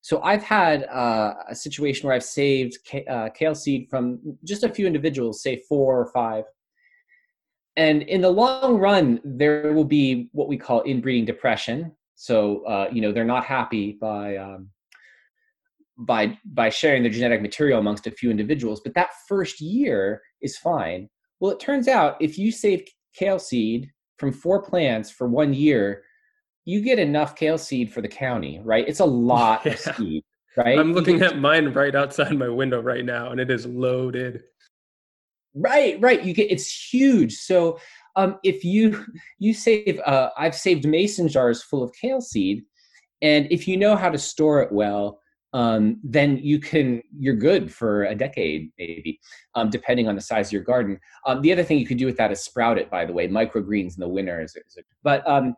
So 0.03 0.21
I've 0.23 0.43
had 0.43 0.85
uh, 0.85 1.35
a 1.49 1.55
situation 1.55 2.07
where 2.07 2.17
I've 2.17 2.25
saved 2.25 2.79
uh, 3.09 3.29
kale 3.35 3.55
seed 3.55 3.89
from 3.89 4.21
just 4.45 4.65
a 4.65 4.69
few 4.69 4.87
individuals, 4.87 5.43
say 5.43 5.63
four 5.69 6.01
or 6.01 6.07
five. 6.07 6.45
And 7.77 8.03
in 8.03 8.21
the 8.21 8.31
long 8.31 8.79
run, 8.79 9.21
there 9.25 9.73
will 9.73 9.85
be 9.85 10.29
what 10.33 10.49
we 10.49 10.57
call 10.57 10.83
inbreeding 10.83 11.25
depression. 11.25 11.93
So 12.17 12.65
uh, 12.67 12.89
you 12.93 13.01
know 13.01 13.13
they're 13.13 13.25
not 13.25 13.45
happy 13.45 13.97
by 14.01 14.37
um, 14.37 14.69
by 15.99 16.39
by 16.45 16.69
sharing 16.69 17.03
their 17.03 17.13
genetic 17.13 17.43
material 17.43 17.79
amongst 17.79 18.07
a 18.07 18.11
few 18.11 18.31
individuals. 18.31 18.81
But 18.81 18.95
that 18.95 19.11
first 19.29 19.61
year 19.61 20.23
is 20.41 20.57
fine. 20.57 21.09
Well, 21.41 21.53
it 21.53 21.61
turns 21.61 21.89
out 21.89 22.17
if 22.21 22.39
you 22.39 22.53
save 22.53 22.85
kale 23.15 23.39
seed 23.39 23.91
from 24.19 24.33
four 24.33 24.63
plants 24.63 25.11
for 25.11 25.29
one 25.29 25.53
year, 25.53 26.03
you 26.65 26.81
get 26.81 26.99
enough 26.99 27.35
kale 27.35 27.59
seed 27.59 27.93
for 27.93 28.01
the 28.01 28.09
county, 28.09 28.61
right? 28.63 28.87
It's 28.87 29.01
a 29.01 29.05
lot 29.05 29.63
yeah. 29.67 29.73
of 29.73 29.79
seed, 29.79 30.25
right? 30.57 30.79
I'm 30.79 30.93
looking 30.93 31.23
at 31.23 31.39
mine 31.39 31.73
right 31.73 31.95
outside 31.95 32.37
my 32.37 32.49
window 32.49 32.81
right 32.81 33.05
now, 33.05 33.31
and 33.31 33.41
it 33.41 33.51
is 33.51 33.67
loaded. 33.67 34.43
Right, 35.55 36.01
right. 36.01 36.23
You 36.23 36.33
get 36.33 36.51
it's 36.51 36.93
huge. 36.93 37.35
So 37.35 37.79
um, 38.17 38.39
if 38.43 38.65
you 38.65 39.05
you 39.39 39.53
save, 39.53 40.01
uh, 40.07 40.31
I've 40.39 40.55
saved 40.55 40.87
mason 40.87 41.29
jars 41.29 41.63
full 41.63 41.83
of 41.83 41.93
kale 42.01 42.21
seed, 42.21 42.63
and 43.21 43.47
if 43.51 43.69
you 43.69 43.77
know 43.77 43.97
how 43.97 44.09
to 44.09 44.19
store 44.19 44.63
it 44.63 44.73
well, 44.73 45.21
um, 45.55 46.01
then 46.03 46.39
you 46.39 46.59
can 46.59 47.03
you're 47.19 47.35
good 47.35 47.73
for 47.73 48.05
a 48.05 48.15
decade 48.15 48.71
maybe 48.79 49.21
um, 49.55 49.69
depending 49.71 50.09
on 50.09 50.15
the 50.15 50.21
size 50.21 50.49
of 50.49 50.53
your 50.53 50.63
garden 50.63 50.99
um, 51.27 51.43
the 51.43 51.53
other 51.53 51.63
thing 51.65 51.79
you 51.79 51.87
could 51.87 51.99
do 51.99 52.07
with 52.07 52.17
that 52.17 52.33
is 52.33 52.43
sprout 52.43 52.79
it 52.79 52.91
by 52.91 53.05
the 53.05 53.13
way 53.13 53.29
microgreens 53.29 53.95
in 53.95 54.01
the 54.01 54.09
winter 54.09 54.41
is, 54.41 54.57
is 54.57 54.77
a, 54.79 54.83
but 55.03 55.27
um, 55.29 55.55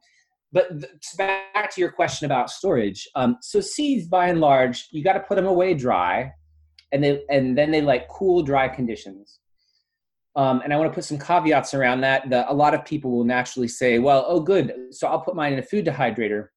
but 0.55 0.71
back 1.19 1.75
to 1.75 1.81
your 1.81 1.91
question 1.91 2.27
about 2.27 2.49
storage. 2.49 3.09
Um, 3.17 3.39
so 3.43 3.61
seeds, 3.61 4.07
by 4.07 4.29
and 4.29 4.41
large, 4.41 4.87
you 4.93 5.03
got 5.03 5.15
to 5.15 5.21
put 5.21 5.35
them 5.35 5.47
away 5.47 5.75
dry, 5.75 6.33
and 6.93 7.03
they 7.03 7.25
and 7.29 7.59
then 7.59 7.73
they 7.73 7.83
like 7.83 8.09
cool, 8.09 8.41
dry 8.43 8.69
conditions. 8.69 9.41
Um, 10.37 10.63
and 10.63 10.73
I 10.73 10.77
want 10.77 10.91
to 10.93 10.95
put 10.95 11.05
some 11.05 11.19
caveats 11.19 11.75
around 11.75 12.03
that. 12.03 12.31
The, 12.31 12.51
a 12.51 12.55
lot 12.55 12.73
of 12.73 12.85
people 12.85 13.11
will 13.11 13.25
naturally 13.25 13.67
say, 13.67 13.99
"Well, 13.99 14.25
oh, 14.29 14.39
good, 14.39 14.73
so 14.93 15.09
I'll 15.09 15.21
put 15.21 15.35
mine 15.35 15.53
in 15.55 15.59
a 15.59 15.63
food 15.63 15.87
dehydrator." 15.87 16.49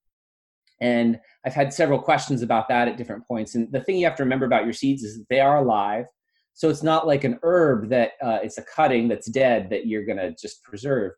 And 0.79 1.19
I've 1.45 1.53
had 1.53 1.73
several 1.73 1.99
questions 1.99 2.41
about 2.41 2.67
that 2.69 2.87
at 2.87 2.97
different 2.97 3.27
points. 3.27 3.55
And 3.55 3.71
the 3.71 3.81
thing 3.81 3.97
you 3.97 4.05
have 4.05 4.15
to 4.17 4.23
remember 4.23 4.45
about 4.45 4.65
your 4.65 4.73
seeds 4.73 5.03
is 5.03 5.23
they 5.29 5.39
are 5.39 5.57
alive. 5.57 6.05
So 6.53 6.69
it's 6.69 6.83
not 6.83 7.07
like 7.07 7.23
an 7.23 7.39
herb 7.43 7.89
that 7.89 8.11
uh, 8.23 8.39
it's 8.43 8.57
a 8.57 8.63
cutting 8.63 9.07
that's 9.07 9.29
dead 9.29 9.69
that 9.69 9.87
you're 9.87 10.05
going 10.05 10.17
to 10.17 10.35
just 10.39 10.63
preserve 10.63 11.13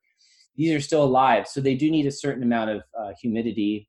these 0.60 0.74
are 0.74 0.82
still 0.82 1.06
alive. 1.06 1.48
So 1.48 1.62
they 1.62 1.74
do 1.74 1.90
need 1.90 2.06
a 2.06 2.12
certain 2.12 2.44
amount 2.44 2.70
of 2.70 2.84
uh, 3.00 3.12
humidity 3.20 3.88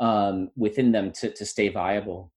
um, 0.00 0.50
within 0.56 0.90
them 0.90 1.12
to, 1.20 1.30
to 1.30 1.46
stay 1.46 1.68
viable. 1.68 2.32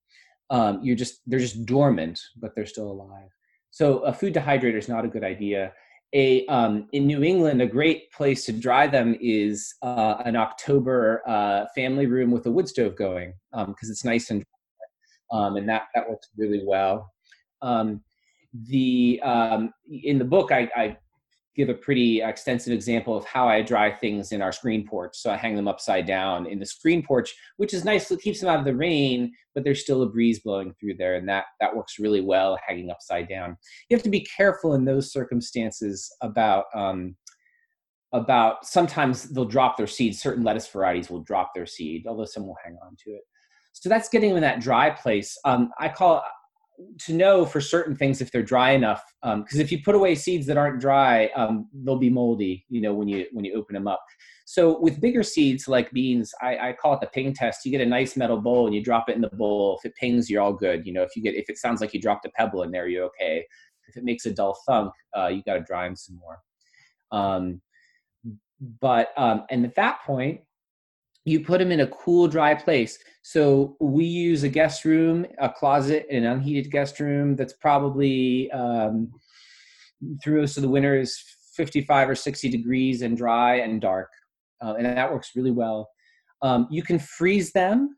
Um, 0.48 0.78
you're 0.80 0.96
just 0.96 1.20
they're 1.26 1.40
just 1.40 1.66
dormant, 1.66 2.20
but 2.40 2.54
they're 2.54 2.66
still 2.66 2.88
alive. 2.88 3.28
So 3.72 3.98
a 3.98 4.12
food 4.12 4.32
dehydrator 4.32 4.78
is 4.78 4.88
not 4.88 5.04
a 5.04 5.08
good 5.08 5.24
idea. 5.24 5.72
A 6.14 6.46
um, 6.46 6.88
in 6.92 7.06
New 7.06 7.22
England, 7.22 7.60
a 7.60 7.66
great 7.66 8.10
place 8.12 8.46
to 8.46 8.52
dry 8.52 8.86
them 8.86 9.16
is 9.20 9.74
uh, 9.82 10.22
an 10.24 10.36
October 10.36 11.22
uh, 11.26 11.66
family 11.74 12.06
room 12.06 12.30
with 12.30 12.46
a 12.46 12.50
wood 12.50 12.68
stove 12.68 12.96
going 12.96 13.34
because 13.52 13.66
um, 13.66 13.74
it's 13.80 14.04
nice 14.04 14.30
and 14.30 14.42
um, 15.30 15.56
and 15.56 15.68
that 15.68 15.88
that 15.94 16.08
works 16.08 16.28
really 16.36 16.62
well. 16.66 17.10
Um, 17.60 18.02
the 18.68 19.20
in 19.86 20.18
the 20.18 20.24
book, 20.24 20.50
I, 20.50 20.70
I 20.74 20.96
give 21.58 21.68
a 21.68 21.74
pretty 21.74 22.22
extensive 22.22 22.72
example 22.72 23.16
of 23.16 23.24
how 23.24 23.48
I 23.48 23.62
dry 23.62 23.90
things 23.90 24.30
in 24.30 24.40
our 24.40 24.52
screen 24.52 24.86
porch. 24.86 25.16
So 25.18 25.28
I 25.28 25.36
hang 25.36 25.56
them 25.56 25.66
upside 25.66 26.06
down 26.06 26.46
in 26.46 26.60
the 26.60 26.64
screen 26.64 27.02
porch, 27.04 27.34
which 27.56 27.74
is 27.74 27.84
nice. 27.84 28.08
It 28.12 28.22
keeps 28.22 28.40
them 28.40 28.48
out 28.48 28.60
of 28.60 28.64
the 28.64 28.76
rain, 28.76 29.32
but 29.56 29.64
there's 29.64 29.82
still 29.82 30.02
a 30.02 30.08
breeze 30.08 30.38
blowing 30.38 30.72
through 30.78 30.94
there, 30.98 31.16
and 31.16 31.28
that 31.28 31.46
that 31.60 31.74
works 31.74 31.98
really 31.98 32.20
well 32.20 32.56
hanging 32.64 32.90
upside 32.92 33.28
down. 33.28 33.56
You 33.90 33.96
have 33.96 34.04
to 34.04 34.08
be 34.08 34.20
careful 34.20 34.74
in 34.74 34.84
those 34.84 35.12
circumstances 35.12 36.08
about. 36.22 36.66
Um, 36.74 37.16
about 38.14 38.64
sometimes 38.64 39.24
they'll 39.24 39.44
drop 39.44 39.76
their 39.76 39.86
seed. 39.86 40.16
Certain 40.16 40.42
lettuce 40.42 40.66
varieties 40.66 41.10
will 41.10 41.20
drop 41.24 41.50
their 41.54 41.66
seed, 41.66 42.06
although 42.06 42.24
some 42.24 42.46
will 42.46 42.56
hang 42.64 42.74
on 42.82 42.96
to 43.04 43.10
it. 43.10 43.20
So 43.74 43.90
that's 43.90 44.08
getting 44.08 44.30
them 44.30 44.38
in 44.38 44.42
that 44.44 44.60
dry 44.60 44.88
place. 44.88 45.36
Um, 45.44 45.68
I 45.78 45.90
call 45.90 46.24
to 46.98 47.12
know 47.12 47.44
for 47.44 47.60
certain 47.60 47.96
things 47.96 48.20
if 48.20 48.30
they're 48.30 48.42
dry 48.42 48.70
enough 48.70 49.02
because 49.22 49.58
um, 49.58 49.60
if 49.60 49.72
you 49.72 49.82
put 49.82 49.94
away 49.94 50.14
seeds 50.14 50.46
that 50.46 50.56
aren't 50.56 50.80
dry 50.80 51.26
um, 51.36 51.68
they'll 51.84 51.98
be 51.98 52.10
moldy 52.10 52.64
you 52.68 52.80
know 52.80 52.94
when 52.94 53.08
you 53.08 53.26
when 53.32 53.44
you 53.44 53.54
open 53.54 53.74
them 53.74 53.88
up. 53.88 54.04
So 54.44 54.80
with 54.80 55.00
bigger 55.00 55.22
seeds 55.22 55.68
like 55.68 55.90
beans 55.90 56.32
I, 56.40 56.68
I, 56.68 56.72
call 56.72 56.94
it 56.94 57.00
the 57.00 57.08
ping 57.08 57.34
test. 57.34 57.66
You 57.66 57.70
get 57.70 57.82
a 57.82 57.86
nice 57.86 58.16
metal 58.16 58.40
bowl 58.40 58.66
and 58.66 58.74
you 58.74 58.82
drop 58.82 59.10
it 59.10 59.14
in 59.14 59.20
the 59.20 59.28
bowl. 59.28 59.78
If 59.78 59.90
it 59.90 59.96
pings 59.96 60.30
you're 60.30 60.42
all 60.42 60.54
good. 60.54 60.86
You 60.86 60.92
know 60.92 61.02
if 61.02 61.14
you 61.16 61.22
get 61.22 61.34
if 61.34 61.50
it 61.50 61.58
sounds 61.58 61.80
like 61.80 61.92
you 61.92 62.00
dropped 62.00 62.26
a 62.26 62.30
pebble 62.30 62.62
in 62.62 62.70
there 62.70 62.88
you're 62.88 63.04
okay. 63.06 63.44
If 63.88 63.96
it 63.96 64.04
makes 64.04 64.26
a 64.26 64.32
dull 64.32 64.56
thunk 64.66 64.92
uh, 65.16 65.28
you 65.28 65.42
got 65.42 65.54
to 65.54 65.60
dry 65.60 65.84
them 65.84 65.96
some 65.96 66.16
more. 66.16 66.38
Um, 67.10 67.60
but 68.80 69.10
um, 69.16 69.44
and 69.50 69.64
at 69.64 69.74
that 69.76 70.00
point 70.06 70.40
you 71.28 71.40
put 71.40 71.58
them 71.58 71.70
in 71.70 71.80
a 71.80 71.86
cool, 71.88 72.28
dry 72.28 72.54
place. 72.54 72.98
So 73.22 73.76
we 73.80 74.04
use 74.04 74.42
a 74.42 74.48
guest 74.48 74.84
room, 74.84 75.26
a 75.38 75.48
closet, 75.48 76.06
an 76.10 76.24
unheated 76.24 76.70
guest 76.70 76.98
room 77.00 77.36
that's 77.36 77.52
probably 77.52 78.50
um, 78.52 79.12
through 80.22 80.42
of 80.42 80.54
the 80.54 80.68
winter 80.68 80.98
is 80.98 81.22
55 81.54 82.10
or 82.10 82.14
60 82.14 82.48
degrees 82.48 83.02
and 83.02 83.16
dry 83.16 83.56
and 83.56 83.80
dark. 83.80 84.10
Uh, 84.62 84.74
and 84.74 84.86
that 84.86 85.12
works 85.12 85.32
really 85.36 85.50
well. 85.50 85.90
Um, 86.42 86.68
you 86.70 86.82
can 86.82 86.98
freeze 86.98 87.52
them, 87.52 87.96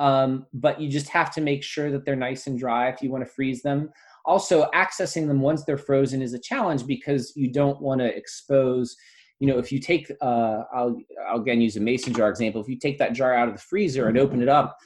um, 0.00 0.46
but 0.52 0.80
you 0.80 0.88
just 0.88 1.08
have 1.10 1.32
to 1.34 1.40
make 1.40 1.62
sure 1.62 1.90
that 1.90 2.04
they're 2.04 2.16
nice 2.16 2.46
and 2.46 2.58
dry 2.58 2.88
if 2.88 3.02
you 3.02 3.10
want 3.10 3.24
to 3.24 3.30
freeze 3.30 3.62
them. 3.62 3.90
Also, 4.24 4.68
accessing 4.74 5.28
them 5.28 5.40
once 5.40 5.64
they're 5.64 5.78
frozen 5.78 6.20
is 6.20 6.34
a 6.34 6.38
challenge 6.38 6.86
because 6.86 7.32
you 7.36 7.52
don't 7.52 7.80
want 7.80 8.00
to 8.00 8.16
expose 8.16 8.96
you 9.38 9.46
know, 9.46 9.58
if 9.58 9.70
you 9.70 9.78
take, 9.78 10.10
uh, 10.20 10.62
I'll, 10.74 10.96
I'll 11.28 11.40
again 11.40 11.60
use 11.60 11.76
a 11.76 11.80
mason 11.80 12.14
jar 12.14 12.30
example. 12.30 12.60
If 12.60 12.68
you 12.68 12.78
take 12.78 12.98
that 12.98 13.12
jar 13.12 13.34
out 13.34 13.48
of 13.48 13.54
the 13.54 13.60
freezer 13.60 14.08
and 14.08 14.18
open 14.18 14.42
it 14.42 14.48
up, 14.48 14.76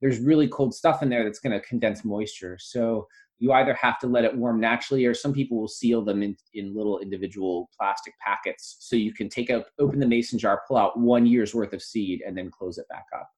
there's 0.00 0.20
really 0.20 0.48
cold 0.48 0.74
stuff 0.74 1.02
in 1.02 1.08
there 1.08 1.24
that's 1.24 1.40
going 1.40 1.58
to 1.58 1.66
condense 1.66 2.04
moisture. 2.04 2.56
So 2.60 3.06
you 3.38 3.52
either 3.52 3.74
have 3.74 3.98
to 3.98 4.06
let 4.06 4.24
it 4.24 4.34
warm 4.34 4.60
naturally, 4.60 5.04
or 5.04 5.12
some 5.12 5.32
people 5.32 5.58
will 5.60 5.68
seal 5.68 6.02
them 6.02 6.22
in, 6.22 6.36
in 6.54 6.74
little 6.74 7.00
individual 7.00 7.68
plastic 7.78 8.14
packets. 8.24 8.76
So 8.80 8.96
you 8.96 9.12
can 9.12 9.28
take 9.28 9.50
out, 9.50 9.64
open 9.78 9.98
the 9.98 10.06
mason 10.06 10.38
jar, 10.38 10.62
pull 10.66 10.76
out 10.76 10.98
one 10.98 11.26
year's 11.26 11.54
worth 11.54 11.72
of 11.72 11.82
seed, 11.82 12.22
and 12.26 12.36
then 12.36 12.50
close 12.50 12.78
it 12.78 12.88
back 12.88 13.04
up. 13.14 13.28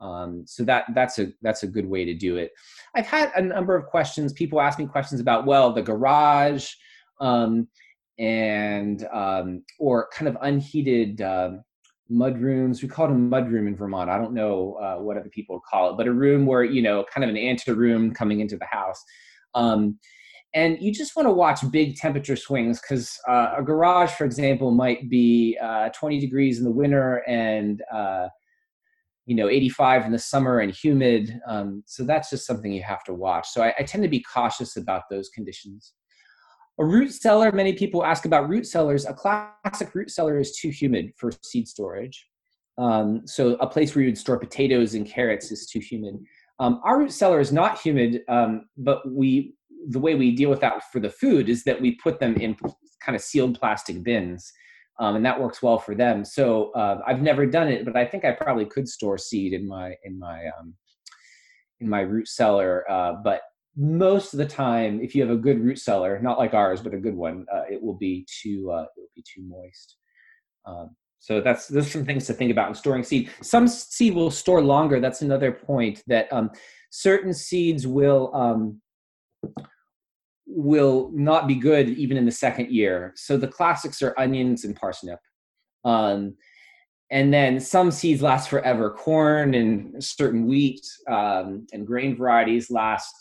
Um, 0.00 0.42
so 0.46 0.64
that 0.64 0.86
that's 0.94 1.20
a 1.20 1.28
that's 1.42 1.62
a 1.62 1.68
good 1.68 1.88
way 1.88 2.04
to 2.04 2.12
do 2.12 2.36
it. 2.36 2.50
I've 2.96 3.06
had 3.06 3.30
a 3.36 3.40
number 3.40 3.76
of 3.76 3.86
questions. 3.86 4.32
People 4.32 4.60
ask 4.60 4.78
me 4.78 4.86
questions 4.86 5.20
about 5.20 5.46
well, 5.46 5.72
the 5.72 5.82
garage. 5.82 6.72
Um, 7.20 7.68
and 8.18 9.06
um, 9.12 9.64
or 9.78 10.08
kind 10.12 10.28
of 10.28 10.36
unheated 10.42 11.20
uh, 11.20 11.52
mud 12.08 12.38
rooms. 12.38 12.82
We 12.82 12.88
call 12.88 13.06
it 13.06 13.12
a 13.12 13.14
mud 13.14 13.50
room 13.50 13.66
in 13.66 13.76
Vermont. 13.76 14.10
I 14.10 14.18
don't 14.18 14.34
know 14.34 14.74
uh, 14.74 15.02
what 15.02 15.16
other 15.16 15.30
people 15.30 15.60
call 15.68 15.90
it, 15.90 15.96
but 15.96 16.06
a 16.06 16.12
room 16.12 16.46
where 16.46 16.64
you 16.64 16.82
know, 16.82 17.04
kind 17.12 17.24
of 17.24 17.30
an 17.30 17.36
anteroom 17.36 18.12
coming 18.12 18.40
into 18.40 18.56
the 18.56 18.66
house. 18.66 19.02
Um, 19.54 19.98
and 20.54 20.76
you 20.80 20.92
just 20.92 21.16
want 21.16 21.26
to 21.26 21.32
watch 21.32 21.60
big 21.70 21.96
temperature 21.96 22.36
swings 22.36 22.80
because 22.80 23.18
uh, 23.26 23.54
a 23.56 23.62
garage, 23.62 24.10
for 24.10 24.24
example, 24.24 24.70
might 24.70 25.08
be 25.08 25.58
uh, 25.62 25.88
20 25.90 26.20
degrees 26.20 26.58
in 26.58 26.64
the 26.64 26.70
winter 26.70 27.22
and 27.26 27.82
uh, 27.92 28.28
you 29.24 29.34
know 29.34 29.48
85 29.48 30.06
in 30.06 30.12
the 30.12 30.18
summer 30.18 30.58
and 30.58 30.74
humid. 30.74 31.40
Um, 31.46 31.82
so 31.86 32.04
that's 32.04 32.28
just 32.28 32.46
something 32.46 32.72
you 32.72 32.82
have 32.82 33.04
to 33.04 33.14
watch. 33.14 33.48
So 33.48 33.62
I, 33.62 33.72
I 33.78 33.82
tend 33.82 34.02
to 34.02 34.10
be 34.10 34.22
cautious 34.22 34.76
about 34.76 35.04
those 35.10 35.30
conditions. 35.30 35.94
A 36.78 36.84
root 36.84 37.12
cellar, 37.12 37.52
many 37.52 37.74
people 37.74 38.04
ask 38.04 38.24
about 38.24 38.48
root 38.48 38.66
cellars. 38.66 39.04
A 39.04 39.12
classic 39.12 39.94
root 39.94 40.10
cellar 40.10 40.38
is 40.38 40.56
too 40.56 40.70
humid 40.70 41.12
for 41.16 41.30
seed 41.42 41.68
storage. 41.68 42.26
Um, 42.78 43.22
so 43.26 43.54
a 43.56 43.66
place 43.66 43.94
where 43.94 44.02
you 44.02 44.08
would 44.08 44.18
store 44.18 44.38
potatoes 44.38 44.94
and 44.94 45.06
carrots 45.06 45.52
is 45.52 45.66
too 45.66 45.80
humid. 45.80 46.16
Um, 46.58 46.80
our 46.84 46.98
root 46.98 47.12
cellar 47.12 47.40
is 47.40 47.52
not 47.52 47.80
humid, 47.80 48.22
um, 48.28 48.66
but 48.76 49.00
we 49.10 49.54
the 49.88 49.98
way 49.98 50.14
we 50.14 50.34
deal 50.34 50.48
with 50.48 50.60
that 50.60 50.80
for 50.92 51.00
the 51.00 51.10
food 51.10 51.48
is 51.48 51.64
that 51.64 51.80
we 51.80 51.96
put 51.96 52.20
them 52.20 52.36
in 52.36 52.54
kind 53.04 53.16
of 53.16 53.20
sealed 53.20 53.58
plastic 53.58 54.02
bins, 54.02 54.52
um, 55.00 55.16
and 55.16 55.26
that 55.26 55.40
works 55.40 55.60
well 55.60 55.78
for 55.78 55.94
them. 55.94 56.24
So 56.24 56.70
uh, 56.72 57.00
I've 57.06 57.20
never 57.20 57.46
done 57.46 57.68
it, 57.68 57.84
but 57.84 57.96
I 57.96 58.06
think 58.06 58.24
I 58.24 58.32
probably 58.32 58.64
could 58.64 58.88
store 58.88 59.18
seed 59.18 59.52
in 59.52 59.66
my 59.66 59.94
in 60.04 60.18
my 60.18 60.46
um, 60.58 60.74
in 61.80 61.88
my 61.88 62.00
root 62.00 62.28
cellar. 62.28 62.90
Uh, 62.90 63.14
but 63.24 63.42
most 63.76 64.34
of 64.34 64.38
the 64.38 64.46
time, 64.46 65.00
if 65.00 65.14
you 65.14 65.22
have 65.22 65.30
a 65.30 65.40
good 65.40 65.60
root 65.60 65.78
cellar, 65.78 66.20
not 66.20 66.38
like 66.38 66.54
ours, 66.54 66.80
but 66.80 66.94
a 66.94 66.98
good 66.98 67.16
one, 67.16 67.46
uh, 67.52 67.62
it 67.70 67.82
will 67.82 67.94
be 67.94 68.26
too 68.42 68.70
uh, 68.70 68.82
it 68.82 69.00
will 69.00 69.10
be 69.14 69.22
too 69.22 69.42
moist. 69.46 69.96
Um, 70.66 70.96
so 71.18 71.40
that's 71.40 71.68
there's 71.68 71.90
some 71.90 72.04
things 72.04 72.26
to 72.26 72.34
think 72.34 72.50
about 72.50 72.68
in 72.68 72.74
storing 72.74 73.04
seed. 73.04 73.30
Some 73.42 73.68
seed 73.68 74.14
will 74.14 74.30
store 74.30 74.62
longer. 74.62 75.00
That's 75.00 75.22
another 75.22 75.52
point 75.52 76.02
that 76.06 76.30
um, 76.32 76.50
certain 76.90 77.32
seeds 77.32 77.86
will 77.86 78.34
um, 78.34 78.80
will 80.46 81.10
not 81.14 81.46
be 81.46 81.54
good 81.54 81.88
even 81.88 82.16
in 82.16 82.26
the 82.26 82.32
second 82.32 82.70
year. 82.70 83.12
So 83.16 83.36
the 83.36 83.48
classics 83.48 84.02
are 84.02 84.14
onions 84.18 84.64
and 84.64 84.76
parsnip. 84.76 85.20
Um, 85.84 86.34
and 87.12 87.32
then 87.32 87.60
some 87.60 87.90
seeds 87.90 88.22
last 88.22 88.48
forever. 88.48 88.90
Corn 88.90 89.52
and 89.52 90.02
certain 90.02 90.46
wheat 90.46 90.80
um, 91.08 91.66
and 91.72 91.86
grain 91.86 92.16
varieties 92.16 92.70
last 92.70 93.14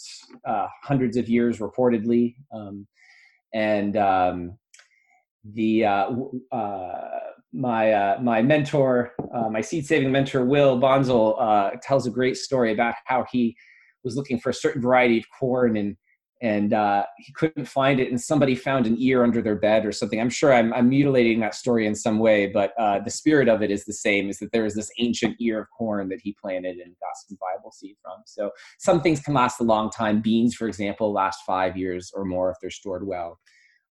uh, 0.47 0.67
hundreds 0.81 1.17
of 1.17 1.27
years, 1.27 1.59
reportedly. 1.59 2.35
Um, 2.53 2.87
and 3.53 3.97
um, 3.97 4.57
the 5.43 5.83
uh, 5.85 6.09
uh, 6.53 7.09
my 7.51 7.91
uh, 7.91 8.19
my 8.21 8.41
mentor, 8.41 9.11
uh, 9.33 9.49
my 9.49 9.59
seed 9.59 9.85
saving 9.85 10.09
mentor, 10.09 10.45
Will 10.45 10.79
Bonsall, 10.79 11.35
uh, 11.37 11.71
tells 11.83 12.07
a 12.07 12.11
great 12.11 12.37
story 12.37 12.71
about 12.71 12.95
how 13.05 13.25
he 13.29 13.57
was 14.05 14.15
looking 14.15 14.39
for 14.39 14.51
a 14.51 14.53
certain 14.53 14.81
variety 14.81 15.17
of 15.17 15.25
corn 15.37 15.75
and 15.75 15.97
and 16.41 16.73
uh, 16.73 17.05
he 17.19 17.31
couldn't 17.33 17.65
find 17.65 17.99
it, 17.99 18.09
and 18.09 18.19
somebody 18.19 18.55
found 18.55 18.87
an 18.87 18.95
ear 18.99 19.23
under 19.23 19.41
their 19.41 19.55
bed 19.55 19.85
or 19.85 19.91
something. 19.91 20.19
I'm 20.19 20.29
sure 20.29 20.51
I'm, 20.51 20.73
I'm 20.73 20.89
mutilating 20.89 21.39
that 21.41 21.53
story 21.53 21.85
in 21.85 21.93
some 21.93 22.17
way, 22.17 22.47
but 22.47 22.73
uh, 22.79 22.99
the 22.99 23.11
spirit 23.11 23.47
of 23.47 23.61
it 23.61 23.69
is 23.69 23.85
the 23.85 23.93
same: 23.93 24.29
is 24.29 24.39
that 24.39 24.51
there 24.51 24.65
is 24.65 24.73
this 24.73 24.89
ancient 24.99 25.35
ear 25.39 25.61
of 25.61 25.67
corn 25.77 26.09
that 26.09 26.19
he 26.23 26.35
planted 26.41 26.77
and 26.77 26.95
got 26.99 27.15
some 27.27 27.37
viable 27.39 27.71
seed 27.71 27.95
from. 28.01 28.23
So 28.25 28.49
some 28.79 29.01
things 29.01 29.21
can 29.21 29.35
last 29.35 29.59
a 29.59 29.63
long 29.63 29.91
time. 29.91 30.21
Beans, 30.21 30.55
for 30.55 30.67
example, 30.67 31.13
last 31.13 31.41
five 31.45 31.77
years 31.77 32.11
or 32.13 32.25
more 32.25 32.49
if 32.51 32.57
they're 32.59 32.71
stored 32.71 33.05
well. 33.05 33.39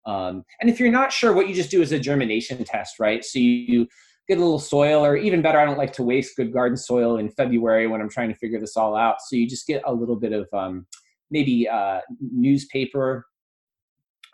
Um, 0.07 0.45
and 0.61 0.69
if 0.69 0.81
you're 0.81 0.91
not 0.91 1.13
sure, 1.13 1.33
what 1.33 1.49
you 1.49 1.55
just 1.55 1.71
do 1.71 1.83
is 1.83 1.93
a 1.93 2.01
germination 2.01 2.65
test, 2.65 2.99
right? 2.99 3.25
So 3.25 3.39
you 3.39 3.87
get 4.29 4.39
a 4.39 4.41
little 4.41 4.59
soil, 4.59 5.05
or 5.05 5.17
even 5.17 5.43
better, 5.43 5.59
I 5.59 5.65
don't 5.65 5.79
like 5.79 5.93
to 5.95 6.03
waste 6.03 6.37
good 6.37 6.53
garden 6.53 6.77
soil 6.77 7.19
in 7.19 7.31
February 7.31 7.87
when 7.87 8.01
I'm 8.01 8.09
trying 8.09 8.29
to 8.29 8.37
figure 8.37 8.61
this 8.61 8.77
all 8.77 8.97
out. 8.97 9.17
So 9.21 9.37
you 9.37 9.49
just 9.49 9.67
get 9.67 9.83
a 9.87 9.93
little 9.93 10.17
bit 10.17 10.33
of 10.33 10.49
um, 10.53 10.87
maybe 11.31 11.69
uh, 11.69 12.01
newspaper 12.21 13.27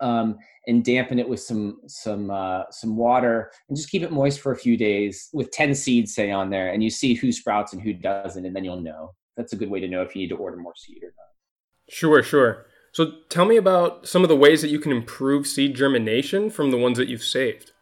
um, 0.01 0.36
and 0.66 0.84
dampen 0.84 1.18
it 1.18 1.28
with 1.28 1.40
some 1.40 1.80
some 1.86 2.30
uh, 2.30 2.62
some 2.70 2.97
water 2.97 3.51
and 3.68 3.76
just 3.76 3.90
keep 3.90 4.03
it 4.03 4.12
moist 4.12 4.40
for 4.40 4.53
a 4.53 4.57
few 4.57 4.76
days 4.76 5.28
with 5.32 5.51
10 5.51 5.74
seeds 5.74 6.14
say 6.14 6.30
on 6.30 6.51
there 6.51 6.72
and 6.72 6.82
you 6.82 6.90
see 6.90 7.14
who 7.14 7.32
sprouts 7.32 7.72
and 7.72 7.82
who 7.82 7.92
doesn't 7.92 8.44
and 8.44 8.55
then 8.55 8.64
you'll 8.64 8.80
know. 8.80 9.14
That's 9.36 9.53
a 9.53 9.57
good 9.57 9.70
way 9.70 9.80
to 9.80 9.88
know 9.88 10.03
if 10.03 10.14
you 10.14 10.22
need 10.22 10.30
to 10.30 10.36
order 10.36 10.57
more 10.57 10.74
seed 10.76 11.03
or 11.03 11.12
not. 11.16 11.92
Sure 11.94 12.22
sure. 12.22 12.66
So 12.92 13.12
tell 13.28 13.44
me 13.44 13.57
about 13.57 14.07
some 14.07 14.22
of 14.22 14.28
the 14.28 14.36
ways 14.36 14.62
that 14.62 14.70
you 14.70 14.78
can 14.78 14.92
improve 14.92 15.47
seed 15.47 15.76
germination 15.76 16.49
from 16.51 16.70
the 16.70 16.78
ones 16.78 16.97
that 16.99 17.09
you've 17.09 17.22
saved. 17.22 17.72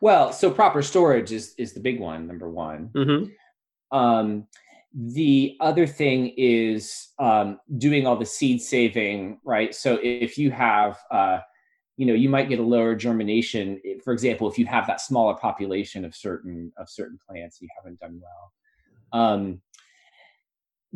Well 0.00 0.32
so 0.32 0.50
proper 0.50 0.82
storage 0.82 1.32
is 1.32 1.54
is 1.58 1.72
the 1.72 1.80
big 1.80 2.00
one 2.00 2.26
number 2.26 2.48
one. 2.48 2.90
Mm-hmm. 2.94 3.96
um, 3.96 4.46
the 4.92 5.56
other 5.60 5.86
thing 5.86 6.34
is 6.36 7.08
um, 7.18 7.58
doing 7.78 8.06
all 8.06 8.16
the 8.16 8.26
seed 8.26 8.60
saving, 8.60 9.38
right? 9.44 9.74
So 9.74 9.98
if 10.02 10.36
you 10.36 10.50
have, 10.50 10.98
uh, 11.10 11.40
you 11.96 12.06
know, 12.06 12.14
you 12.14 12.28
might 12.28 12.48
get 12.48 12.58
a 12.58 12.62
lower 12.62 12.94
germination. 12.96 13.80
For 14.02 14.12
example, 14.12 14.50
if 14.50 14.58
you 14.58 14.66
have 14.66 14.86
that 14.86 15.00
smaller 15.00 15.34
population 15.34 16.04
of 16.04 16.14
certain 16.14 16.72
of 16.76 16.88
certain 16.88 17.18
plants, 17.28 17.60
you 17.60 17.68
haven't 17.76 18.00
done 18.00 18.20
well. 18.20 18.52
Um, 19.12 19.60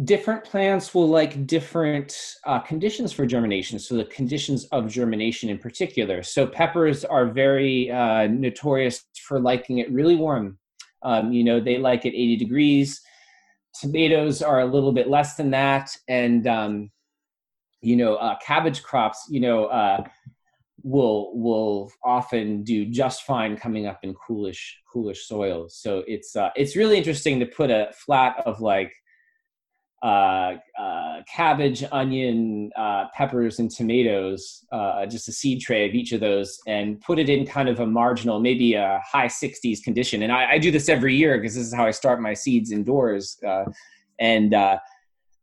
different 0.02 0.42
plants 0.42 0.92
will 0.92 1.08
like 1.08 1.46
different 1.46 2.34
uh, 2.46 2.58
conditions 2.58 3.12
for 3.12 3.26
germination. 3.26 3.78
So 3.78 3.96
the 3.96 4.06
conditions 4.06 4.64
of 4.72 4.90
germination 4.90 5.50
in 5.50 5.58
particular. 5.58 6.24
So 6.24 6.48
peppers 6.48 7.04
are 7.04 7.26
very 7.26 7.92
uh, 7.92 8.26
notorious 8.26 9.04
for 9.22 9.38
liking 9.38 9.78
it 9.78 9.92
really 9.92 10.16
warm. 10.16 10.58
Um, 11.02 11.32
you 11.32 11.44
know, 11.44 11.60
they 11.60 11.78
like 11.78 12.06
it 12.06 12.14
80 12.14 12.36
degrees 12.36 13.00
tomatoes 13.80 14.42
are 14.42 14.60
a 14.60 14.66
little 14.66 14.92
bit 14.92 15.08
less 15.08 15.36
than 15.36 15.50
that. 15.50 15.90
And 16.08 16.46
um, 16.46 16.90
you 17.84 17.96
know 17.96 18.16
uh, 18.16 18.36
cabbage 18.38 18.82
crops 18.82 19.26
you 19.30 19.40
know 19.40 19.66
uh, 19.66 20.02
will 20.82 21.38
will 21.38 21.92
often 22.02 22.64
do 22.64 22.86
just 22.86 23.22
fine 23.22 23.56
coming 23.56 23.86
up 23.86 24.00
in 24.02 24.14
coolish 24.14 24.80
coolish 24.90 25.26
soils 25.26 25.76
so 25.76 26.02
it's 26.06 26.34
uh, 26.34 26.50
it's 26.56 26.76
really 26.76 26.96
interesting 26.96 27.38
to 27.38 27.46
put 27.46 27.70
a 27.70 27.90
flat 27.94 28.42
of 28.46 28.60
like 28.60 28.92
uh, 30.04 30.58
uh, 30.78 31.22
cabbage, 31.26 31.82
onion, 31.90 32.70
uh, 32.76 33.06
peppers, 33.14 33.58
and 33.58 33.70
tomatoes, 33.70 34.62
uh, 34.70 35.06
just 35.06 35.28
a 35.28 35.32
seed 35.32 35.62
tray 35.62 35.88
of 35.88 35.94
each 35.94 36.12
of 36.12 36.20
those, 36.20 36.60
and 36.66 37.00
put 37.00 37.18
it 37.18 37.30
in 37.30 37.46
kind 37.46 37.70
of 37.70 37.80
a 37.80 37.86
marginal, 37.86 38.38
maybe 38.38 38.74
a 38.74 39.00
high 39.02 39.26
60s 39.26 39.82
condition. 39.82 40.22
And 40.22 40.30
I, 40.30 40.52
I 40.52 40.58
do 40.58 40.70
this 40.70 40.90
every 40.90 41.14
year 41.14 41.38
because 41.38 41.54
this 41.54 41.66
is 41.66 41.72
how 41.72 41.86
I 41.86 41.90
start 41.90 42.20
my 42.20 42.34
seeds 42.34 42.70
indoors. 42.70 43.38
Uh, 43.46 43.64
and 44.20 44.52
uh, 44.52 44.76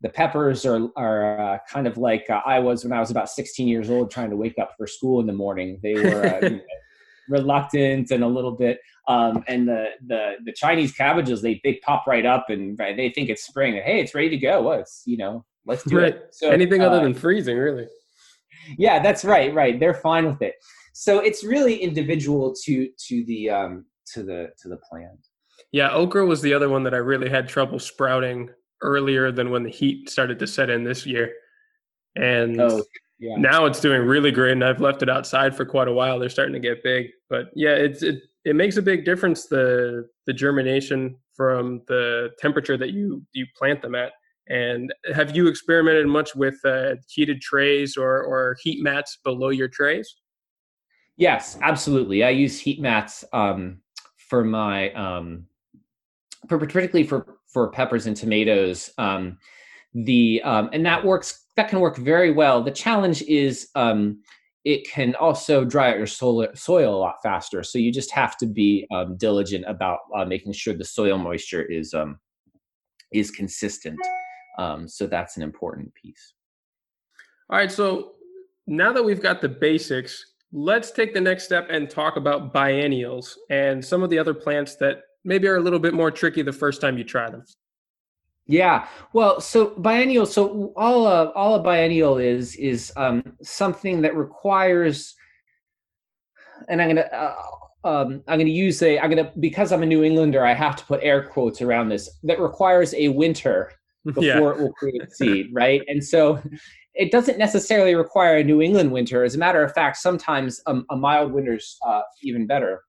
the 0.02 0.10
peppers 0.10 0.64
are, 0.64 0.90
are 0.96 1.60
kind 1.68 1.88
of 1.88 1.98
like 1.98 2.30
I 2.30 2.60
was 2.60 2.84
when 2.84 2.94
I 2.94 3.00
was 3.00 3.10
about 3.10 3.32
16 3.32 3.68
years 3.68 3.90
old, 3.90 4.12
trying 4.12 4.30
to 4.30 4.36
wake 4.36 4.60
up 4.60 4.74
for 4.78 4.86
school 4.86 5.22
in 5.22 5.26
the 5.26 5.34
morning. 5.34 5.80
They 5.82 5.96
were 5.96 6.62
reluctant 7.30 8.12
and 8.12 8.24
a 8.24 8.28
little 8.28 8.52
bit 8.52 8.80
um, 9.08 9.44
and 9.48 9.68
the, 9.68 9.86
the 10.06 10.34
the 10.46 10.54
Chinese 10.54 10.92
cabbages 10.92 11.42
they 11.42 11.60
they 11.64 11.80
pop 11.84 12.06
right 12.08 12.26
up 12.26 12.50
and 12.50 12.78
right, 12.78 12.96
they 12.96 13.10
think 13.10 13.30
it's 13.30 13.46
spring. 13.46 13.74
Hey, 13.84 14.00
it's 14.00 14.14
ready 14.14 14.30
to 14.30 14.38
go. 14.38 14.62
Well, 14.62 14.80
it's 14.80 15.04
you 15.06 15.18
know, 15.18 15.46
let's 15.66 15.84
do 15.84 16.00
right. 16.00 16.16
it. 16.16 16.30
So, 16.32 16.50
Anything 16.50 16.82
uh, 16.82 16.88
other 16.88 17.02
than 17.02 17.14
freezing, 17.14 17.58
really. 17.58 17.88
Yeah, 18.78 19.02
that's 19.02 19.26
right. 19.26 19.52
Right, 19.56 19.80
they're 19.80 19.96
fine 19.96 20.28
with 20.28 20.40
it. 20.44 20.54
So 20.94 21.20
it's 21.20 21.44
really 21.44 21.78
individual 21.78 22.54
to 22.64 22.90
to 23.08 23.26
the 23.26 23.50
um, 23.50 23.86
to 24.14 24.22
the 24.22 24.52
to 24.62 24.70
the 24.70 24.78
plant. 24.88 25.28
Yeah, 25.72 25.90
okra 25.90 26.28
was 26.28 26.44
the 26.44 26.54
other 26.54 26.70
one 26.70 26.84
that 26.84 26.94
I 26.94 26.98
really 26.98 27.28
had 27.28 27.50
trouble 27.50 27.80
sprouting 27.80 28.52
earlier 28.84 29.32
than 29.32 29.50
when 29.50 29.64
the 29.64 29.72
heat 29.72 30.12
started 30.12 30.38
to 30.40 30.48
set 30.48 30.70
in 30.70 30.84
this 30.84 31.08
year. 31.08 31.34
And 32.16 32.62
oh, 32.62 32.84
yeah. 33.22 33.36
now 33.38 33.66
it's 33.66 33.80
doing 33.80 34.02
really 34.02 34.32
great 34.32 34.54
and 34.54 34.64
I've 34.64 34.82
left 34.82 35.04
it 35.04 35.10
outside 35.10 35.56
for 35.56 35.64
quite 35.64 35.88
a 35.88 35.94
while. 35.94 36.18
They're 36.18 36.30
starting 36.30 36.54
to 36.54 36.60
get 36.60 36.84
big. 36.84 37.08
But 37.30 37.52
yeah, 37.56 37.76
it's 37.76 38.02
it 38.02 38.24
it 38.44 38.56
makes 38.56 38.78
a 38.78 38.82
big 38.82 39.06
difference 39.06 39.46
the 39.46 40.10
the 40.26 40.34
germination 40.34 41.16
from 41.36 41.82
the 41.88 42.32
temperature 42.40 42.78
that 42.78 42.92
you 42.92 43.24
you 43.34 43.46
plant 43.56 43.82
them 43.82 43.94
at. 43.94 44.14
And 44.48 44.92
have 45.14 45.36
you 45.36 45.48
experimented 45.48 46.08
much 46.08 46.36
with 46.36 46.56
uh, 46.66 46.96
heated 47.08 47.42
trays 47.42 47.96
or 47.96 48.24
or 48.24 48.58
heat 48.64 48.82
mats 48.82 49.20
below 49.24 49.50
your 49.50 49.68
trays? 49.68 50.16
Yes, 51.16 51.60
absolutely. 51.62 52.24
I 52.24 52.32
use 52.32 52.60
heat 52.60 52.82
mats 52.82 53.24
um, 53.34 53.82
for 54.18 54.44
my 54.44 54.92
um, 54.94 55.46
for 56.50 56.58
particularly 56.58 57.06
for 57.06 57.38
for 57.48 57.70
peppers 57.70 58.08
and 58.08 58.18
tomatoes. 58.18 58.90
Um, 58.98 59.38
the 59.94 60.42
um, 60.44 60.70
and 60.74 60.84
that 60.86 61.06
works 61.06 61.41
that 61.56 61.70
can 61.70 61.80
work 61.80 61.98
very 61.98 62.32
well. 62.32 62.64
The 62.64 62.72
challenge 62.72 63.22
is 63.24 63.70
um, 63.76 64.22
it 64.64 64.88
can 64.90 65.16
also 65.16 65.66
dry 65.66 65.92
out 65.92 65.98
your 65.98 66.08
soil, 66.08 66.48
soil 66.54 66.96
a 66.96 66.98
lot 66.98 67.16
faster. 67.24 67.64
So 67.64 67.78
you 67.80 67.92
just 67.92 68.12
have 68.12 68.38
to 68.38 68.46
be 68.46 68.88
um, 68.92 69.18
diligent 69.18 69.66
about 69.68 70.00
uh, 70.16 70.26
making 70.26 70.54
sure 70.54 70.74
the 70.74 70.86
soil 70.86 71.18
moisture 71.18 71.64
is 71.64 71.94
um, 71.94 72.20
is 73.12 73.32
consistent. 73.32 74.00
Um, 74.58 74.88
so 74.88 75.08
that's 75.08 75.38
an 75.38 75.44
important 75.44 75.94
piece. 75.96 76.34
All 77.50 77.58
right. 77.58 77.72
So 77.72 78.14
now 78.68 78.94
that 78.94 79.04
we've 79.04 79.22
got 79.22 79.42
the 79.42 79.50
basics, 79.50 80.34
let's 80.54 80.92
take 80.92 81.14
the 81.14 81.22
next 81.22 81.44
step 81.44 81.68
and 81.70 81.90
talk 81.90 82.16
about 82.16 82.54
biennials 82.54 83.38
and 83.50 83.84
some 83.84 84.04
of 84.04 84.10
the 84.10 84.20
other 84.20 84.34
plants 84.34 84.76
that 84.76 85.02
maybe 85.26 85.48
are 85.48 85.58
a 85.58 85.62
little 85.62 85.80
bit 85.80 85.94
more 85.94 86.12
tricky 86.12 86.42
the 86.42 86.54
first 86.54 86.80
time 86.80 86.98
you 86.98 87.04
try 87.04 87.30
them. 87.30 87.44
Yeah, 88.52 88.86
well, 89.14 89.40
so 89.40 89.68
biennial. 89.78 90.26
So 90.26 90.74
all 90.76 91.08
a 91.08 91.30
all 91.32 91.56
a 91.56 91.64
biennial 91.64 92.18
is 92.18 92.58
is 92.58 92.92
um, 92.98 93.24
something 93.42 94.02
that 94.02 94.14
requires, 94.14 95.16
and 96.68 96.82
I'm 96.82 96.90
gonna 96.90 97.08
uh, 97.14 97.36
um, 97.86 98.24
I'm 98.28 98.40
gonna 98.40 98.50
use 98.50 98.82
a 98.82 99.00
I'm 99.00 99.10
gonna 99.10 99.32
because 99.40 99.72
I'm 99.72 99.84
a 99.84 99.86
New 99.86 100.04
Englander, 100.04 100.46
I 100.46 100.54
have 100.54 100.76
to 100.76 100.84
put 100.84 101.00
air 101.02 101.24
quotes 101.24 101.62
around 101.62 101.88
this. 101.88 102.10
That 102.24 102.42
requires 102.42 102.94
a 102.94 103.08
winter 103.08 103.72
before 104.06 104.24
yeah. 104.24 104.52
it 104.52 104.60
will 104.60 104.74
create 104.74 105.14
seed, 105.14 105.48
right? 105.54 105.82
And 105.88 106.04
so 106.04 106.44
it 106.94 107.10
doesn't 107.10 107.38
necessarily 107.38 107.96
require 107.96 108.36
a 108.36 108.44
New 108.44 108.62
England 108.62 108.92
winter. 108.92 109.24
As 109.24 109.34
a 109.34 109.38
matter 109.38 109.64
of 109.64 109.72
fact, 109.72 109.96
sometimes 109.96 110.60
um, 110.68 110.86
a 110.90 110.98
mild 110.98 111.32
winter's 111.32 111.78
uh, 111.88 112.02
even 112.22 112.48
better. 112.48 112.84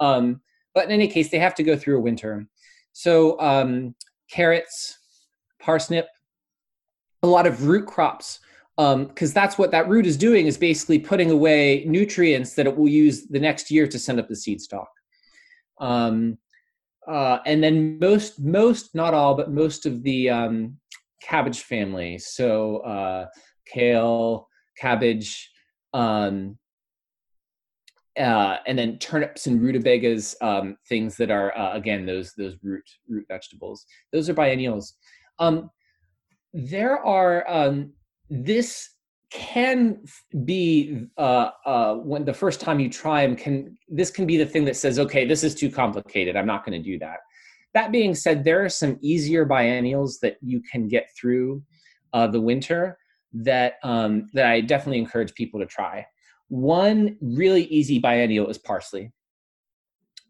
Um, 0.00 0.40
but 0.74 0.86
in 0.86 0.90
any 0.90 1.06
case, 1.06 1.30
they 1.30 1.38
have 1.38 1.54
to 1.54 1.62
go 1.62 1.76
through 1.76 1.98
a 1.98 2.00
winter. 2.00 2.48
So 2.92 3.40
um, 3.40 3.94
carrots, 4.30 4.98
parsnip, 5.62 6.06
a 7.22 7.26
lot 7.26 7.46
of 7.46 7.66
root 7.66 7.86
crops 7.86 8.40
because 8.76 9.30
um, 9.30 9.34
that's 9.34 9.58
what 9.58 9.70
that 9.72 9.88
root 9.88 10.06
is 10.06 10.16
doing 10.16 10.46
is 10.46 10.56
basically 10.56 10.98
putting 10.98 11.30
away 11.30 11.84
nutrients 11.86 12.54
that 12.54 12.66
it 12.66 12.74
will 12.74 12.88
use 12.88 13.26
the 13.26 13.38
next 13.38 13.70
year 13.70 13.86
to 13.86 13.98
send 13.98 14.18
up 14.18 14.26
the 14.26 14.36
seed 14.36 14.58
stalk. 14.58 14.88
Um, 15.78 16.38
uh, 17.06 17.40
and 17.44 17.62
then 17.62 17.98
most, 17.98 18.40
most, 18.40 18.94
not 18.94 19.12
all, 19.12 19.34
but 19.34 19.50
most 19.50 19.84
of 19.84 20.02
the 20.02 20.30
um, 20.30 20.78
cabbage 21.22 21.60
family. 21.60 22.16
So 22.18 22.78
uh, 22.78 23.26
kale, 23.66 24.48
cabbage, 24.78 25.50
um, 25.92 26.56
uh, 28.18 28.56
and 28.66 28.78
then 28.78 28.98
turnips 28.98 29.46
and 29.46 29.62
rutabagas, 29.62 30.36
um, 30.40 30.76
things 30.88 31.16
that 31.16 31.30
are 31.30 31.56
uh, 31.56 31.74
again 31.74 32.06
those 32.06 32.32
those 32.34 32.56
root 32.62 32.84
root 33.08 33.26
vegetables. 33.28 33.86
Those 34.12 34.28
are 34.28 34.34
biennials. 34.34 34.94
Um, 35.38 35.70
there 36.52 37.04
are 37.04 37.48
um, 37.48 37.92
this 38.28 38.90
can 39.30 40.02
be 40.44 41.06
uh, 41.16 41.50
uh, 41.64 41.94
when 41.94 42.24
the 42.24 42.34
first 42.34 42.60
time 42.60 42.80
you 42.80 42.88
try 42.88 43.24
them 43.24 43.36
can 43.36 43.76
this 43.88 44.10
can 44.10 44.26
be 44.26 44.36
the 44.36 44.46
thing 44.46 44.64
that 44.64 44.76
says 44.76 44.98
okay 44.98 45.24
this 45.24 45.44
is 45.44 45.54
too 45.54 45.70
complicated 45.70 46.34
i'm 46.34 46.46
not 46.46 46.64
going 46.64 46.76
to 46.76 46.84
do 46.84 46.98
that 46.98 47.18
that 47.72 47.92
being 47.92 48.12
said 48.12 48.42
there 48.42 48.64
are 48.64 48.68
some 48.68 48.98
easier 49.02 49.44
biennials 49.44 50.18
that 50.18 50.36
you 50.42 50.60
can 50.70 50.88
get 50.88 51.06
through 51.16 51.62
uh, 52.12 52.26
the 52.26 52.40
winter 52.40 52.98
that 53.32 53.74
um, 53.84 54.26
that 54.32 54.46
i 54.46 54.60
definitely 54.60 54.98
encourage 54.98 55.32
people 55.34 55.60
to 55.60 55.66
try 55.66 56.04
one 56.50 57.16
really 57.20 57.64
easy 57.64 57.98
biennial 57.98 58.48
is 58.48 58.58
parsley 58.58 59.12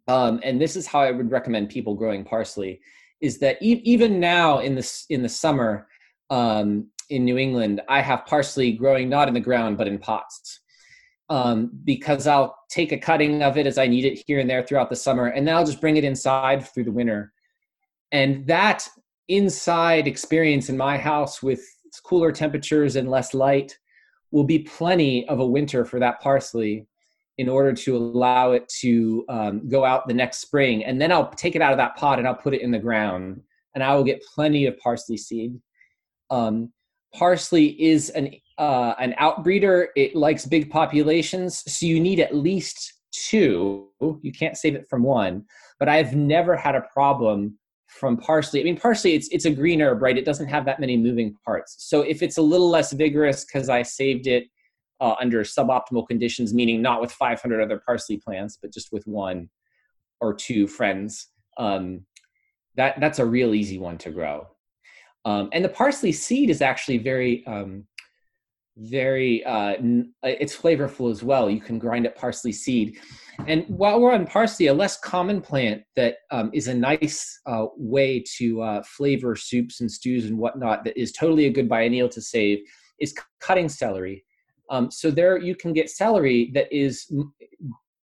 um, 0.06 0.40
and 0.44 0.60
this 0.60 0.76
is 0.76 0.86
how 0.86 1.00
i 1.00 1.10
would 1.10 1.30
recommend 1.30 1.68
people 1.68 1.94
growing 1.94 2.24
parsley 2.24 2.80
is 3.20 3.38
that 3.38 3.58
e- 3.60 3.82
even 3.84 4.20
now 4.20 4.60
in 4.60 4.74
the 4.74 5.04
in 5.08 5.22
the 5.22 5.28
summer 5.28 5.88
um, 6.30 6.86
in 7.10 7.24
New 7.24 7.36
England, 7.36 7.82
I 7.88 8.00
have 8.00 8.24
parsley 8.24 8.72
growing 8.72 9.08
not 9.08 9.28
in 9.28 9.34
the 9.34 9.40
ground 9.40 9.76
but 9.76 9.88
in 9.88 9.98
pots. 9.98 10.60
Um, 11.28 11.70
because 11.84 12.26
I'll 12.26 12.56
take 12.68 12.90
a 12.90 12.98
cutting 12.98 13.44
of 13.44 13.56
it 13.56 13.64
as 13.64 13.78
I 13.78 13.86
need 13.86 14.04
it 14.04 14.24
here 14.26 14.40
and 14.40 14.50
there 14.50 14.64
throughout 14.64 14.90
the 14.90 14.96
summer, 14.96 15.26
and 15.26 15.46
then 15.46 15.54
I'll 15.54 15.64
just 15.64 15.80
bring 15.80 15.96
it 15.96 16.02
inside 16.02 16.66
through 16.66 16.84
the 16.84 16.92
winter. 16.92 17.32
And 18.10 18.44
that 18.48 18.88
inside 19.28 20.08
experience 20.08 20.68
in 20.68 20.76
my 20.76 20.98
house 20.98 21.40
with 21.40 21.60
cooler 22.02 22.32
temperatures 22.32 22.96
and 22.96 23.08
less 23.08 23.32
light 23.32 23.78
will 24.30 24.44
be 24.44 24.60
plenty 24.60 25.28
of 25.28 25.40
a 25.40 25.46
winter 25.46 25.84
for 25.84 25.98
that 26.00 26.20
parsley 26.20 26.86
in 27.38 27.48
order 27.48 27.72
to 27.72 27.96
allow 27.96 28.52
it 28.52 28.68
to 28.68 29.24
um, 29.28 29.68
go 29.68 29.84
out 29.84 30.06
the 30.06 30.14
next 30.14 30.38
spring. 30.38 30.84
And 30.84 31.00
then 31.00 31.10
I'll 31.10 31.30
take 31.30 31.56
it 31.56 31.62
out 31.62 31.72
of 31.72 31.78
that 31.78 31.96
pot 31.96 32.18
and 32.18 32.28
I'll 32.28 32.34
put 32.34 32.54
it 32.54 32.60
in 32.60 32.70
the 32.70 32.78
ground, 32.78 33.40
and 33.74 33.82
I 33.82 33.94
will 33.94 34.04
get 34.04 34.22
plenty 34.22 34.66
of 34.66 34.76
parsley 34.78 35.16
seed. 35.16 35.58
Um, 36.28 36.72
parsley 37.14 37.80
is 37.82 38.10
an 38.10 38.34
uh, 38.58 38.94
an 38.98 39.14
outbreeder. 39.18 39.86
It 39.96 40.14
likes 40.14 40.44
big 40.44 40.70
populations, 40.70 41.62
so 41.66 41.86
you 41.86 41.98
need 41.98 42.20
at 42.20 42.34
least 42.34 42.94
two. 43.10 43.88
You 44.00 44.32
can't 44.32 44.56
save 44.56 44.74
it 44.74 44.86
from 44.88 45.02
one. 45.02 45.44
But 45.78 45.88
I've 45.88 46.14
never 46.14 46.56
had 46.56 46.74
a 46.74 46.84
problem 46.92 47.58
from 47.90 48.16
parsley. 48.16 48.60
I 48.60 48.64
mean, 48.64 48.78
parsley 48.78 49.14
it's 49.14 49.28
it's 49.28 49.44
a 49.44 49.50
green 49.50 49.82
herb, 49.82 50.00
right? 50.00 50.16
It 50.16 50.24
doesn't 50.24 50.48
have 50.48 50.64
that 50.64 50.80
many 50.80 50.96
moving 50.96 51.34
parts. 51.44 51.76
So 51.78 52.02
if 52.02 52.22
it's 52.22 52.38
a 52.38 52.42
little 52.42 52.70
less 52.70 52.92
vigorous 52.92 53.44
because 53.44 53.68
I 53.68 53.82
saved 53.82 54.26
it 54.26 54.44
uh, 55.00 55.14
under 55.20 55.42
suboptimal 55.42 56.06
conditions, 56.06 56.54
meaning 56.54 56.80
not 56.80 57.00
with 57.00 57.12
500 57.12 57.60
other 57.60 57.82
parsley 57.84 58.18
plants, 58.18 58.58
but 58.60 58.72
just 58.72 58.92
with 58.92 59.06
one 59.06 59.50
or 60.20 60.34
two 60.34 60.66
friends, 60.66 61.28
um, 61.58 62.06
that 62.76 63.00
that's 63.00 63.18
a 63.18 63.26
real 63.26 63.54
easy 63.54 63.78
one 63.78 63.98
to 63.98 64.10
grow. 64.10 64.46
Um, 65.24 65.50
and 65.52 65.64
the 65.64 65.68
parsley 65.68 66.12
seed 66.12 66.48
is 66.48 66.62
actually 66.62 66.98
very, 66.98 67.44
um, 67.46 67.84
very, 68.80 69.44
uh, 69.44 69.74
uh, 69.74 69.74
it's 70.22 70.56
flavorful 70.56 71.10
as 71.10 71.22
well. 71.22 71.50
You 71.50 71.60
can 71.60 71.78
grind 71.78 72.06
up 72.06 72.16
parsley 72.16 72.52
seed. 72.52 72.98
And 73.46 73.64
while 73.68 74.00
we're 74.00 74.12
on 74.12 74.26
parsley, 74.26 74.68
a 74.68 74.74
less 74.74 74.98
common 74.98 75.40
plant 75.40 75.82
that 75.96 76.16
um, 76.30 76.50
is 76.54 76.68
a 76.68 76.74
nice 76.74 77.40
uh, 77.46 77.66
way 77.76 78.24
to 78.38 78.62
uh, 78.62 78.82
flavor 78.82 79.36
soups 79.36 79.80
and 79.80 79.90
stews 79.90 80.26
and 80.26 80.38
whatnot 80.38 80.84
that 80.84 80.98
is 80.98 81.12
totally 81.12 81.46
a 81.46 81.52
good 81.52 81.68
biennial 81.68 82.08
to 82.08 82.20
save 82.20 82.58
is 82.98 83.14
cutting 83.40 83.68
celery. 83.68 84.24
Um, 84.70 84.90
so 84.90 85.10
there 85.10 85.36
you 85.38 85.54
can 85.54 85.72
get 85.72 85.90
celery 85.90 86.50
that 86.54 86.72
is 86.72 87.12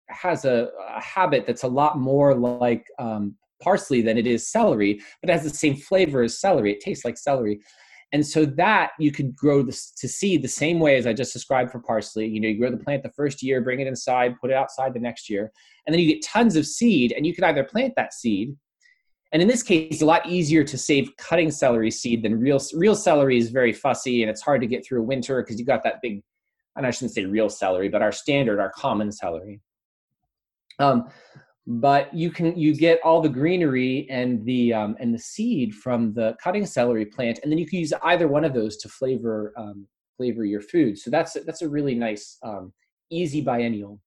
has 0.10 0.46
a, 0.46 0.70
a 0.90 1.02
habit 1.02 1.46
that's 1.46 1.64
a 1.64 1.68
lot 1.68 1.98
more 1.98 2.36
like 2.36 2.86
um, 3.00 3.36
parsley 3.62 4.02
than 4.02 4.18
it 4.18 4.28
is 4.28 4.48
celery, 4.48 5.02
but 5.22 5.30
it 5.30 5.34
has 5.34 5.44
the 5.44 5.50
same 5.50 5.76
flavor 5.76 6.24
as 6.24 6.40
celery. 6.40 6.72
It 6.74 6.82
tastes 6.82 7.06
like 7.06 7.18
celery. 7.18 7.60
And 8.16 8.26
so 8.26 8.46
that 8.46 8.92
you 8.98 9.12
could 9.12 9.36
grow 9.36 9.62
this 9.62 9.92
to 9.92 10.08
seed 10.08 10.42
the 10.42 10.48
same 10.48 10.80
way 10.80 10.96
as 10.96 11.06
I 11.06 11.12
just 11.12 11.34
described 11.34 11.70
for 11.70 11.82
parsley. 11.82 12.26
You 12.26 12.40
know, 12.40 12.48
you 12.48 12.58
grow 12.58 12.72
the 12.72 12.78
plant 12.78 13.04
the 13.04 13.10
first 13.10 13.44
year, 13.44 13.60
bring 13.60 13.82
it 13.82 13.88
inside, 13.88 14.40
put 14.40 14.52
it 14.52 14.56
outside 14.56 14.94
the 14.94 15.02
next 15.02 15.30
year, 15.30 15.52
and 15.86 15.94
then 15.94 16.00
you 16.00 16.08
get 16.08 16.24
tons 16.24 16.56
of 16.56 16.66
seed, 16.66 17.12
and 17.12 17.28
you 17.28 17.36
could 17.36 17.44
either 17.44 17.66
plant 17.66 17.94
that 17.98 18.14
seed. 18.14 18.56
And 19.34 19.42
in 19.42 19.50
this 19.50 19.62
case, 19.62 19.90
it's 19.92 20.02
a 20.02 20.06
lot 20.06 20.30
easier 20.30 20.64
to 20.64 20.78
save 20.78 21.10
cutting 21.18 21.52
celery 21.52 21.92
seed 21.92 22.24
than 22.24 22.40
real 22.40 22.62
real 22.74 22.96
celery 22.96 23.38
is 23.38 23.50
very 23.50 23.74
fussy 23.74 24.24
and 24.24 24.30
it's 24.30 24.42
hard 24.42 24.62
to 24.62 24.68
get 24.68 24.88
through 24.88 25.02
a 25.02 25.06
winter 25.06 25.42
because 25.42 25.60
you 25.60 25.66
got 25.66 25.84
that 25.84 26.02
big, 26.02 26.24
and 26.78 26.88
I 26.88 26.92
shouldn't 26.92 27.16
say 27.16 27.26
real 27.26 27.50
celery, 27.50 27.90
but 27.90 28.02
our 28.02 28.14
standard, 28.14 28.62
our 28.62 28.72
common 28.72 29.12
celery. 29.12 29.60
Um, 30.80 31.10
but 31.68 32.14
you 32.14 32.30
can 32.30 32.58
you 32.58 32.76
get 32.76 33.00
all 33.04 33.22
the 33.22 33.30
greenery 33.30 34.08
and 34.10 34.46
the 34.46 34.74
um, 34.74 34.96
and 35.00 35.14
the 35.14 35.20
seed 35.20 35.74
from 35.74 36.14
the 36.14 36.36
cutting 36.42 36.66
celery 36.66 37.06
plant 37.06 37.40
and 37.42 37.52
then 37.52 37.58
you 37.58 37.66
can 37.66 37.80
use 37.80 37.94
either 38.04 38.28
one 38.28 38.46
of 38.46 38.54
those 38.54 38.78
to 38.78 38.88
flavor 38.88 39.54
um, 39.58 39.88
flavor 40.18 40.46
your 40.46 40.62
food. 40.62 40.98
So 40.98 41.10
that's 41.10 41.36
that's 41.46 41.62
a 41.62 41.70
really 41.70 41.96
nice 41.96 42.38
um, 42.44 42.74
easy 43.10 43.42
biennial. 43.42 44.00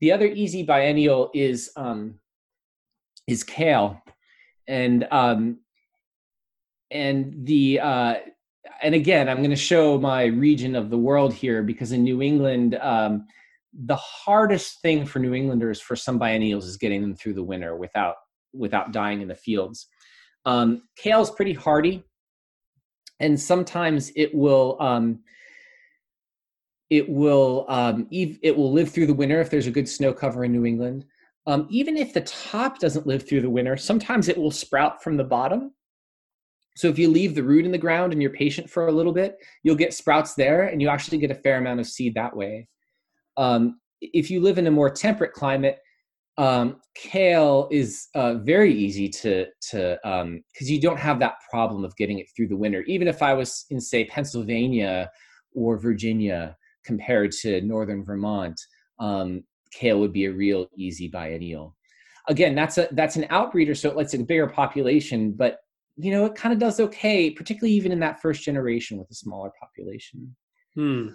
The 0.00 0.12
other 0.12 0.26
easy 0.26 0.62
biennial 0.62 1.30
is 1.34 1.70
um, 1.76 2.18
is 3.26 3.42
kale. 3.42 4.00
And 4.68 5.06
um, 5.10 5.58
and 6.90 7.46
the 7.46 7.80
uh, 7.80 8.14
and 8.82 8.94
again 8.94 9.28
i'm 9.28 9.38
going 9.38 9.50
to 9.50 9.56
show 9.56 9.98
my 9.98 10.24
region 10.24 10.74
of 10.74 10.90
the 10.90 10.98
world 10.98 11.32
here 11.32 11.62
because 11.62 11.92
in 11.92 12.02
new 12.02 12.20
england 12.20 12.76
um, 12.80 13.26
the 13.84 13.96
hardest 13.96 14.80
thing 14.80 15.04
for 15.04 15.18
New 15.18 15.34
Englanders 15.34 15.80
for 15.80 15.96
some 15.96 16.18
biennials 16.18 16.64
is 16.64 16.76
getting 16.76 17.02
them 17.02 17.14
through 17.14 17.34
the 17.34 17.42
winter 17.42 17.76
without 17.76 18.16
without 18.54 18.92
dying 18.92 19.20
in 19.20 19.28
the 19.28 19.34
fields. 19.34 19.86
Um, 20.46 20.82
kale 20.96 21.20
is 21.20 21.30
pretty 21.30 21.52
hardy, 21.52 22.04
and 23.20 23.38
sometimes 23.38 24.10
it 24.16 24.34
will 24.34 24.76
um, 24.80 25.20
it 26.88 27.08
will 27.08 27.66
um, 27.68 28.08
ev- 28.12 28.38
it 28.42 28.56
will 28.56 28.72
live 28.72 28.90
through 28.90 29.06
the 29.06 29.14
winter 29.14 29.40
if 29.40 29.50
there's 29.50 29.66
a 29.66 29.72
good 29.72 29.88
snow 29.88 30.12
cover 30.12 30.44
in 30.44 30.52
New 30.52 30.64
England. 30.64 31.04
Um, 31.46 31.66
even 31.70 31.96
if 31.96 32.12
the 32.12 32.22
top 32.22 32.78
doesn't 32.78 33.06
live 33.06 33.28
through 33.28 33.42
the 33.42 33.50
winter, 33.50 33.76
sometimes 33.76 34.28
it 34.28 34.38
will 34.38 34.50
sprout 34.50 35.02
from 35.02 35.16
the 35.16 35.24
bottom. 35.24 35.72
So 36.76 36.88
if 36.88 36.98
you 36.98 37.08
leave 37.08 37.34
the 37.34 37.42
root 37.42 37.64
in 37.64 37.72
the 37.72 37.78
ground 37.78 38.12
and 38.12 38.20
you're 38.20 38.32
patient 38.32 38.68
for 38.68 38.88
a 38.88 38.92
little 38.92 39.12
bit, 39.12 39.36
you'll 39.62 39.76
get 39.76 39.94
sprouts 39.94 40.34
there, 40.34 40.62
and 40.62 40.80
you 40.80 40.88
actually 40.88 41.18
get 41.18 41.30
a 41.30 41.36
fair 41.36 41.58
amount 41.58 41.80
of 41.80 41.86
seed 41.86 42.14
that 42.14 42.36
way. 42.36 42.68
Um, 43.36 43.80
if 44.00 44.30
you 44.30 44.40
live 44.40 44.58
in 44.58 44.66
a 44.66 44.70
more 44.70 44.90
temperate 44.90 45.32
climate, 45.32 45.78
um, 46.38 46.80
kale 46.94 47.68
is 47.70 48.08
uh, 48.14 48.34
very 48.34 48.74
easy 48.74 49.08
to 49.08 49.46
to 49.70 49.98
because 50.02 50.22
um, 50.22 50.42
you 50.60 50.80
don't 50.80 50.98
have 50.98 51.18
that 51.20 51.36
problem 51.50 51.84
of 51.84 51.96
getting 51.96 52.18
it 52.18 52.26
through 52.36 52.48
the 52.48 52.56
winter. 52.56 52.82
Even 52.82 53.08
if 53.08 53.22
I 53.22 53.32
was 53.32 53.64
in 53.70 53.80
say 53.80 54.04
Pennsylvania 54.04 55.10
or 55.54 55.78
Virginia 55.78 56.56
compared 56.84 57.32
to 57.32 57.60
northern 57.62 58.04
Vermont, 58.04 58.60
um, 58.98 59.44
kale 59.72 59.98
would 59.98 60.12
be 60.12 60.26
a 60.26 60.32
real 60.32 60.68
easy 60.76 61.08
biennial. 61.08 61.74
Again, 62.28 62.54
that's 62.54 62.76
a 62.76 62.88
that's 62.92 63.16
an 63.16 63.24
outbreeder, 63.24 63.76
so 63.76 63.88
it 63.88 63.96
lets 63.96 64.12
a 64.12 64.18
bigger 64.18 64.46
population, 64.46 65.32
but 65.32 65.60
you 65.96 66.10
know 66.10 66.26
it 66.26 66.34
kind 66.34 66.52
of 66.52 66.58
does 66.58 66.80
okay, 66.80 67.30
particularly 67.30 67.74
even 67.74 67.92
in 67.92 68.00
that 68.00 68.20
first 68.20 68.42
generation 68.42 68.98
with 68.98 69.10
a 69.10 69.14
smaller 69.14 69.52
population. 69.58 70.36
Hmm 70.74 71.08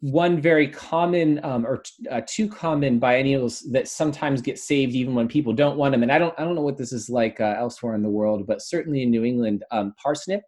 one 0.00 0.40
very 0.40 0.68
common 0.68 1.42
um, 1.44 1.64
or 1.64 1.78
t- 1.78 2.08
uh, 2.08 2.20
two 2.26 2.48
common 2.48 2.98
biennials 2.98 3.62
that 3.70 3.88
sometimes 3.88 4.42
get 4.42 4.58
saved 4.58 4.92
even 4.92 5.14
when 5.14 5.28
people 5.28 5.52
don't 5.52 5.78
want 5.78 5.92
them 5.92 6.02
and 6.02 6.10
i 6.10 6.18
don't 6.18 6.34
i 6.36 6.42
don't 6.42 6.56
know 6.56 6.62
what 6.62 6.76
this 6.76 6.92
is 6.92 7.08
like 7.08 7.40
uh, 7.40 7.54
elsewhere 7.56 7.94
in 7.94 8.02
the 8.02 8.08
world 8.08 8.44
but 8.46 8.60
certainly 8.60 9.02
in 9.02 9.10
new 9.10 9.24
england 9.24 9.64
um, 9.70 9.94
parsnip 10.04 10.42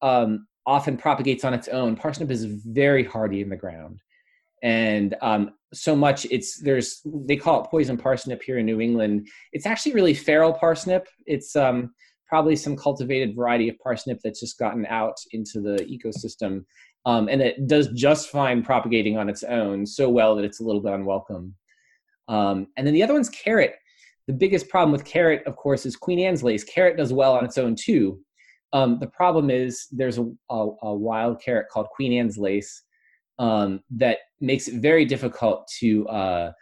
um, 0.00 0.46
often 0.66 0.96
propagates 0.96 1.44
on 1.44 1.54
its 1.54 1.68
own. 1.68 1.96
Parsnip 1.96 2.30
is 2.30 2.44
very 2.44 3.04
hardy 3.04 3.40
in 3.40 3.48
the 3.48 3.56
ground 3.56 4.00
and 4.62 5.16
um, 5.22 5.50
so 5.72 5.96
much 5.96 6.24
it's 6.30 6.60
there's 6.60 7.00
they 7.26 7.36
call 7.36 7.64
it 7.64 7.70
poison 7.70 7.96
parsnip 7.96 8.42
here 8.42 8.58
in 8.58 8.66
new 8.66 8.80
england. 8.80 9.26
It's 9.52 9.66
actually 9.66 9.94
really 9.94 10.14
feral 10.14 10.52
parsnip. 10.52 11.06
It's 11.26 11.56
um, 11.56 11.92
probably 12.28 12.54
some 12.54 12.76
cultivated 12.76 13.34
variety 13.34 13.68
of 13.68 13.76
parsnip 13.78 14.20
that's 14.22 14.40
just 14.40 14.58
gotten 14.58 14.86
out 14.86 15.16
into 15.32 15.60
the 15.60 15.78
ecosystem 15.84 16.64
um, 17.04 17.28
and 17.28 17.42
it 17.42 17.66
does 17.66 17.88
just 17.88 18.30
fine 18.30 18.62
propagating 18.62 19.18
on 19.18 19.28
its 19.28 19.42
own 19.42 19.86
so 19.86 20.08
well 20.08 20.36
that 20.36 20.44
it's 20.44 20.60
a 20.60 20.64
little 20.64 20.80
bit 20.80 20.92
unwelcome. 20.92 21.54
Um, 22.28 22.68
and 22.76 22.86
then 22.86 22.94
the 22.94 23.02
other 23.02 23.14
one's 23.14 23.28
carrot. 23.28 23.74
The 24.28 24.32
biggest 24.32 24.68
problem 24.68 24.92
with 24.92 25.04
carrot, 25.04 25.42
of 25.46 25.56
course, 25.56 25.84
is 25.84 25.96
Queen 25.96 26.20
Anne's 26.20 26.44
lace. 26.44 26.62
Carrot 26.62 26.96
does 26.96 27.12
well 27.12 27.34
on 27.34 27.44
its 27.44 27.58
own 27.58 27.74
too. 27.74 28.20
Um, 28.72 28.98
the 29.00 29.08
problem 29.08 29.50
is 29.50 29.86
there's 29.90 30.18
a, 30.18 30.30
a, 30.48 30.68
a, 30.82 30.94
wild 30.94 31.42
carrot 31.42 31.68
called 31.68 31.88
Queen 31.94 32.12
Anne's 32.12 32.38
lace 32.38 32.82
um, 33.38 33.80
that 33.90 34.18
makes 34.40 34.68
it 34.68 34.80
very 34.80 35.04
difficult 35.04 35.68
to 35.80 36.08
uh, 36.08 36.52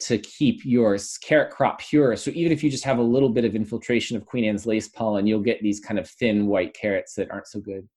to 0.00 0.18
keep 0.18 0.64
your 0.64 0.98
carrot 1.22 1.50
crop 1.50 1.80
pure. 1.80 2.16
So 2.16 2.30
even 2.34 2.52
if 2.52 2.62
you 2.62 2.70
just 2.70 2.84
have 2.84 2.98
a 2.98 3.02
little 3.02 3.28
bit 3.28 3.44
of 3.44 3.54
infiltration 3.54 4.16
of 4.16 4.26
Queen 4.26 4.44
Anne's 4.44 4.66
lace 4.66 4.88
pollen, 4.88 5.26
you'll 5.26 5.40
get 5.40 5.62
these 5.62 5.80
kind 5.80 5.98
of 5.98 6.08
thin 6.08 6.46
white 6.46 6.74
carrots 6.74 7.14
that 7.14 7.30
aren't 7.30 7.46
so 7.46 7.60
good. 7.60 7.88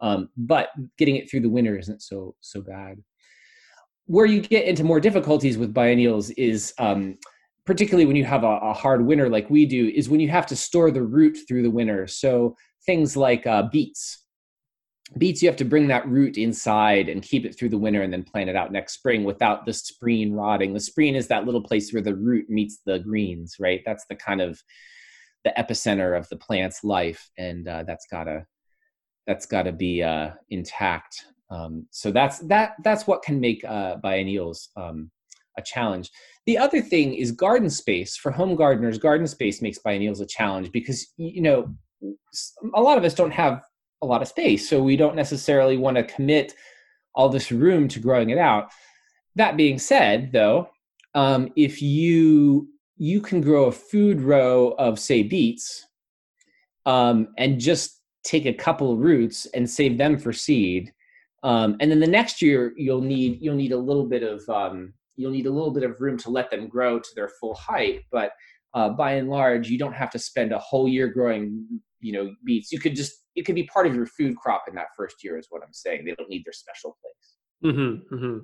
Um, 0.00 0.28
but 0.36 0.70
getting 0.96 1.16
it 1.16 1.30
through 1.30 1.40
the 1.40 1.50
winter 1.50 1.78
isn't 1.78 2.02
so 2.02 2.34
so 2.40 2.60
bad. 2.60 3.02
Where 4.06 4.26
you 4.26 4.40
get 4.40 4.64
into 4.64 4.84
more 4.84 5.00
difficulties 5.00 5.58
with 5.58 5.74
biennials 5.74 6.30
is 6.30 6.72
um, 6.78 7.18
particularly 7.68 8.06
when 8.06 8.16
you 8.16 8.24
have 8.24 8.44
a, 8.44 8.58
a, 8.62 8.72
hard 8.72 9.04
winter 9.04 9.28
like 9.28 9.50
we 9.50 9.66
do, 9.66 9.88
is 9.94 10.08
when 10.08 10.20
you 10.20 10.30
have 10.30 10.46
to 10.46 10.56
store 10.56 10.90
the 10.90 11.02
root 11.02 11.36
through 11.46 11.62
the 11.62 11.70
winter. 11.70 12.06
So 12.06 12.56
things 12.86 13.14
like 13.14 13.46
uh, 13.46 13.64
beets. 13.70 14.24
Beets, 15.18 15.42
you 15.42 15.48
have 15.50 15.56
to 15.56 15.66
bring 15.66 15.88
that 15.88 16.08
root 16.08 16.38
inside 16.38 17.10
and 17.10 17.22
keep 17.22 17.44
it 17.44 17.58
through 17.58 17.68
the 17.68 17.76
winter 17.76 18.00
and 18.00 18.10
then 18.10 18.22
plant 18.22 18.48
it 18.48 18.56
out 18.56 18.72
next 18.72 18.94
spring 18.94 19.22
without 19.22 19.66
the 19.66 19.72
spreen 19.72 20.34
rotting. 20.34 20.72
The 20.72 20.80
spreen 20.80 21.14
is 21.14 21.28
that 21.28 21.44
little 21.44 21.62
place 21.62 21.92
where 21.92 22.02
the 22.02 22.14
root 22.14 22.48
meets 22.48 22.78
the 22.86 23.00
greens, 23.00 23.56
right? 23.60 23.82
That's 23.84 24.06
the 24.08 24.16
kind 24.16 24.40
of 24.40 24.62
the 25.44 25.52
epicenter 25.58 26.16
of 26.16 26.26
the 26.30 26.36
plant's 26.36 26.82
life, 26.82 27.30
and 27.36 27.68
uh, 27.68 27.84
that's 27.86 28.06
gotta 28.10 28.46
that's 29.28 29.44
gotta 29.44 29.70
be 29.70 30.02
uh, 30.02 30.30
intact. 30.48 31.26
Um, 31.50 31.86
so 31.90 32.10
that's 32.10 32.38
that 32.40 32.72
that's 32.82 33.06
what 33.06 33.22
can 33.22 33.38
make 33.38 33.62
uh, 33.64 33.96
biennials 33.96 34.70
um, 34.76 35.10
a 35.58 35.62
challenge. 35.62 36.10
The 36.46 36.56
other 36.56 36.80
thing 36.80 37.14
is 37.14 37.30
garden 37.30 37.68
space 37.68 38.16
for 38.16 38.32
home 38.32 38.56
gardeners. 38.56 38.96
Garden 38.96 39.26
space 39.26 39.60
makes 39.60 39.78
biennials 39.78 40.20
a 40.20 40.26
challenge 40.26 40.72
because 40.72 41.12
you 41.18 41.42
know 41.42 41.72
a 42.74 42.80
lot 42.80 42.96
of 42.96 43.04
us 43.04 43.14
don't 43.14 43.30
have 43.30 43.62
a 44.00 44.06
lot 44.06 44.22
of 44.22 44.28
space, 44.28 44.68
so 44.68 44.82
we 44.82 44.96
don't 44.96 45.14
necessarily 45.14 45.76
want 45.76 45.98
to 45.98 46.04
commit 46.04 46.54
all 47.14 47.28
this 47.28 47.52
room 47.52 47.86
to 47.88 48.00
growing 48.00 48.30
it 48.30 48.38
out. 48.38 48.70
That 49.36 49.58
being 49.58 49.78
said, 49.78 50.32
though, 50.32 50.70
um, 51.14 51.52
if 51.54 51.82
you 51.82 52.68
you 52.96 53.20
can 53.20 53.42
grow 53.42 53.66
a 53.66 53.72
food 53.72 54.22
row 54.22 54.74
of 54.78 54.98
say 54.98 55.22
beets 55.22 55.86
um, 56.86 57.28
and 57.36 57.60
just 57.60 57.97
take 58.24 58.46
a 58.46 58.52
couple 58.52 58.96
roots 58.96 59.46
and 59.54 59.68
save 59.68 59.98
them 59.98 60.18
for 60.18 60.32
seed. 60.32 60.92
Um, 61.42 61.76
and 61.80 61.90
then 61.90 62.00
the 62.00 62.06
next 62.06 62.42
year 62.42 62.72
you'll 62.76 63.00
need 63.00 63.38
you'll 63.40 63.54
need 63.54 63.72
a 63.72 63.78
little 63.78 64.06
bit 64.06 64.22
of 64.22 64.48
um, 64.48 64.92
you'll 65.16 65.30
need 65.30 65.46
a 65.46 65.50
little 65.50 65.70
bit 65.70 65.84
of 65.84 66.00
room 66.00 66.18
to 66.18 66.30
let 66.30 66.50
them 66.50 66.68
grow 66.68 66.98
to 66.98 67.08
their 67.14 67.30
full 67.40 67.54
height. 67.54 68.02
But 68.10 68.32
uh, 68.74 68.90
by 68.90 69.12
and 69.12 69.28
large 69.28 69.68
you 69.68 69.78
don't 69.78 69.94
have 69.94 70.10
to 70.10 70.18
spend 70.18 70.52
a 70.52 70.58
whole 70.58 70.88
year 70.88 71.08
growing 71.08 71.80
you 72.00 72.12
know 72.12 72.34
beets. 72.44 72.72
You 72.72 72.80
could 72.80 72.96
just 72.96 73.12
it 73.36 73.42
could 73.44 73.54
be 73.54 73.64
part 73.64 73.86
of 73.86 73.94
your 73.94 74.06
food 74.06 74.36
crop 74.36 74.64
in 74.68 74.74
that 74.74 74.88
first 74.96 75.22
year 75.22 75.38
is 75.38 75.46
what 75.50 75.62
i'm 75.62 75.72
saying. 75.72 76.04
They 76.04 76.14
don't 76.14 76.28
need 76.28 76.44
their 76.44 76.52
special 76.52 76.96
place. 77.00 77.72
Mm-hmm, 77.74 78.14
mm-hmm. 78.14 78.38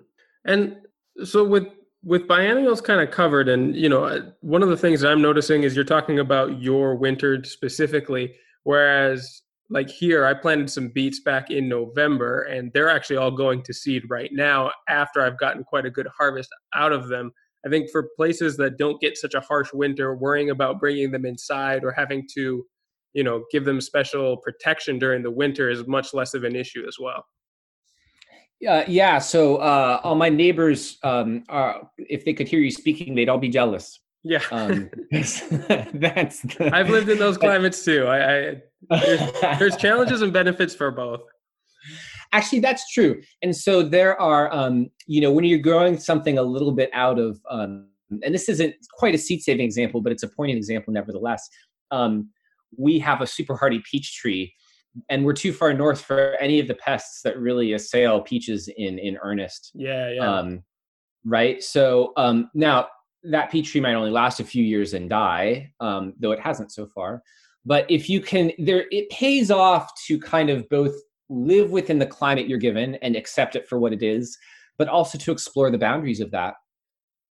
and 0.45 0.77
so 1.25 1.45
with 1.45 1.69
with 2.03 2.29
biennials 2.29 2.81
kind 2.81 3.01
of 3.01 3.11
covered 3.11 3.49
and 3.49 3.75
you 3.75 3.89
know 3.89 4.05
uh, 4.05 4.21
one 4.41 4.63
of 4.63 4.69
the 4.69 4.77
things 4.77 5.05
i'm 5.05 5.23
noticing 5.23 5.63
is 5.63 5.77
you're 5.77 5.85
talking 5.85 6.19
about 6.19 6.61
your 6.61 6.97
winter 6.97 7.43
specifically 7.45 8.35
whereas 8.65 9.43
like 9.71 9.89
here 9.89 10.27
i 10.27 10.35
planted 10.35 10.69
some 10.69 10.89
beets 10.89 11.21
back 11.21 11.51
in 11.51 11.69
november 11.69 12.43
and 12.43 12.73
they're 12.73 12.91
actually 12.91 13.17
all 13.17 13.31
going 13.31 13.63
to 13.63 13.73
seed 13.73 14.03
right 14.09 14.31
now 14.33 14.71
after 14.89 15.23
i've 15.23 15.39
gotten 15.39 15.65
quite 15.65 15.87
a 15.87 15.91
good 15.91 16.09
harvest 16.17 16.51
out 16.75 16.93
of 16.93 17.09
them 17.09 17.31
i 17.65 17.69
think 17.69 17.91
for 17.91 18.11
places 18.17 18.57
that 18.57 18.77
don't 18.77 19.01
get 19.01 19.17
such 19.17 19.35
a 19.35 19.41
harsh 19.41 19.73
winter 19.73 20.15
worrying 20.17 20.51
about 20.51 20.81
bringing 20.81 21.11
them 21.11 21.25
inside 21.25 21.85
or 21.85 21.93
having 21.93 22.27
to 22.33 22.65
you 23.15 23.25
know 23.25 23.45
give 23.51 23.65
them 23.65 23.81
special 23.81 24.37
protection 24.39 24.99
during 24.99 25.23
the 25.23 25.31
winter 25.31 25.71
is 25.71 25.87
much 25.87 26.13
less 26.13 26.35
of 26.35 26.45
an 26.45 26.55
issue 26.55 26.85
as 26.87 26.97
well 27.01 27.25
uh, 28.67 28.85
yeah. 28.87 29.19
So 29.19 29.57
uh, 29.57 30.01
all 30.03 30.15
my 30.15 30.29
neighbors, 30.29 30.99
um, 31.03 31.45
are, 31.49 31.91
if 31.99 32.25
they 32.25 32.33
could 32.33 32.49
hear 32.49 32.61
you 32.61 32.71
speaking, 32.71 33.15
they'd 33.15 33.29
all 33.29 33.39
be 33.39 33.49
jealous. 33.49 34.01
Yeah. 34.25 34.43
Um, 34.51 34.91
that's. 35.13 36.41
The, 36.41 36.71
I've 36.73 36.89
lived 36.89 37.09
in 37.09 37.19
those 37.19 37.39
climates 37.39 37.85
too. 37.85 38.07
I, 38.07 38.49
I 38.49 38.63
there's, 38.91 39.59
there's, 39.59 39.77
challenges 39.77 40.23
and 40.23 40.33
benefits 40.33 40.75
for 40.75 40.91
both. 40.91 41.21
Actually, 42.33 42.61
that's 42.61 42.93
true. 42.93 43.21
And 43.43 43.55
so 43.55 43.83
there 43.83 44.21
are, 44.21 44.53
um, 44.53 44.91
you 45.07 45.21
know, 45.21 45.31
when 45.31 45.45
you're 45.45 45.59
growing 45.59 45.99
something 45.99 46.39
a 46.39 46.43
little 46.43 46.73
bit 46.73 46.91
out 46.93 47.19
of, 47.19 47.41
um, 47.49 47.89
and 48.11 48.35
this 48.35 48.49
isn't 48.49 48.75
quite 48.97 49.15
a 49.15 49.19
seed 49.19 49.43
saving 49.43 49.65
example, 49.65 50.01
but 50.01 50.11
it's 50.11 50.23
a 50.23 50.29
poignant 50.29 50.57
example 50.57 50.93
nevertheless. 50.93 51.49
Um, 51.91 52.31
we 52.77 52.99
have 52.99 53.21
a 53.21 53.27
super 53.27 53.57
hardy 53.57 53.83
peach 53.89 54.17
tree 54.17 54.53
and 55.09 55.25
we're 55.25 55.33
too 55.33 55.53
far 55.53 55.73
north 55.75 56.01
for 56.01 56.37
any 56.41 56.61
of 56.61 56.69
the 56.69 56.75
pests 56.75 57.23
that 57.23 57.39
really 57.39 57.73
assail 57.73 58.21
peaches 58.21 58.69
in 58.77 58.99
in 58.99 59.17
earnest. 59.23 59.73
Yeah, 59.75 60.11
yeah. 60.11 60.39
Um, 60.39 60.63
right. 61.25 61.63
So 61.63 62.13
um, 62.17 62.51
now 62.55 62.89
that 63.25 63.51
peach 63.51 63.73
tree 63.73 63.81
might 63.81 63.95
only 63.95 64.11
last 64.11 64.41
a 64.41 64.45
few 64.45 64.65
years 64.65 64.95
and 64.95 65.09
die, 65.09 65.73
um, 65.81 66.15
though 66.19 66.33
it 66.33 66.41
hasn't 66.41 66.73
so 66.73 66.87
far. 66.87 67.23
But 67.65 67.91
if 67.91 68.11
you 68.11 68.21
can, 68.21 68.53
there 68.59 68.85
it 68.91 69.09
pays 69.11 69.51
off 69.51 69.91
to 70.07 70.19
kind 70.19 70.51
of 70.51 70.69
both 70.69 70.95
live 71.31 71.71
within 71.71 71.99
the 71.99 72.07
climate 72.07 72.47
you're 72.47 72.59
given 72.59 72.97
and 72.97 73.17
accept 73.17 73.57
it 73.57 73.67
for 73.67 73.79
what 73.79 73.93
it 73.93 74.03
is, 74.03 74.37
but 74.77 74.89
also 74.89 75.17
to 75.19 75.33
explore 75.33 75.71
the 75.71 75.79
boundaries 75.79 76.21
of 76.21 76.31
that. 76.33 76.55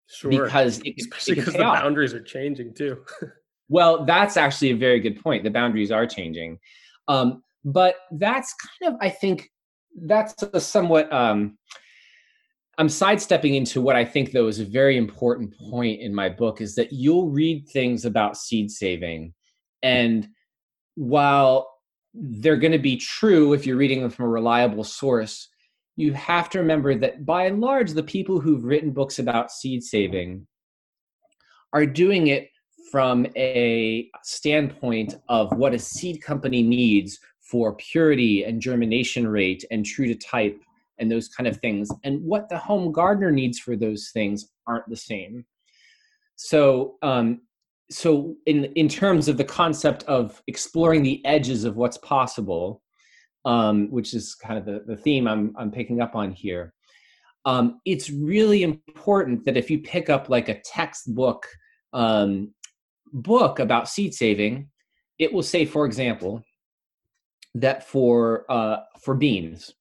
Sure. 0.08 0.30
Because 0.32 0.80
it, 0.80 0.96
especially 1.00 1.36
because 1.36 1.54
the 1.54 1.64
off. 1.64 1.82
boundaries 1.82 2.14
are 2.14 2.22
changing 2.22 2.74
too. 2.74 3.04
well, 3.70 4.06
that's 4.06 4.38
actually 4.38 4.72
a 4.72 4.78
very 4.78 5.00
good 5.00 5.22
point. 5.22 5.44
The 5.44 5.50
boundaries 5.50 5.92
are 5.92 6.08
changing. 6.08 6.60
Um, 7.08 7.44
but 7.64 7.96
that's 8.12 8.54
kind 8.56 8.94
of 8.94 9.00
i 9.02 9.10
think 9.10 9.50
that's 10.06 10.42
a 10.42 10.60
somewhat 10.60 11.12
um 11.12 11.58
i'm 12.82 12.90
sidestepping 12.90 13.54
into 13.54 13.80
what 13.80 13.96
i 13.96 14.04
think 14.04 14.32
though 14.32 14.48
is 14.48 14.60
a 14.60 14.66
very 14.66 14.98
important 14.98 15.54
point 15.70 16.02
in 16.02 16.14
my 16.14 16.28
book 16.28 16.62
is 16.62 16.74
that 16.74 16.92
you'll 16.92 17.30
read 17.30 17.70
things 17.70 18.06
about 18.06 18.36
seed 18.36 18.72
saving 18.72 19.32
and 19.84 20.28
while 20.96 21.70
they're 22.16 22.58
going 22.58 22.72
to 22.72 22.80
be 22.80 22.98
true 22.98 23.54
if 23.54 23.68
you're 23.68 23.78
reading 23.78 24.02
them 24.02 24.10
from 24.10 24.26
a 24.26 24.30
reliable 24.30 24.84
source 24.84 25.48
you 25.96 26.12
have 26.14 26.50
to 26.50 26.58
remember 26.58 26.96
that 26.96 27.24
by 27.24 27.46
and 27.46 27.62
large 27.62 27.92
the 27.92 28.02
people 28.02 28.40
who've 28.40 28.64
written 28.64 28.90
books 28.90 29.20
about 29.20 29.52
seed 29.52 29.84
saving 29.84 30.48
are 31.74 31.86
doing 31.86 32.28
it 32.28 32.50
from 32.92 33.28
a 33.36 34.10
standpoint 34.24 35.14
of 35.30 35.56
what 35.56 35.76
a 35.76 35.80
seed 35.80 36.20
company 36.20 36.64
needs 36.64 37.20
for 37.42 37.76
purity 37.76 38.44
and 38.44 38.60
germination 38.60 39.28
rate 39.28 39.64
and 39.70 39.86
true 39.86 40.08
to 40.08 40.16
type 40.16 40.60
and 41.02 41.12
those 41.12 41.28
kind 41.28 41.48
of 41.48 41.58
things. 41.58 41.92
And 42.06 42.22
what 42.24 42.48
the 42.48 42.58
home 42.58 42.92
gardener 42.94 43.32
needs 43.32 43.60
for 43.60 43.76
those 43.76 44.12
things 44.14 44.50
aren't 44.68 44.88
the 44.88 44.96
same. 44.96 45.46
So, 46.36 46.96
um, 47.02 47.42
so 47.90 48.36
in 48.46 48.66
in 48.76 48.88
terms 48.88 49.28
of 49.28 49.38
the 49.38 49.44
concept 49.44 50.04
of 50.04 50.42
exploring 50.48 51.04
the 51.04 51.24
edges 51.26 51.66
of 51.66 51.76
what's 51.76 51.98
possible, 51.98 52.82
um, 53.44 53.92
which 53.92 54.14
is 54.14 54.36
kind 54.36 54.58
of 54.58 54.66
the, 54.66 54.84
the 54.88 54.96
theme 54.96 55.28
I'm 55.28 55.54
I'm 55.58 55.72
picking 55.72 56.02
up 56.02 56.16
on 56.16 56.32
here, 56.32 56.74
um, 57.46 57.82
it's 57.86 58.10
really 58.10 58.64
important 58.64 59.44
that 59.46 59.58
if 59.58 59.70
you 59.70 59.80
pick 59.80 60.10
up 60.10 60.30
like 60.30 60.48
a 60.48 60.62
textbook 60.62 61.48
um, 61.92 62.54
book 63.12 63.60
about 63.60 63.90
seed 63.90 64.14
saving, 64.14 64.70
it 65.20 65.34
will 65.34 65.44
say, 65.44 65.66
for 65.66 65.86
example, 65.86 66.44
that 67.56 67.88
for 67.88 68.46
uh, 68.50 68.78
for 69.04 69.16
beans 69.16 69.74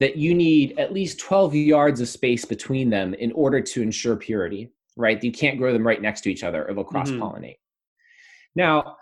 that 0.00 0.16
you 0.16 0.34
need 0.34 0.78
at 0.78 0.92
least 0.92 1.20
12 1.20 1.54
yards 1.54 2.00
of 2.00 2.08
space 2.08 2.44
between 2.44 2.90
them 2.90 3.14
in 3.14 3.30
order 3.32 3.60
to 3.60 3.82
ensure 3.82 4.16
purity 4.16 4.72
right? 4.96 5.22
You 5.22 5.32
can't 5.32 5.58
grow 5.58 5.72
them 5.72 5.86
right 5.86 6.00
next 6.00 6.20
to 6.22 6.30
each 6.30 6.44
other 6.44 6.66
or 6.66 6.74
they'll 6.74 6.84
cross 6.84 7.10
pollinate. 7.10 7.56
Mm-hmm. 7.56 8.60
now 8.60 8.96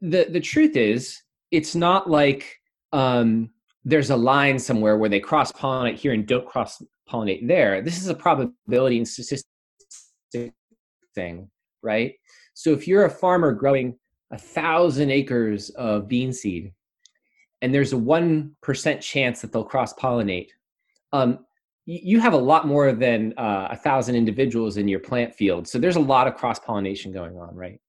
the 0.00 0.26
the 0.30 0.40
truth 0.40 0.76
is 0.76 1.20
it's 1.50 1.74
not 1.74 2.08
like 2.08 2.56
um, 2.92 3.50
there's 3.84 4.10
a 4.10 4.16
line 4.16 4.58
somewhere 4.58 4.96
where 4.96 5.08
they 5.08 5.20
cross 5.20 5.52
pollinate 5.52 5.96
here 5.96 6.12
and 6.12 6.26
don't 6.26 6.46
cross 6.46 6.82
pollinate 7.10 7.46
there. 7.46 7.82
This 7.82 8.00
is 8.00 8.08
a 8.08 8.14
probability 8.14 8.98
and 8.98 9.06
statistic 9.06 9.46
thing 11.14 11.50
right? 11.82 12.14
So 12.54 12.70
if 12.70 12.86
you're 12.86 13.06
a 13.06 13.10
farmer 13.10 13.52
growing 13.52 13.98
a 14.30 14.38
thousand 14.38 15.10
acres 15.10 15.70
of 15.70 16.08
bean 16.08 16.32
seed 16.32 16.72
and 17.62 17.72
there's 17.72 17.92
a 17.92 17.96
1% 17.96 19.00
chance 19.00 19.40
that 19.40 19.52
they'll 19.52 19.64
cross 19.64 19.94
pollinate, 19.94 20.48
um, 21.12 21.38
you 21.84 22.20
have 22.20 22.32
a 22.32 22.38
lot 22.38 22.66
more 22.66 22.92
than 22.92 23.34
uh, 23.36 23.68
a 23.70 23.76
thousand 23.76 24.14
individuals 24.14 24.76
in 24.76 24.86
your 24.86 25.00
plant 25.00 25.34
field. 25.34 25.66
So 25.66 25.78
there's 25.78 25.96
a 25.96 26.00
lot 26.00 26.28
of 26.28 26.36
cross 26.36 26.58
pollination 26.58 27.12
going 27.12 27.36
on, 27.36 27.54
right? 27.56 27.80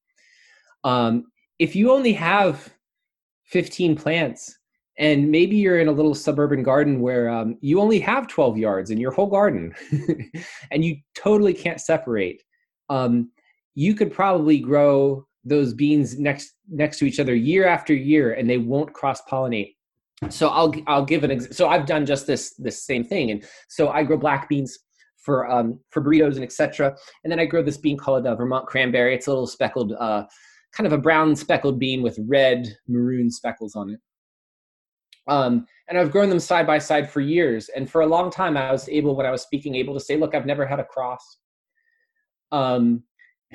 Um, 0.82 1.26
if 1.58 1.76
you 1.76 1.92
only 1.92 2.12
have 2.12 2.72
15 3.44 3.96
plants, 3.96 4.58
and 4.98 5.30
maybe 5.30 5.56
you're 5.56 5.80
in 5.80 5.88
a 5.88 5.92
little 5.92 6.14
suburban 6.14 6.62
garden 6.62 7.00
where 7.00 7.28
um, 7.28 7.56
you 7.60 7.80
only 7.80 7.98
have 8.00 8.28
12 8.28 8.56
yards 8.56 8.90
in 8.90 8.98
your 8.98 9.10
whole 9.10 9.26
garden 9.26 9.74
and 10.70 10.84
you 10.84 10.96
totally 11.16 11.52
can't 11.52 11.80
separate, 11.80 12.42
um, 12.90 13.30
you 13.74 13.94
could 13.94 14.12
probably 14.12 14.58
grow 14.58 15.26
those 15.44 15.74
beans 15.74 16.18
next 16.18 16.54
next 16.68 16.98
to 16.98 17.04
each 17.04 17.20
other 17.20 17.34
year 17.34 17.66
after 17.66 17.94
year 17.94 18.32
and 18.32 18.48
they 18.48 18.58
won't 18.58 18.92
cross 18.92 19.20
pollinate 19.30 19.74
so 20.30 20.48
i'll 20.48 20.72
i'll 20.86 21.04
give 21.04 21.24
an 21.24 21.30
example 21.30 21.54
so 21.54 21.68
i've 21.68 21.86
done 21.86 22.06
just 22.06 22.26
this 22.26 22.54
this 22.54 22.84
same 22.84 23.04
thing. 23.04 23.30
And 23.30 23.44
so 23.68 23.88
i 23.88 24.02
grow 24.02 24.16
black 24.16 24.48
beans 24.48 24.78
for 25.16 25.50
um 25.50 25.80
for 25.90 26.02
burritos 26.02 26.34
and 26.34 26.44
etc 26.44 26.94
and 27.22 27.30
then 27.30 27.40
i 27.40 27.46
grow 27.46 27.62
this 27.62 27.78
bean 27.78 27.96
called 27.96 28.26
uh, 28.26 28.34
vermont 28.34 28.66
cranberry. 28.66 29.14
It's 29.14 29.26
a 29.26 29.30
little 29.30 29.46
speckled 29.46 29.92
uh 29.92 30.24
kind 30.72 30.86
of 30.86 30.92
a 30.92 30.98
brown 30.98 31.36
speckled 31.36 31.78
bean 31.78 32.02
with 32.02 32.18
red 32.26 32.66
maroon 32.88 33.30
speckles 33.30 33.76
on 33.76 33.90
it. 33.90 34.00
Um 35.26 35.66
and 35.88 35.98
i've 35.98 36.12
grown 36.12 36.28
them 36.28 36.40
side 36.40 36.66
by 36.66 36.78
side 36.78 37.10
for 37.10 37.20
years. 37.20 37.68
And 37.70 37.90
for 37.90 38.02
a 38.02 38.06
long 38.06 38.30
time 38.30 38.56
i 38.56 38.70
was 38.70 38.88
able 38.88 39.16
when 39.16 39.26
i 39.26 39.30
was 39.30 39.42
speaking 39.42 39.74
able 39.74 39.94
to 39.94 40.00
say 40.00 40.16
look 40.16 40.34
i've 40.34 40.46
never 40.46 40.66
had 40.66 40.80
a 40.80 40.84
cross. 40.84 41.38
Um 42.52 43.02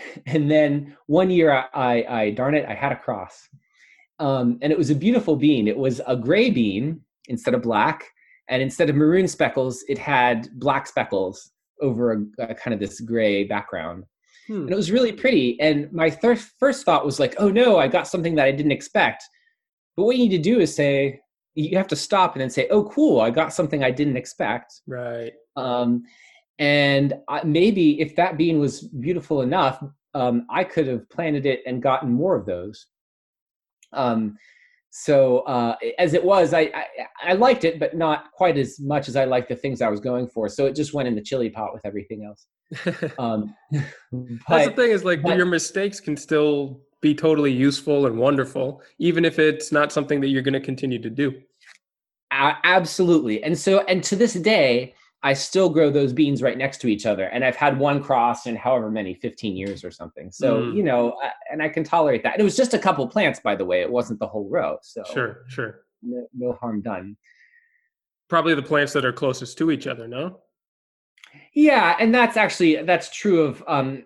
and 0.26 0.50
then 0.50 0.96
one 1.08 1.30
year 1.30 1.52
I, 1.52 1.66
I, 1.74 2.20
I 2.22 2.30
darn 2.32 2.56
it, 2.56 2.66
I 2.68 2.74
had 2.74 2.92
a 2.92 2.96
cross. 2.96 3.48
um, 4.20 4.58
and 4.62 4.72
it 4.72 4.78
was 4.78 4.90
a 4.90 4.96
beautiful 4.96 5.36
bean. 5.36 5.68
It 5.68 5.78
was 5.78 6.02
a 6.08 6.16
gray 6.16 6.50
bean 6.50 7.02
instead 7.28 7.54
of 7.54 7.62
black, 7.62 8.04
and 8.50 8.62
instead 8.62 8.90
of 8.90 8.96
maroon 8.96 9.28
speckles, 9.28 9.84
it 9.88 9.98
had 9.98 10.50
black 10.60 10.88
speckles 10.88 11.52
over 11.82 12.14
a, 12.14 12.44
a 12.52 12.56
kind 12.56 12.74
of 12.74 12.80
this 12.80 13.00
gray 13.00 13.44
background. 13.44 14.04
Hmm. 14.48 14.64
And 14.64 14.72
it 14.72 14.76
was 14.76 14.92
really 14.92 15.12
pretty. 15.12 15.60
And 15.62 15.92
my 15.94 16.10
thir- 16.10 16.36
first 16.36 16.84
thought 16.84 17.06
was 17.06 17.20
like, 17.20 17.36
oh 17.38 17.50
no, 17.50 17.78
I 17.78 17.88
got 17.88 18.08
something 18.08 18.36
that 18.36 18.46
I 18.46 18.52
didn't 18.52 18.72
expect. 18.72 19.24
But 19.96 20.06
what 20.06 20.18
you 20.18 20.24
need 20.24 20.36
to 20.36 20.42
do 20.42 20.60
is 20.60 20.76
say, 20.76 21.20
you 21.56 21.78
have 21.78 21.88
to 21.88 21.96
stop 21.96 22.34
and 22.34 22.42
then 22.42 22.50
say, 22.50 22.68
oh, 22.70 22.86
cool, 22.86 23.22
I 23.22 23.30
got 23.30 23.54
something 23.54 23.84
I 23.84 23.92
didn't 23.92 24.18
expect. 24.18 24.82
Right. 24.88 25.34
Um, 25.56 26.04
and 26.60 27.14
I, 27.30 27.44
maybe 27.44 28.00
if 28.02 28.16
that 28.18 28.38
bean 28.38 28.60
was 28.60 28.82
beautiful 28.82 29.42
enough, 29.42 29.82
um, 30.14 30.46
I 30.50 30.66
could 30.66 30.88
have 30.88 31.10
planted 31.10 31.46
it 31.46 31.62
and 31.66 31.82
gotten 31.82 32.12
more 32.12 32.36
of 32.36 32.46
those. 32.46 32.88
Um, 33.94 34.38
so 34.90 35.40
uh, 35.40 35.76
as 35.98 36.14
it 36.14 36.24
was, 36.24 36.54
I, 36.54 36.62
I, 36.62 36.86
I 37.24 37.34
liked 37.34 37.64
it, 37.64 37.80
but 37.80 37.96
not 37.96 38.32
quite 38.34 38.58
as 38.58 38.80
much 38.80 39.08
as 39.08 39.16
I 39.16 39.24
liked 39.24 39.50
the 39.50 39.56
things 39.56 39.82
I 39.82 39.88
was 39.88 40.00
going 40.00 40.28
for. 40.28 40.50
So 40.50 40.66
it 40.66 40.76
just 40.76 40.94
went 40.94 41.08
in 41.08 41.16
the 41.16 41.22
chili 41.22 41.50
pot 41.50 41.74
with 41.74 41.86
everything 41.86 42.26
else. 42.26 42.46
um, 43.20 43.56
but, 43.72 43.84
That's 44.50 44.68
the 44.68 44.74
thing 44.76 44.92
is 44.92 45.04
like 45.04 45.22
but, 45.22 45.38
your 45.38 45.46
mistakes 45.46 46.00
can 46.00 46.18
still 46.18 46.82
be 47.02 47.16
totally 47.16 47.54
useful 47.54 48.06
and 48.06 48.18
wonderful, 48.18 48.82
even 48.98 49.24
if 49.26 49.40
it's 49.40 49.72
not 49.72 49.92
something 49.92 50.20
that 50.22 50.28
you're 50.28 50.42
going 50.42 50.54
to 50.54 50.60
continue 50.60 51.02
to 51.02 51.10
do. 51.10 51.40
absolutely. 52.32 53.44
And 53.44 53.58
so, 53.58 53.80
and 53.88 54.04
to 54.04 54.16
this 54.16 54.34
day, 54.34 54.94
I 55.22 55.34
still 55.34 55.70
grow 55.70 55.90
those 55.90 56.14
beans 56.14 56.42
right 56.42 56.58
next 56.58 56.80
to 56.80 56.88
each 56.88 57.06
other. 57.06 57.26
And 57.26 57.44
I've 57.44 57.56
had 57.56 57.78
one 57.78 58.02
cross 58.02 58.46
in 58.46 58.56
however 58.56 58.90
many, 58.90 59.14
15 59.14 59.56
years 59.56 59.84
or 59.84 59.92
something. 59.92 60.32
So, 60.32 60.62
mm. 60.62 60.76
you 60.76 60.84
know, 60.84 61.20
and 61.52 61.62
I 61.62 61.68
can 61.68 61.84
tolerate 61.84 62.24
that. 62.24 62.34
And 62.34 62.42
it 62.42 62.46
was 62.46 62.56
just 62.56 62.74
a 62.74 62.80
couple 62.80 63.06
plants, 63.08 63.42
by 63.42 63.56
the 63.56 63.66
way. 63.66 63.82
It 63.82 63.92
wasn't 63.92 64.20
the 64.20 64.28
whole 64.28 64.48
row. 64.50 64.78
So, 64.82 65.04
sure, 65.12 65.44
sure. 65.48 65.82
No, 66.02 66.28
no 66.34 66.54
harm 66.54 66.82
done. 66.82 67.18
Probably 68.30 68.56
the 68.56 68.62
plants 68.62 68.94
that 68.94 69.04
are 69.04 69.12
closest 69.12 69.58
to 69.58 69.72
each 69.72 69.88
other, 69.88 70.08
no? 70.08 70.40
Yeah. 71.54 71.98
And 72.00 72.16
that's 72.16 72.38
actually, 72.38 72.82
that's 72.84 73.10
true 73.10 73.42
of, 73.42 73.62
um, 73.68 74.06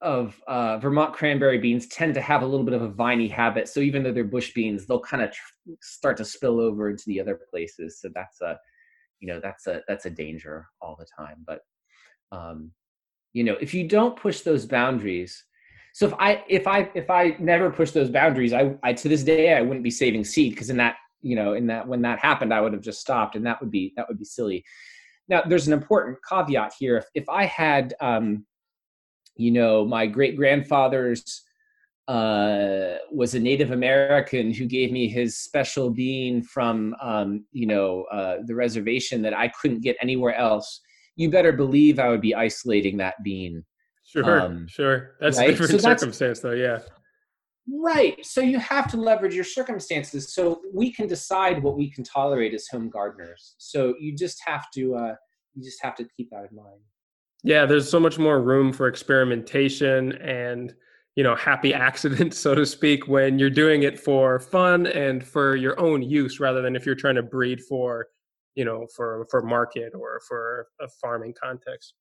of 0.00 0.40
uh, 0.48 0.78
Vermont 0.78 1.12
cranberry 1.12 1.58
beans 1.58 1.86
tend 1.86 2.14
to 2.14 2.20
have 2.20 2.42
a 2.42 2.46
little 2.46 2.64
bit 2.64 2.74
of 2.74 2.82
a 2.82 2.88
viney 2.88 3.28
habit. 3.28 3.68
So 3.68 3.78
even 3.80 4.02
though 4.02 4.12
they're 4.12 4.24
bush 4.24 4.52
beans, 4.52 4.86
they'll 4.86 4.98
kind 4.98 5.22
of 5.22 5.30
tr- 5.30 5.72
start 5.80 6.16
to 6.16 6.24
spill 6.24 6.58
over 6.58 6.90
into 6.90 7.04
the 7.06 7.20
other 7.20 7.38
places. 7.50 8.00
So 8.00 8.08
that's 8.12 8.40
a, 8.40 8.58
you 9.20 9.28
know 9.28 9.40
that's 9.42 9.66
a 9.66 9.82
that's 9.86 10.06
a 10.06 10.10
danger 10.10 10.66
all 10.80 10.96
the 10.98 11.06
time 11.16 11.44
but 11.46 11.60
um 12.32 12.72
you 13.32 13.44
know 13.44 13.56
if 13.60 13.72
you 13.72 13.86
don't 13.86 14.18
push 14.18 14.40
those 14.40 14.66
boundaries 14.66 15.44
so 15.92 16.06
if 16.06 16.14
i 16.18 16.42
if 16.48 16.66
i 16.66 16.90
if 16.94 17.10
i 17.10 17.36
never 17.38 17.70
push 17.70 17.90
those 17.92 18.10
boundaries 18.10 18.52
i, 18.52 18.74
I 18.82 18.92
to 18.94 19.08
this 19.08 19.22
day 19.22 19.54
i 19.54 19.60
wouldn't 19.60 19.84
be 19.84 19.90
saving 19.90 20.24
seed 20.24 20.52
because 20.52 20.70
in 20.70 20.76
that 20.78 20.96
you 21.22 21.36
know 21.36 21.52
in 21.52 21.66
that 21.68 21.86
when 21.86 22.02
that 22.02 22.18
happened 22.18 22.52
i 22.52 22.60
would 22.60 22.72
have 22.72 22.82
just 22.82 23.00
stopped 23.00 23.36
and 23.36 23.46
that 23.46 23.60
would 23.60 23.70
be 23.70 23.92
that 23.96 24.08
would 24.08 24.18
be 24.18 24.24
silly. 24.24 24.64
Now 25.28 25.42
there's 25.42 25.68
an 25.68 25.72
important 25.72 26.18
caveat 26.28 26.72
here. 26.78 26.96
If, 26.96 27.04
if 27.14 27.28
i 27.28 27.44
had 27.44 27.94
um 28.00 28.46
you 29.36 29.50
know 29.50 29.84
my 29.84 30.06
great 30.06 30.36
grandfather's 30.36 31.42
uh, 32.10 32.96
was 33.12 33.36
a 33.36 33.38
Native 33.38 33.70
American 33.70 34.52
who 34.52 34.66
gave 34.66 34.90
me 34.90 35.06
his 35.06 35.38
special 35.38 35.90
bean 35.90 36.42
from, 36.42 36.92
um, 37.00 37.44
you 37.52 37.66
know, 37.66 38.02
uh, 38.10 38.38
the 38.46 38.54
reservation 38.54 39.22
that 39.22 39.32
I 39.32 39.46
couldn't 39.60 39.82
get 39.82 39.96
anywhere 40.02 40.34
else. 40.34 40.80
You 41.14 41.30
better 41.30 41.52
believe 41.52 42.00
I 42.00 42.08
would 42.08 42.20
be 42.20 42.34
isolating 42.34 42.96
that 42.96 43.14
bean. 43.22 43.64
Sure, 44.02 44.40
um, 44.40 44.66
sure. 44.66 45.14
That's 45.20 45.38
right? 45.38 45.50
a 45.50 45.52
different 45.52 45.70
so 45.70 45.78
circumstance, 45.78 46.40
though. 46.40 46.50
Yeah. 46.50 46.80
Right. 47.72 48.26
So 48.26 48.40
you 48.40 48.58
have 48.58 48.90
to 48.90 48.96
leverage 48.96 49.34
your 49.34 49.44
circumstances 49.44 50.34
so 50.34 50.62
we 50.74 50.92
can 50.92 51.06
decide 51.06 51.62
what 51.62 51.76
we 51.76 51.92
can 51.92 52.02
tolerate 52.02 52.54
as 52.54 52.66
home 52.66 52.90
gardeners. 52.90 53.54
So 53.58 53.94
you 54.00 54.16
just 54.16 54.42
have 54.44 54.66
to, 54.74 54.96
uh, 54.96 55.14
you 55.54 55.62
just 55.62 55.78
have 55.80 55.94
to 55.94 56.08
keep 56.16 56.30
that 56.30 56.48
in 56.50 56.56
mind. 56.56 56.80
Yeah, 57.44 57.66
there's 57.66 57.88
so 57.88 58.00
much 58.00 58.18
more 58.18 58.42
room 58.42 58.72
for 58.72 58.88
experimentation 58.88 60.12
and 60.14 60.74
you 61.20 61.24
know 61.24 61.36
happy 61.36 61.74
accident 61.88 62.32
so 62.32 62.54
to 62.54 62.64
speak 62.64 63.06
when 63.06 63.38
you're 63.38 63.50
doing 63.50 63.82
it 63.82 64.00
for 64.00 64.40
fun 64.40 64.86
and 64.86 65.22
for 65.22 65.54
your 65.54 65.78
own 65.78 66.00
use 66.00 66.40
rather 66.40 66.62
than 66.62 66.74
if 66.74 66.86
you're 66.86 66.94
trying 66.94 67.16
to 67.16 67.22
breed 67.22 67.60
for 67.60 68.06
you 68.54 68.64
know 68.64 68.86
for 68.96 69.26
for 69.30 69.42
market 69.42 69.92
or 69.94 70.22
for 70.26 70.68
a 70.80 70.88
farming 70.88 71.34
context. 71.38 71.92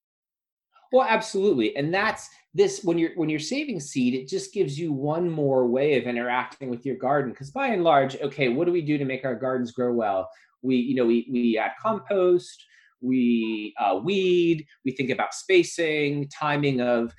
Well 0.94 1.06
absolutely 1.06 1.76
and 1.76 1.94
that's 1.94 2.30
this 2.54 2.82
when 2.86 2.98
you're 2.98 3.12
when 3.18 3.28
you're 3.28 3.42
saving 3.42 3.82
seed 3.82 4.14
it 4.14 4.30
just 4.30 4.54
gives 4.54 4.80
you 4.80 4.94
one 4.94 5.30
more 5.30 5.68
way 5.68 5.98
of 5.98 6.06
interacting 6.06 6.70
with 6.70 6.86
your 6.86 6.96
garden 6.96 7.32
because 7.32 7.52
by 7.52 7.68
and 7.68 7.84
large 7.84 8.16
okay 8.22 8.48
what 8.48 8.68
do 8.68 8.72
we 8.72 8.82
do 8.82 8.98
to 8.98 9.04
make 9.04 9.26
our 9.26 9.36
gardens 9.36 9.74
grow 9.74 9.92
well? 9.92 10.30
We 10.62 10.78
you 10.78 10.96
know 10.96 11.06
we 11.06 11.28
we 11.30 11.58
add 11.58 11.72
compost 11.82 12.66
we 13.02 13.74
uh, 13.82 14.00
weed 14.02 14.66
we 14.86 14.94
think 14.94 15.10
about 15.10 15.34
spacing 15.34 16.30
timing 16.30 16.80
of 16.80 17.14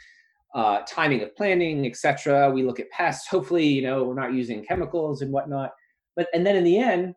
uh, 0.54 0.80
timing 0.86 1.22
of 1.22 1.34
planting, 1.36 1.86
etc. 1.86 2.50
We 2.50 2.62
look 2.62 2.80
at 2.80 2.90
pests. 2.90 3.28
Hopefully, 3.28 3.66
you 3.66 3.82
know, 3.82 4.04
we're 4.04 4.14
not 4.14 4.34
using 4.34 4.64
chemicals 4.64 5.22
and 5.22 5.32
whatnot. 5.32 5.70
But 6.16 6.28
and 6.34 6.46
then 6.46 6.56
in 6.56 6.64
the 6.64 6.78
end, 6.78 7.14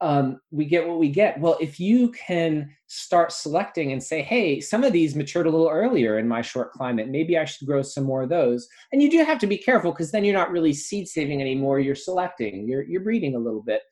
um, 0.00 0.40
we 0.50 0.66
get 0.66 0.86
what 0.86 0.98
we 0.98 1.08
get. 1.08 1.40
Well, 1.40 1.56
if 1.60 1.80
you 1.80 2.10
can 2.10 2.70
start 2.86 3.32
selecting 3.32 3.92
and 3.92 4.02
say, 4.02 4.20
hey, 4.22 4.60
some 4.60 4.84
of 4.84 4.92
these 4.92 5.16
matured 5.16 5.46
a 5.46 5.50
little 5.50 5.70
earlier 5.70 6.18
in 6.18 6.28
my 6.28 6.42
short 6.42 6.72
climate, 6.72 7.08
maybe 7.08 7.38
I 7.38 7.46
should 7.46 7.66
grow 7.66 7.80
some 7.80 8.04
more 8.04 8.22
of 8.22 8.28
those. 8.28 8.68
And 8.92 9.02
you 9.02 9.10
do 9.10 9.24
have 9.24 9.38
to 9.38 9.46
be 9.46 9.56
careful 9.56 9.92
because 9.92 10.10
then 10.10 10.24
you're 10.24 10.34
not 10.34 10.50
really 10.50 10.74
seed 10.74 11.08
saving 11.08 11.40
anymore. 11.40 11.80
You're 11.80 11.94
selecting. 11.94 12.68
You're 12.68 12.82
you're 12.82 13.02
breeding 13.02 13.34
a 13.34 13.40
little 13.40 13.62
bit. 13.62 13.82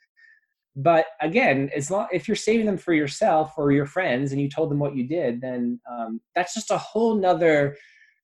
But 0.77 1.07
again, 1.21 1.71
as 1.75 1.91
long 1.91 2.09
if 2.13 2.27
you're 2.27 2.37
saving 2.37 2.67
them 2.67 2.77
for 2.77 2.93
yourself 2.93 3.53
or 3.57 3.71
your 3.71 3.87
friends 3.87 4.33
and 4.33 4.41
you 4.41 4.51
told 4.51 4.71
them 4.71 4.81
what 4.81 4.97
you 4.97 5.07
did, 5.07 5.41
then 5.41 5.81
um, 5.91 6.21
that's 6.35 6.53
just 6.53 6.73
a 6.73 6.79
whole 6.79 7.15
nother 7.15 7.77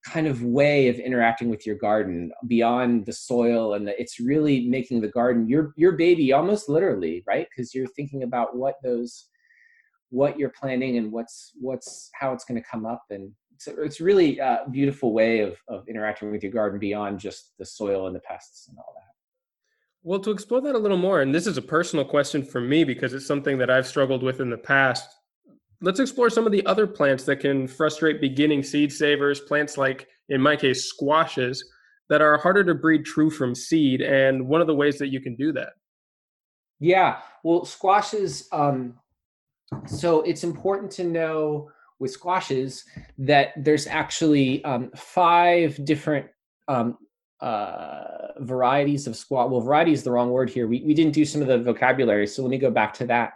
kind 0.05 0.27
of 0.27 0.43
way 0.43 0.89
of 0.89 0.99
interacting 0.99 1.51
with 1.51 1.67
your 1.67 1.77
garden 1.77 2.33
beyond 2.47 3.05
the 3.05 3.13
soil 3.13 3.75
and 3.75 3.87
the, 3.87 4.01
it's 4.01 4.19
really 4.19 4.67
making 4.67 5.01
the 5.01 5.09
garden 5.09 5.49
your 5.49 5.73
your 5.77 5.93
baby 5.93 6.33
almost 6.33 6.69
literally 6.69 7.23
right? 7.27 7.47
Because 7.51 7.75
you're 7.75 7.87
thinking 7.89 8.23
about 8.23 8.57
what 8.57 8.77
those 8.83 9.27
what 10.09 10.39
you're 10.39 10.53
planting 10.59 10.97
and 10.97 11.13
what's 11.13 11.53
what's 11.61 12.11
how 12.15 12.33
it's 12.33 12.45
going 12.45 12.61
to 12.61 12.69
come 12.69 12.87
up 12.87 13.05
and 13.11 13.31
so 13.59 13.75
it's 13.79 14.01
really 14.01 14.39
a 14.39 14.65
beautiful 14.71 15.13
way 15.13 15.41
of 15.41 15.59
of 15.69 15.87
interacting 15.87 16.31
with 16.31 16.43
your 16.43 16.53
garden 16.53 16.79
beyond 16.79 17.21
just 17.21 17.53
the 17.59 17.67
soil 17.67 18.07
and 18.07 18.17
the 18.17 18.21
pests 18.21 18.69
and 18.69 18.79
all 18.79 18.95
that. 18.97 19.01
Well, 20.03 20.19
to 20.21 20.31
explore 20.31 20.63
that 20.63 20.75
a 20.75 20.79
little 20.79 20.97
more, 20.97 21.21
and 21.21 21.35
this 21.35 21.47
is 21.47 21.59
a 21.59 21.63
personal 21.63 22.07
question 22.07 22.43
for 22.43 22.59
me 22.59 22.85
because 22.85 23.13
it's 23.13 23.27
something 23.27 23.59
that 23.59 23.69
I've 23.69 23.87
struggled 23.87 24.23
with 24.23 24.41
in 24.41 24.49
the 24.49 24.57
past 24.57 25.11
let's 25.83 26.01
explore 26.01 26.31
some 26.31 26.47
of 26.47 26.53
the 26.53 26.65
other 26.67 26.87
plants 26.87 27.25
that 27.25 27.37
can 27.37 27.67
frustrate 27.67 28.21
beginning 28.21 28.63
seed 28.63 28.93
savers, 28.93 29.41
plants 29.41 29.79
like, 29.79 30.09
in 30.29 30.41
my 30.41 30.57
case, 30.57 30.85
squashes, 30.85 31.65
that 32.09 32.21
are 32.21 32.39
harder 32.39 32.65
to 32.65 32.75
breed 32.75 33.05
true 33.05 33.31
from 33.31 33.55
seed, 33.55 34.01
and 34.01 34.47
one 34.47 34.61
of 34.61 34.67
the 34.67 34.75
ways 34.75 34.99
that 34.99 35.09
you 35.09 35.21
can 35.21 35.37
do 35.37 35.53
that. 35.53 35.75
Yeah, 36.81 37.19
well, 37.45 37.65
squashes, 37.65 38.49
um, 38.53 38.95
so 39.87 40.23
it's 40.23 40.45
important 40.45 40.91
to 40.93 41.05
know 41.05 41.71
with 41.99 42.11
squashes 42.11 42.85
that 43.19 43.53
there's 43.57 43.87
actually 43.87 44.65
um, 44.65 44.91
five 44.97 45.83
different 45.85 46.27
um, 46.67 46.97
uh, 47.41 48.33
varieties 48.41 49.07
of 49.07 49.15
squash. 49.17 49.51
Well, 49.51 49.61
variety 49.61 49.93
is 49.93 50.03
the 50.03 50.11
wrong 50.11 50.31
word 50.31 50.51
here. 50.51 50.67
We, 50.67 50.83
we 50.85 50.95
didn't 50.95 51.13
do 51.13 51.25
some 51.25 51.43
of 51.43 51.49
the 51.49 51.59
vocabulary, 51.59 52.27
so 52.27 52.43
let 52.43 52.51
me 52.51 52.59
go 52.59 52.71
back 52.71 52.95
to 52.95 53.07
that. 53.07 53.35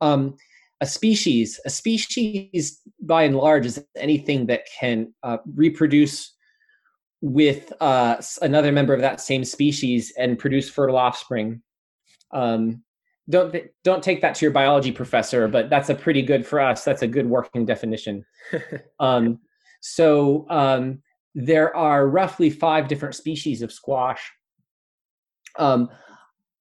Um, 0.00 0.36
a 0.82 0.86
species 0.86 1.60
a 1.64 1.70
species 1.70 2.80
by 3.00 3.22
and 3.22 3.36
large 3.36 3.64
is 3.64 3.82
anything 3.96 4.46
that 4.46 4.62
can 4.78 5.14
uh, 5.22 5.38
reproduce 5.54 6.34
with 7.20 7.72
uh, 7.80 8.20
another 8.42 8.72
member 8.72 8.92
of 8.92 9.00
that 9.00 9.20
same 9.20 9.44
species 9.44 10.12
and 10.18 10.40
produce 10.40 10.68
fertile 10.68 10.96
offspring. 10.96 11.62
Um, 12.32 12.82
don't 13.30 13.54
don't 13.84 14.02
take 14.02 14.20
that 14.22 14.34
to 14.34 14.44
your 14.44 14.50
biology 14.50 14.90
professor 14.90 15.46
but 15.46 15.70
that's 15.70 15.88
a 15.88 15.94
pretty 15.94 16.22
good 16.22 16.44
for 16.44 16.58
us 16.58 16.82
that's 16.84 17.02
a 17.02 17.06
good 17.06 17.26
working 17.26 17.64
definition. 17.64 18.24
Um, 19.00 19.38
so 19.80 20.46
um, 20.48 21.02
there 21.34 21.74
are 21.76 22.08
roughly 22.08 22.50
five 22.50 22.86
different 22.88 23.16
species 23.16 23.62
of 23.62 23.72
squash. 23.72 24.30
Um, 25.58 25.88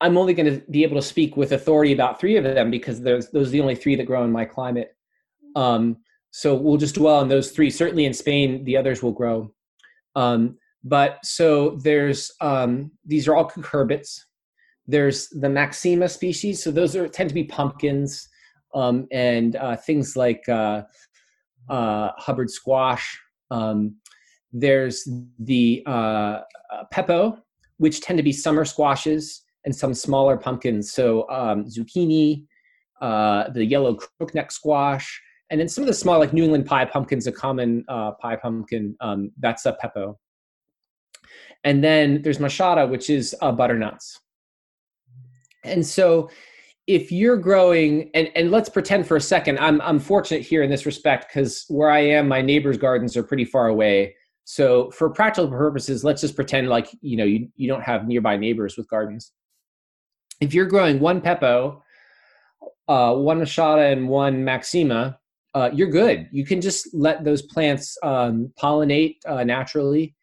I'm 0.01 0.17
only 0.17 0.33
going 0.33 0.51
to 0.51 0.65
be 0.71 0.83
able 0.83 0.95
to 0.95 1.01
speak 1.01 1.37
with 1.37 1.51
authority 1.51 1.93
about 1.93 2.19
three 2.19 2.35
of 2.35 2.43
them 2.43 2.71
because 2.71 3.01
those 3.01 3.29
those 3.31 3.49
are 3.49 3.51
the 3.51 3.61
only 3.61 3.75
three 3.75 3.95
that 3.95 4.07
grow 4.07 4.23
in 4.23 4.31
my 4.31 4.45
climate. 4.45 4.95
Um, 5.55 5.97
so 6.31 6.55
we'll 6.55 6.77
just 6.77 6.95
dwell 6.95 7.17
on 7.17 7.27
those 7.27 7.51
three. 7.51 7.69
Certainly 7.69 8.05
in 8.05 8.13
Spain, 8.13 8.63
the 8.63 8.75
others 8.77 9.03
will 9.03 9.11
grow. 9.11 9.53
Um, 10.15 10.57
but 10.83 11.19
so 11.23 11.77
there's 11.83 12.31
um, 12.41 12.91
these 13.05 13.27
are 13.27 13.35
all 13.35 13.49
cucurbits. 13.49 14.19
There's 14.87 15.29
the 15.29 15.49
Maxima 15.49 16.09
species. 16.09 16.63
So 16.63 16.71
those 16.71 16.95
are 16.95 17.07
tend 17.07 17.29
to 17.29 17.35
be 17.35 17.43
pumpkins 17.43 18.27
um, 18.73 19.07
and 19.11 19.55
uh, 19.55 19.75
things 19.75 20.15
like 20.15 20.47
uh, 20.49 20.83
uh, 21.69 22.11
Hubbard 22.17 22.49
squash. 22.49 23.19
Um, 23.51 23.97
there's 24.51 25.07
the 25.39 25.83
uh, 25.85 25.89
uh, 26.71 26.83
pepo, 26.93 27.37
which 27.77 28.01
tend 28.01 28.17
to 28.17 28.23
be 28.23 28.33
summer 28.33 28.65
squashes 28.65 29.40
and 29.65 29.75
some 29.75 29.93
smaller 29.93 30.37
pumpkins. 30.37 30.91
So 30.91 31.29
um, 31.29 31.65
zucchini, 31.65 32.45
uh, 33.01 33.49
the 33.51 33.65
yellow 33.65 33.97
crookneck 34.21 34.51
squash, 34.51 35.21
and 35.49 35.59
then 35.59 35.67
some 35.67 35.83
of 35.83 35.87
the 35.87 35.93
small, 35.93 36.19
like 36.19 36.33
New 36.33 36.43
England 36.43 36.65
pie 36.65 36.85
pumpkins, 36.85 37.27
a 37.27 37.31
common 37.31 37.83
uh, 37.89 38.11
pie 38.13 38.37
pumpkin, 38.37 38.95
um, 39.01 39.31
that's 39.39 39.65
a 39.65 39.77
pepo. 39.83 40.15
And 41.63 41.83
then 41.83 42.21
there's 42.21 42.37
moschata, 42.37 42.89
which 42.89 43.09
is 43.09 43.35
uh, 43.41 43.51
butternuts. 43.51 44.19
And 45.63 45.85
so 45.85 46.29
if 46.87 47.11
you're 47.11 47.37
growing 47.37 48.09
and, 48.13 48.29
and 48.35 48.51
let's 48.51 48.67
pretend 48.67 49.07
for 49.07 49.15
a 49.15 49.21
second 49.21 49.57
i'm 49.59 49.79
i'm 49.81 49.99
fortunate 49.99 50.41
here 50.41 50.63
in 50.63 50.69
this 50.69 50.85
respect 50.85 51.27
because 51.29 51.65
where 51.67 51.91
i 51.91 51.99
am 51.99 52.27
my 52.27 52.41
neighbors 52.41 52.77
gardens 52.77 53.15
are 53.15 53.23
pretty 53.23 53.45
far 53.45 53.67
away 53.67 54.13
so 54.43 54.89
for 54.91 55.09
practical 55.09 55.49
purposes 55.49 56.03
let's 56.03 56.21
just 56.21 56.35
pretend 56.35 56.67
like 56.69 56.89
you 57.01 57.15
know 57.15 57.23
you, 57.23 57.47
you 57.55 57.67
don't 57.67 57.83
have 57.83 58.07
nearby 58.07 58.35
neighbors 58.35 58.77
with 58.77 58.89
gardens 58.89 59.31
if 60.41 60.53
you're 60.53 60.65
growing 60.65 60.99
one 60.99 61.21
pepo 61.21 61.81
uh, 62.87 63.15
one 63.15 63.39
moschata 63.39 63.91
and 63.91 64.09
one 64.09 64.43
maxima 64.43 65.17
uh, 65.53 65.69
you're 65.73 65.89
good 65.89 66.27
you 66.31 66.45
can 66.45 66.59
just 66.59 66.87
let 66.93 67.23
those 67.23 67.41
plants 67.41 67.97
um, 68.03 68.51
pollinate 68.61 69.17
uh, 69.27 69.43
naturally 69.43 70.15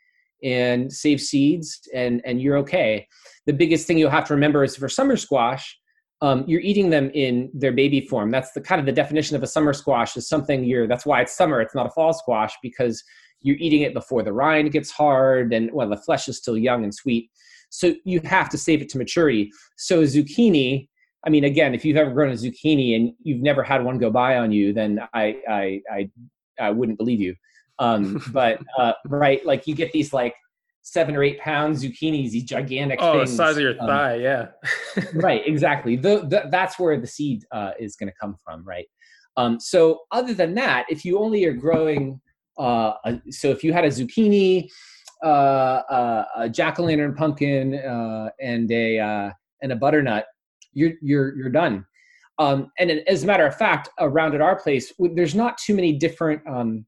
and 0.45 0.93
save 0.93 1.21
seeds 1.21 1.81
and 1.95 2.21
and 2.25 2.43
you're 2.43 2.59
okay 2.59 3.07
the 3.47 3.53
biggest 3.53 3.87
thing 3.87 3.97
you'll 3.97 4.11
have 4.11 4.27
to 4.27 4.35
remember 4.35 4.63
is 4.63 4.77
for 4.77 4.89
summer 4.89 5.17
squash 5.17 5.79
um, 6.21 6.45
you're 6.49 6.61
eating 6.61 6.91
them 6.91 7.11
in 7.15 7.49
their 7.55 7.73
baby 7.73 8.01
form. 8.01 8.31
That's 8.31 8.51
the 8.53 8.61
kind 8.61 8.81
of 8.81 8.87
the 8.87 8.93
definition 8.93 9.37
of 9.37 9.43
a 9.45 9.47
summer 9.47 9.73
squash 9.73 10.17
is 10.17 10.29
something 10.29 10.65
you're. 10.65 10.89
That's 10.89 11.07
why 11.07 11.21
it's 11.21 11.37
summer. 11.37 11.61
It's 11.61 11.77
not 11.77 11.87
a 11.87 11.91
fall 11.91 12.13
squash 12.13 12.55
because 12.61 13.05
you're 13.41 13.57
eating 13.59 13.83
it 13.83 13.95
before 13.95 14.25
the 14.25 14.33
rind 14.33 14.73
gets 14.73 14.91
hard 14.91 15.53
and 15.53 15.71
well 15.73 15.89
the 15.89 15.97
flesh 15.97 16.27
is 16.27 16.37
still 16.37 16.59
young 16.59 16.83
and 16.83 16.93
sweet. 16.93 17.31
So 17.71 17.95
you 18.05 18.21
have 18.25 18.49
to 18.51 18.59
save 18.59 18.83
it 18.83 18.89
to 18.91 18.99
maturity. 18.99 19.51
So 19.77 20.03
zucchini. 20.03 20.89
I 21.27 21.31
mean, 21.31 21.45
again, 21.45 21.75
if 21.75 21.85
you've 21.85 21.97
ever 21.97 22.11
grown 22.11 22.31
a 22.31 22.35
zucchini 22.35 22.97
and 22.97 23.13
you've 23.23 23.43
never 23.43 23.63
had 23.63 23.85
one 23.85 23.99
go 23.99 24.11
by 24.11 24.39
on 24.39 24.53
you, 24.53 24.73
then 24.73 25.01
I 25.15 25.37
I 25.49 25.81
I, 25.91 26.11
I 26.61 26.71
wouldn't 26.71 26.99
believe 26.99 27.21
you. 27.21 27.35
Um, 27.79 28.23
but 28.33 28.61
uh, 28.77 28.93
right, 29.07 29.45
like 29.45 29.67
you 29.67 29.75
get 29.75 29.93
these 29.93 30.13
like 30.13 30.35
seven 30.83 31.15
or 31.15 31.23
eight 31.23 31.39
pound 31.41 31.77
zucchinis, 31.77 32.31
these 32.31 32.45
gigantic 32.45 32.99
oh, 33.03 33.19
things. 33.19 33.31
the 33.31 33.37
size 33.37 33.57
of 33.57 33.63
your 33.63 33.81
um, 33.81 33.87
thigh, 33.87 34.15
yeah. 34.17 34.49
right, 35.15 35.43
exactly. 35.47 35.97
The, 35.97 36.21
the, 36.21 36.49
that's 36.51 36.79
where 36.79 36.99
the 36.99 37.07
seed 37.07 37.45
uh, 37.53 37.73
is 37.79 37.97
going 37.97 38.11
to 38.11 38.15
come 38.19 38.37
from, 38.45 38.65
right? 38.65 38.87
Um, 39.37 39.61
so 39.61 40.01
other 40.11 40.35
than 40.35 40.55
that, 40.55 40.87
if 40.89 41.05
you 41.05 41.19
only 41.19 41.45
are 41.45 41.53
growing, 41.53 42.21
uh, 42.59 42.95
a, 43.05 43.21
so 43.31 43.51
if 43.51 43.63
you 43.63 43.73
had 43.73 43.85
a 43.85 43.89
zucchini, 43.89 44.69
uh, 45.25 46.25
a 46.37 46.49
jack 46.49 46.79
o' 46.79 46.85
lantern 46.85 47.15
pumpkin, 47.15 47.75
uh, 47.75 48.31
and 48.41 48.71
a 48.71 48.99
uh, 48.99 49.31
and 49.63 49.73
a 49.73 49.77
butternut, 49.77 50.27
you're 50.73 50.93
you're 51.03 51.37
you're 51.37 51.51
done. 51.51 51.85
Um, 52.39 52.71
and 52.79 52.91
as 53.09 53.25
a 53.25 53.27
matter 53.27 53.47
of 53.47 53.57
fact, 53.57 53.89
around 53.99 54.35
at 54.35 54.41
our 54.41 54.57
place, 54.57 54.93
there's 54.99 55.35
not 55.35 55.59
too 55.59 55.75
many 55.75 55.93
different 55.93 56.41
um, 56.47 56.87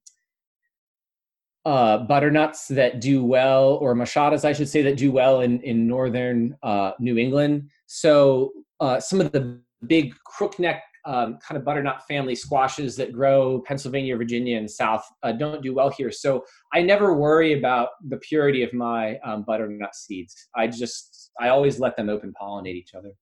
uh, 1.64 1.98
butternuts 1.98 2.68
that 2.68 3.00
do 3.00 3.24
well, 3.24 3.74
or 3.80 3.94
moschatas, 3.94 4.44
I 4.44 4.52
should 4.52 4.68
say, 4.68 4.82
that 4.82 4.96
do 4.96 5.10
well 5.10 5.40
in 5.40 5.60
in 5.62 5.86
northern 5.86 6.56
uh, 6.62 6.92
New 7.00 7.18
England. 7.18 7.68
So 7.86 8.52
uh, 8.78 9.00
some 9.00 9.20
of 9.20 9.32
the 9.32 9.60
big 9.86 10.14
crookneck 10.30 10.80
um, 11.04 11.38
kind 11.46 11.58
of 11.58 11.64
butternut 11.64 12.06
family 12.06 12.34
squashes 12.34 12.96
that 12.96 13.12
grow 13.12 13.62
Pennsylvania, 13.66 14.16
Virginia, 14.16 14.58
and 14.58 14.70
South 14.70 15.04
uh, 15.22 15.32
don't 15.32 15.62
do 15.62 15.74
well 15.74 15.90
here. 15.90 16.10
So 16.10 16.44
I 16.72 16.82
never 16.82 17.14
worry 17.14 17.58
about 17.58 17.90
the 18.08 18.18
purity 18.18 18.62
of 18.62 18.72
my 18.72 19.18
um, 19.18 19.44
butternut 19.46 19.94
seeds. 19.94 20.48
I 20.54 20.66
just 20.66 21.30
I 21.40 21.48
always 21.48 21.78
let 21.78 21.96
them 21.96 22.08
open 22.08 22.32
pollinate 22.40 22.74
each 22.74 22.94
other. 22.94 23.12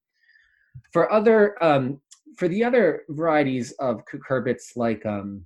For 0.92 1.12
other 1.12 1.62
um, 1.62 2.00
for 2.36 2.48
the 2.48 2.64
other 2.64 3.02
varieties 3.10 3.72
of 3.80 4.02
cucurbits 4.04 4.76
like 4.76 5.04
um, 5.06 5.44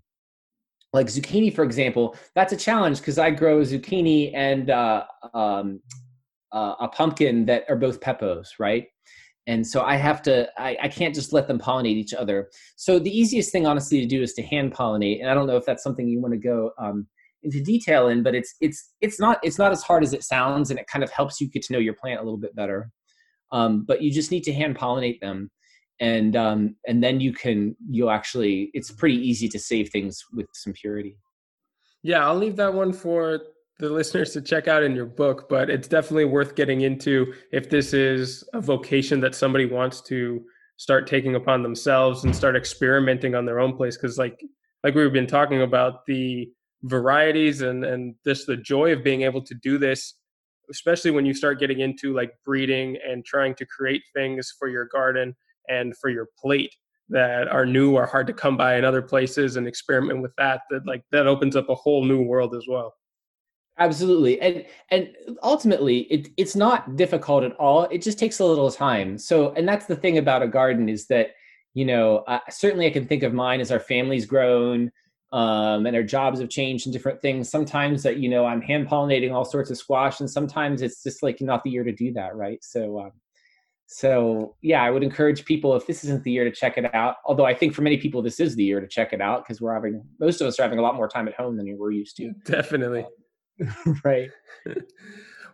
like 0.92 1.06
zucchini 1.06 1.54
for 1.54 1.64
example 1.64 2.16
that's 2.34 2.52
a 2.52 2.56
challenge 2.56 2.98
because 2.98 3.18
i 3.18 3.30
grow 3.30 3.60
zucchini 3.60 4.30
and 4.34 4.70
uh, 4.70 5.04
um, 5.34 5.80
uh, 6.52 6.74
a 6.80 6.88
pumpkin 6.88 7.46
that 7.46 7.64
are 7.68 7.76
both 7.76 8.00
pepos 8.00 8.54
right 8.58 8.88
and 9.46 9.66
so 9.66 9.82
i 9.82 9.96
have 9.96 10.22
to 10.22 10.48
I, 10.58 10.76
I 10.82 10.88
can't 10.88 11.14
just 11.14 11.32
let 11.32 11.48
them 11.48 11.58
pollinate 11.58 11.96
each 11.96 12.14
other. 12.14 12.50
So 12.76 12.98
the 12.98 13.16
easiest 13.16 13.50
thing 13.52 13.66
honestly 13.66 14.00
to 14.00 14.06
do 14.06 14.22
is 14.22 14.34
to 14.34 14.42
hand 14.42 14.74
pollinate. 14.74 15.20
And 15.20 15.30
i 15.30 15.34
don't 15.34 15.46
know 15.46 15.56
if 15.56 15.66
that's 15.66 15.82
something 15.82 16.08
you 16.08 16.20
want 16.20 16.34
to 16.34 16.38
go 16.38 16.70
um, 16.78 17.06
into 17.42 17.60
detail 17.60 18.08
in 18.08 18.22
but 18.22 18.34
it's 18.34 18.54
it's 18.60 18.92
it's 19.00 19.18
not 19.18 19.38
it's 19.42 19.58
not 19.58 19.72
as 19.72 19.82
hard 19.82 20.02
as 20.04 20.12
it 20.12 20.22
sounds 20.22 20.70
and 20.70 20.78
it 20.78 20.86
kind 20.86 21.02
of 21.02 21.10
helps 21.10 21.40
you 21.40 21.48
get 21.48 21.62
to 21.62 21.72
know 21.72 21.78
your 21.78 21.94
plant 21.94 22.20
a 22.20 22.22
little 22.22 22.38
bit 22.38 22.54
better. 22.54 22.90
Um, 23.50 23.84
but 23.86 24.00
you 24.00 24.10
just 24.10 24.30
need 24.30 24.44
to 24.44 24.52
hand 24.52 24.78
pollinate 24.78 25.20
them. 25.20 25.50
And 26.00 26.36
um, 26.36 26.76
and 26.86 27.02
then 27.02 27.20
you 27.20 27.32
can 27.32 27.76
you'll 27.90 28.10
actually 28.10 28.70
it's 28.74 28.90
pretty 28.90 29.16
easy 29.16 29.48
to 29.48 29.58
save 29.58 29.90
things 29.90 30.24
with 30.32 30.46
some 30.52 30.72
purity. 30.72 31.16
Yeah 32.02 32.26
i'll 32.26 32.36
leave 32.36 32.56
that 32.56 32.74
one 32.74 32.92
for 32.92 33.40
the 33.82 33.90
listeners 33.90 34.32
to 34.32 34.40
check 34.40 34.68
out 34.68 34.82
in 34.82 34.94
your 34.94 35.06
book 35.06 35.48
but 35.48 35.68
it's 35.68 35.88
definitely 35.88 36.24
worth 36.24 36.54
getting 36.54 36.82
into 36.82 37.34
if 37.50 37.68
this 37.68 37.92
is 37.92 38.44
a 38.54 38.60
vocation 38.60 39.20
that 39.20 39.34
somebody 39.34 39.66
wants 39.66 40.00
to 40.00 40.40
start 40.82 41.06
taking 41.06 41.36
upon 41.36 41.62
themselves 41.62 42.24
and 42.24 42.34
start 42.34 42.56
experimenting 42.56 43.36
on 43.36 43.44
their 43.44 43.60
own 43.60 43.76
place. 43.76 43.96
Because 43.96 44.18
like 44.18 44.40
like 44.82 44.94
we've 44.96 45.12
been 45.12 45.28
talking 45.28 45.62
about 45.62 46.04
the 46.06 46.50
varieties 46.82 47.62
and 47.62 47.84
and 47.84 48.14
just 48.26 48.48
the 48.48 48.56
joy 48.56 48.92
of 48.92 49.04
being 49.04 49.22
able 49.22 49.42
to 49.42 49.54
do 49.62 49.78
this 49.78 50.14
especially 50.70 51.10
when 51.10 51.26
you 51.26 51.34
start 51.34 51.60
getting 51.60 51.80
into 51.80 52.12
like 52.14 52.32
breeding 52.44 52.96
and 53.06 53.24
trying 53.24 53.54
to 53.54 53.66
create 53.66 54.02
things 54.14 54.52
for 54.58 54.68
your 54.68 54.86
garden 54.86 55.36
and 55.68 55.96
for 55.98 56.08
your 56.08 56.28
plate 56.40 56.74
that 57.08 57.46
are 57.46 57.66
new 57.66 57.94
or 57.94 58.06
hard 58.06 58.26
to 58.26 58.32
come 58.32 58.56
by 58.56 58.76
in 58.76 58.84
other 58.84 59.02
places 59.02 59.54
and 59.56 59.68
experiment 59.68 60.20
with 60.20 60.32
that 60.36 60.62
that 60.70 60.84
like 60.84 61.04
that 61.12 61.28
opens 61.28 61.54
up 61.54 61.68
a 61.68 61.74
whole 61.74 62.04
new 62.04 62.22
world 62.22 62.56
as 62.56 62.64
well 62.68 62.92
absolutely 63.78 64.40
and 64.40 64.64
and 64.90 65.08
ultimately 65.42 66.00
it, 66.02 66.28
it's 66.36 66.54
not 66.54 66.96
difficult 66.96 67.42
at 67.42 67.52
all 67.56 67.84
it 67.84 68.02
just 68.02 68.18
takes 68.18 68.38
a 68.38 68.44
little 68.44 68.70
time 68.70 69.16
so 69.16 69.52
and 69.52 69.66
that's 69.66 69.86
the 69.86 69.96
thing 69.96 70.18
about 70.18 70.42
a 70.42 70.48
garden 70.48 70.88
is 70.88 71.06
that 71.06 71.28
you 71.74 71.84
know 71.84 72.18
uh, 72.28 72.38
certainly 72.50 72.86
i 72.86 72.90
can 72.90 73.06
think 73.06 73.22
of 73.22 73.32
mine 73.32 73.60
as 73.60 73.70
our 73.70 73.80
family's 73.80 74.26
grown 74.26 74.90
um, 75.32 75.86
and 75.86 75.96
our 75.96 76.02
jobs 76.02 76.38
have 76.40 76.50
changed 76.50 76.86
and 76.86 76.92
different 76.92 77.22
things 77.22 77.48
sometimes 77.48 78.02
that 78.02 78.18
you 78.18 78.28
know 78.28 78.44
i'm 78.44 78.60
hand 78.60 78.86
pollinating 78.86 79.32
all 79.32 79.44
sorts 79.44 79.70
of 79.70 79.78
squash 79.78 80.20
and 80.20 80.30
sometimes 80.30 80.82
it's 80.82 81.02
just 81.02 81.22
like 81.22 81.40
not 81.40 81.64
the 81.64 81.70
year 81.70 81.84
to 81.84 81.92
do 81.92 82.12
that 82.12 82.36
right 82.36 82.62
so 82.62 83.00
um, 83.00 83.12
so 83.92 84.56
yeah, 84.62 84.82
I 84.82 84.90
would 84.90 85.02
encourage 85.02 85.44
people 85.44 85.76
if 85.76 85.86
this 85.86 86.02
isn't 86.02 86.24
the 86.24 86.30
year 86.30 86.44
to 86.44 86.50
check 86.50 86.78
it 86.78 86.94
out. 86.94 87.16
Although 87.26 87.44
I 87.44 87.52
think 87.52 87.74
for 87.74 87.82
many 87.82 87.98
people 87.98 88.22
this 88.22 88.40
is 88.40 88.56
the 88.56 88.64
year 88.64 88.80
to 88.80 88.88
check 88.88 89.12
it 89.12 89.20
out 89.20 89.44
because 89.44 89.60
we're 89.60 89.74
having 89.74 90.02
most 90.18 90.40
of 90.40 90.46
us 90.46 90.58
are 90.58 90.62
having 90.62 90.78
a 90.78 90.82
lot 90.82 90.94
more 90.94 91.08
time 91.08 91.28
at 91.28 91.34
home 91.34 91.58
than 91.58 91.76
we're 91.76 91.90
used 91.90 92.16
to. 92.16 92.32
Definitely. 92.46 93.04
right. 94.04 94.30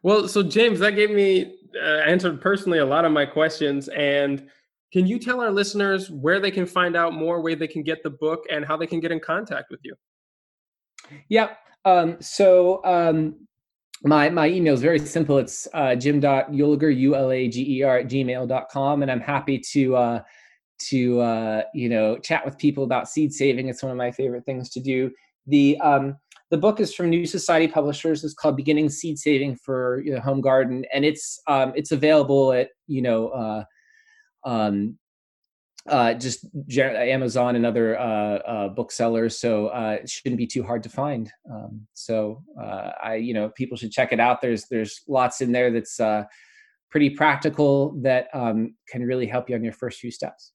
well, 0.03 0.29
so 0.29 0.43
James, 0.43 0.79
that 0.81 0.91
gave 0.91 1.11
me 1.11 1.57
uh, 1.77 2.03
answered 2.07 2.41
personally 2.41 2.79
a 2.79 2.87
lot 2.87 3.05
of 3.05 3.13
my 3.13 3.27
questions. 3.27 3.89
And 3.89 4.49
can 4.93 5.07
you 5.07 5.19
tell 5.19 5.41
our 5.41 5.51
listeners 5.51 6.11
where 6.11 6.41
they 6.41 6.51
can 6.51 6.67
find 6.67 6.97
out 6.97 7.13
more, 7.13 7.41
where 7.41 7.57
they 7.57 7.67
can 7.67 7.83
get 7.83 8.03
the 8.03 8.11
book, 8.11 8.45
and 8.51 8.65
how 8.65 8.77
they 8.77 8.87
can 8.87 9.01
get 9.01 9.13
in 9.13 9.21
contact 9.21 9.71
with 9.71 9.81
you? 9.83 9.95
Yeah. 11.29 11.51
Um, 11.85 12.17
so 12.21 12.85
um, 12.85 13.47
my 14.03 14.29
my 14.31 14.49
email 14.49 14.75
is 14.75 14.81
very 14.81 14.99
simple. 14.99 15.39
It's 15.39 15.69
uh, 15.75 15.95
jim.ulager, 15.95 16.97
U-L-A-G-E-R 16.97 17.99
at 17.99 18.09
gmail.com. 18.09 19.03
And 19.03 19.11
I'm 19.11 19.21
happy 19.21 19.59
to 19.73 19.97
uh, 19.97 20.23
to 20.79 21.21
uh, 21.21 21.63
you 21.75 21.89
know 21.89 22.19
chat 22.19 22.45
with 22.45 22.57
people 22.59 22.85
about 22.85 23.09
seed 23.09 23.33
saving. 23.33 23.69
It's 23.69 23.83
one 23.83 23.93
of 23.93 23.99
my 23.99 24.11
favorite 24.11 24.45
things 24.45 24.71
to 24.71 24.81
do. 24.81 25.11
The 25.47 25.79
um, 25.81 26.17
the 26.51 26.57
book 26.57 26.81
is 26.81 26.95
from 26.95 27.11
New 27.11 27.27
Society 27.27 27.69
Publishers. 27.69 28.25
It's 28.25 28.35
called 28.35 28.57
Beginning 28.57 28.89
Seed 28.89 29.19
Saving 29.19 29.57
for 29.57 30.01
you 30.05 30.15
know, 30.15 30.21
Home 30.21 30.41
Garden, 30.41 30.85
and 30.93 31.05
it's 31.05 31.41
um, 31.47 31.73
it's 31.77 31.93
available 31.93 32.53
at 32.53 32.71
you 32.87 33.03
know 33.03 33.29
uh, 33.29 33.65
um, 34.45 34.99
uh, 35.89 36.15
just 36.15 36.47
Amazon 36.75 37.57
and 37.57 37.67
other 37.67 37.99
uh, 37.99 38.39
uh, 38.39 38.69
booksellers, 38.69 39.39
so 39.39 39.69
uh, 39.69 39.99
it 40.03 40.09
shouldn't 40.09 40.39
be 40.39 40.47
too 40.47 40.63
hard 40.63 40.83
to 40.83 40.89
find. 40.89 41.31
Um, 41.51 41.87
so 41.95 42.43
uh, 42.61 42.93
I, 43.03 43.17
you 43.17 43.35
know, 43.35 43.51
people 43.51 43.77
should 43.77 43.93
check 43.93 44.13
it 44.13 44.21
out. 44.21 44.41
There's 44.41 44.67
there's 44.71 45.03
lots 45.07 45.41
in 45.41 45.53
there 45.53 45.71
that's 45.71 46.01
pretty 46.91 47.11
practical 47.11 47.95
that 48.03 48.29
um, 48.33 48.75
can 48.89 49.03
really 49.03 49.27
help 49.27 49.51
you 49.51 49.55
on 49.55 49.63
your 49.63 49.75
first 49.75 50.01
few 50.01 50.11
steps. 50.11 50.53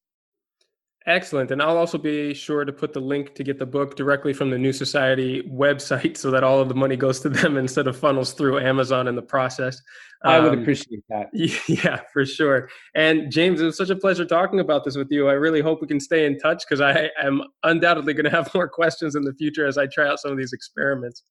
Excellent. 1.05 1.51
And 1.51 1.61
I'll 1.61 1.75
also 1.75 1.97
be 1.97 2.33
sure 2.33 2.63
to 2.63 2.71
put 2.71 2.93
the 2.93 2.99
link 3.01 3.35
to 3.35 3.43
get 3.43 3.59
the 3.59 3.65
book 3.65 3.97
directly 3.97 4.31
from 4.31 4.49
the 4.49 4.57
New 4.57 4.71
Society 4.71 5.43
website 5.51 6.15
so 6.23 6.31
that 6.31 6.43
all 6.43 6.61
of 6.61 6.69
the 6.69 6.75
money 6.75 6.95
goes 6.95 7.19
to 7.21 7.29
them 7.29 7.57
instead 7.65 7.87
of 7.87 7.97
funnels 7.97 8.33
through 8.33 8.59
Amazon 8.59 9.07
in 9.07 9.15
the 9.15 9.21
process. 9.21 9.81
I 10.23 10.39
would 10.39 10.53
um, 10.53 10.61
appreciate 10.61 11.03
that. 11.09 11.29
Yeah, 11.67 11.99
for 12.13 12.25
sure. 12.25 12.69
And 12.95 13.29
James, 13.29 13.59
it 13.59 13.65
was 13.65 13.75
such 13.75 13.89
a 13.89 13.95
pleasure 13.95 14.23
talking 14.23 14.61
about 14.61 14.85
this 14.85 14.95
with 14.95 15.11
you. 15.11 15.27
I 15.27 15.33
really 15.33 15.59
hope 15.59 15.81
we 15.81 15.87
can 15.87 15.99
stay 15.99 16.25
in 16.25 16.39
touch 16.39 16.63
because 16.67 16.79
I 16.79 17.09
am 17.21 17.41
undoubtedly 17.63 18.13
going 18.13 18.23
to 18.23 18.29
have 18.29 18.53
more 18.53 18.69
questions 18.69 19.15
in 19.15 19.23
the 19.23 19.33
future 19.33 19.67
as 19.67 19.77
I 19.77 19.87
try 19.87 20.07
out 20.07 20.19
some 20.19 20.31
of 20.31 20.37
these 20.37 20.53
experiments. 20.53 21.23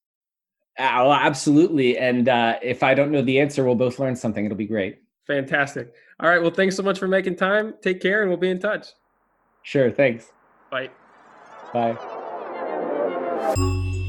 Oh, 0.78 1.12
absolutely. 1.12 1.96
And 1.96 2.28
uh, 2.28 2.58
if 2.62 2.82
I 2.82 2.92
don't 2.92 3.10
know 3.10 3.22
the 3.22 3.40
answer, 3.40 3.64
we'll 3.64 3.74
both 3.74 3.98
learn 3.98 4.16
something. 4.16 4.44
It'll 4.44 4.56
be 4.56 4.66
great. 4.66 4.98
Fantastic. 5.26 5.94
All 6.20 6.28
right. 6.28 6.40
Well, 6.40 6.50
thanks 6.50 6.76
so 6.76 6.82
much 6.82 6.98
for 6.98 7.08
making 7.08 7.36
time. 7.36 7.74
Take 7.82 8.00
care, 8.00 8.22
and 8.22 8.30
we'll 8.30 8.38
be 8.38 8.50
in 8.50 8.58
touch. 8.58 8.88
Sure. 9.62 9.90
Thanks. 9.90 10.32
Bye. 10.70 10.90
Bye. 11.72 11.96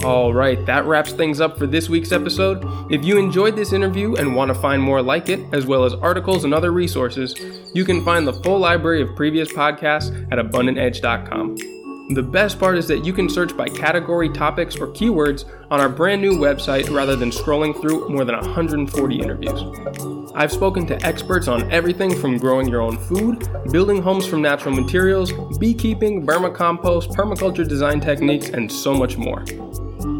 All 0.03 0.33
right, 0.33 0.63
that 0.65 0.85
wraps 0.85 1.13
things 1.13 1.39
up 1.39 1.57
for 1.57 1.65
this 1.65 1.87
week's 1.87 2.11
episode. 2.11 2.65
If 2.91 3.05
you 3.05 3.17
enjoyed 3.17 3.55
this 3.55 3.71
interview 3.71 4.15
and 4.15 4.35
want 4.35 4.49
to 4.49 4.55
find 4.55 4.81
more 4.81 5.01
like 5.01 5.29
it, 5.29 5.39
as 5.53 5.65
well 5.65 5.85
as 5.85 5.93
articles 5.93 6.43
and 6.43 6.53
other 6.53 6.71
resources, 6.71 7.35
you 7.73 7.85
can 7.85 8.03
find 8.03 8.27
the 8.27 8.33
full 8.33 8.59
library 8.59 9.01
of 9.01 9.15
previous 9.15 9.51
podcasts 9.53 10.11
at 10.29 10.39
abundantedge.com. 10.39 11.72
The 12.09 12.21
best 12.21 12.59
part 12.59 12.77
is 12.77 12.85
that 12.89 13.05
you 13.05 13.13
can 13.13 13.29
search 13.29 13.55
by 13.55 13.69
category, 13.69 14.27
topics, 14.27 14.75
or 14.75 14.87
keywords 14.87 15.45
on 15.71 15.79
our 15.79 15.87
brand 15.87 16.21
new 16.21 16.33
website 16.33 16.93
rather 16.93 17.15
than 17.15 17.29
scrolling 17.29 17.79
through 17.79 18.09
more 18.09 18.25
than 18.25 18.35
140 18.35 19.19
interviews. 19.19 20.31
I've 20.35 20.51
spoken 20.51 20.85
to 20.87 21.01
experts 21.05 21.47
on 21.47 21.71
everything 21.71 22.13
from 22.13 22.37
growing 22.37 22.67
your 22.67 22.81
own 22.81 22.97
food, 22.97 23.47
building 23.71 24.01
homes 24.01 24.27
from 24.27 24.41
natural 24.41 24.75
materials, 24.75 25.31
beekeeping, 25.57 26.25
vermicompost, 26.25 27.15
permaculture 27.15 27.67
design 27.67 28.01
techniques, 28.01 28.49
and 28.49 28.69
so 28.69 28.93
much 28.93 29.17
more. 29.17 29.45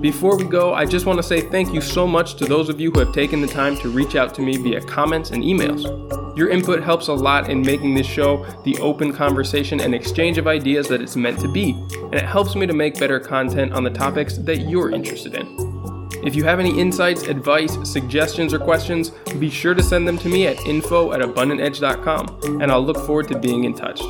Before 0.02 0.38
we 0.38 0.46
go, 0.46 0.74
I 0.74 0.86
just 0.86 1.06
want 1.06 1.18
to 1.18 1.24
say 1.24 1.42
thank 1.42 1.74
you 1.74 1.82
so 1.82 2.08
much 2.08 2.36
to 2.36 2.46
those 2.46 2.70
of 2.70 2.80
you 2.80 2.92
who 2.92 3.00
have 3.00 3.14
taken 3.14 3.42
the 3.42 3.48
time 3.48 3.76
to 3.78 3.90
reach 3.90 4.16
out 4.16 4.34
to 4.36 4.42
me 4.42 4.58
via 4.58 4.82
comments 4.82 5.32
and 5.32 5.44
emails. 5.44 5.84
Your 6.38 6.50
input 6.50 6.84
helps 6.84 7.08
a 7.08 7.14
lot 7.14 7.50
in 7.50 7.62
making 7.62 7.94
this 7.94 8.08
show 8.08 8.46
the 8.64 8.78
open 8.80 9.14
conversation 9.14 9.80
and 9.80 9.94
exchange 9.94 10.38
of 10.38 10.48
ideas 10.48 10.88
that 10.88 11.02
it's 11.02 11.16
meant 11.16 11.40
to 11.40 11.48
be, 11.48 11.72
and 11.72 12.16
it 12.16 12.26
helps 12.26 12.56
me 12.56 12.66
to 12.66 12.74
make 12.74 13.00
better 13.00 13.20
content 13.20 13.74
on 13.74 13.84
the 13.84 13.90
topics 13.90 14.38
that 14.38 14.70
you're 14.70 14.92
interested 14.92 15.36
in. 15.36 16.10
If 16.24 16.36
you 16.36 16.46
have 16.46 16.60
any 16.60 16.80
insights, 16.80 17.24
advice, 17.24 17.78
suggestions, 17.84 18.54
or 18.54 18.60
questions, 18.60 19.10
be 19.40 19.50
sure 19.50 19.74
to 19.74 19.84
send 19.84 20.08
them 20.08 20.18
to 20.20 20.30
me 20.30 20.48
at 20.48 20.58
info 20.66 21.12
at 21.12 21.20
abundantedge.com, 21.20 22.62
and 22.62 22.72
I'll 22.72 22.86
look 22.86 23.06
forward 23.06 23.28
to 23.28 23.38
being 23.38 23.66
in 23.66 23.74
touch. 23.74 24.02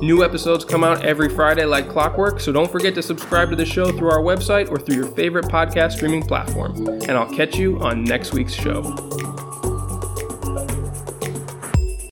New 0.00 0.24
episodes 0.24 0.64
come 0.64 0.84
out 0.84 1.04
every 1.04 1.28
Friday 1.28 1.64
like 1.64 1.88
clockwork, 1.88 2.40
so 2.40 2.52
don't 2.52 2.70
forget 2.70 2.94
to 2.94 3.02
subscribe 3.02 3.50
to 3.50 3.56
the 3.56 3.64
show 3.64 3.90
through 3.92 4.10
our 4.10 4.20
website 4.20 4.70
or 4.70 4.78
through 4.78 4.96
your 4.96 5.06
favorite 5.06 5.46
podcast 5.46 5.92
streaming 5.92 6.22
platform. 6.22 6.86
And 6.86 7.12
I'll 7.12 7.32
catch 7.32 7.56
you 7.56 7.78
on 7.80 8.04
next 8.04 8.32
week's 8.32 8.54
show. 8.54 8.82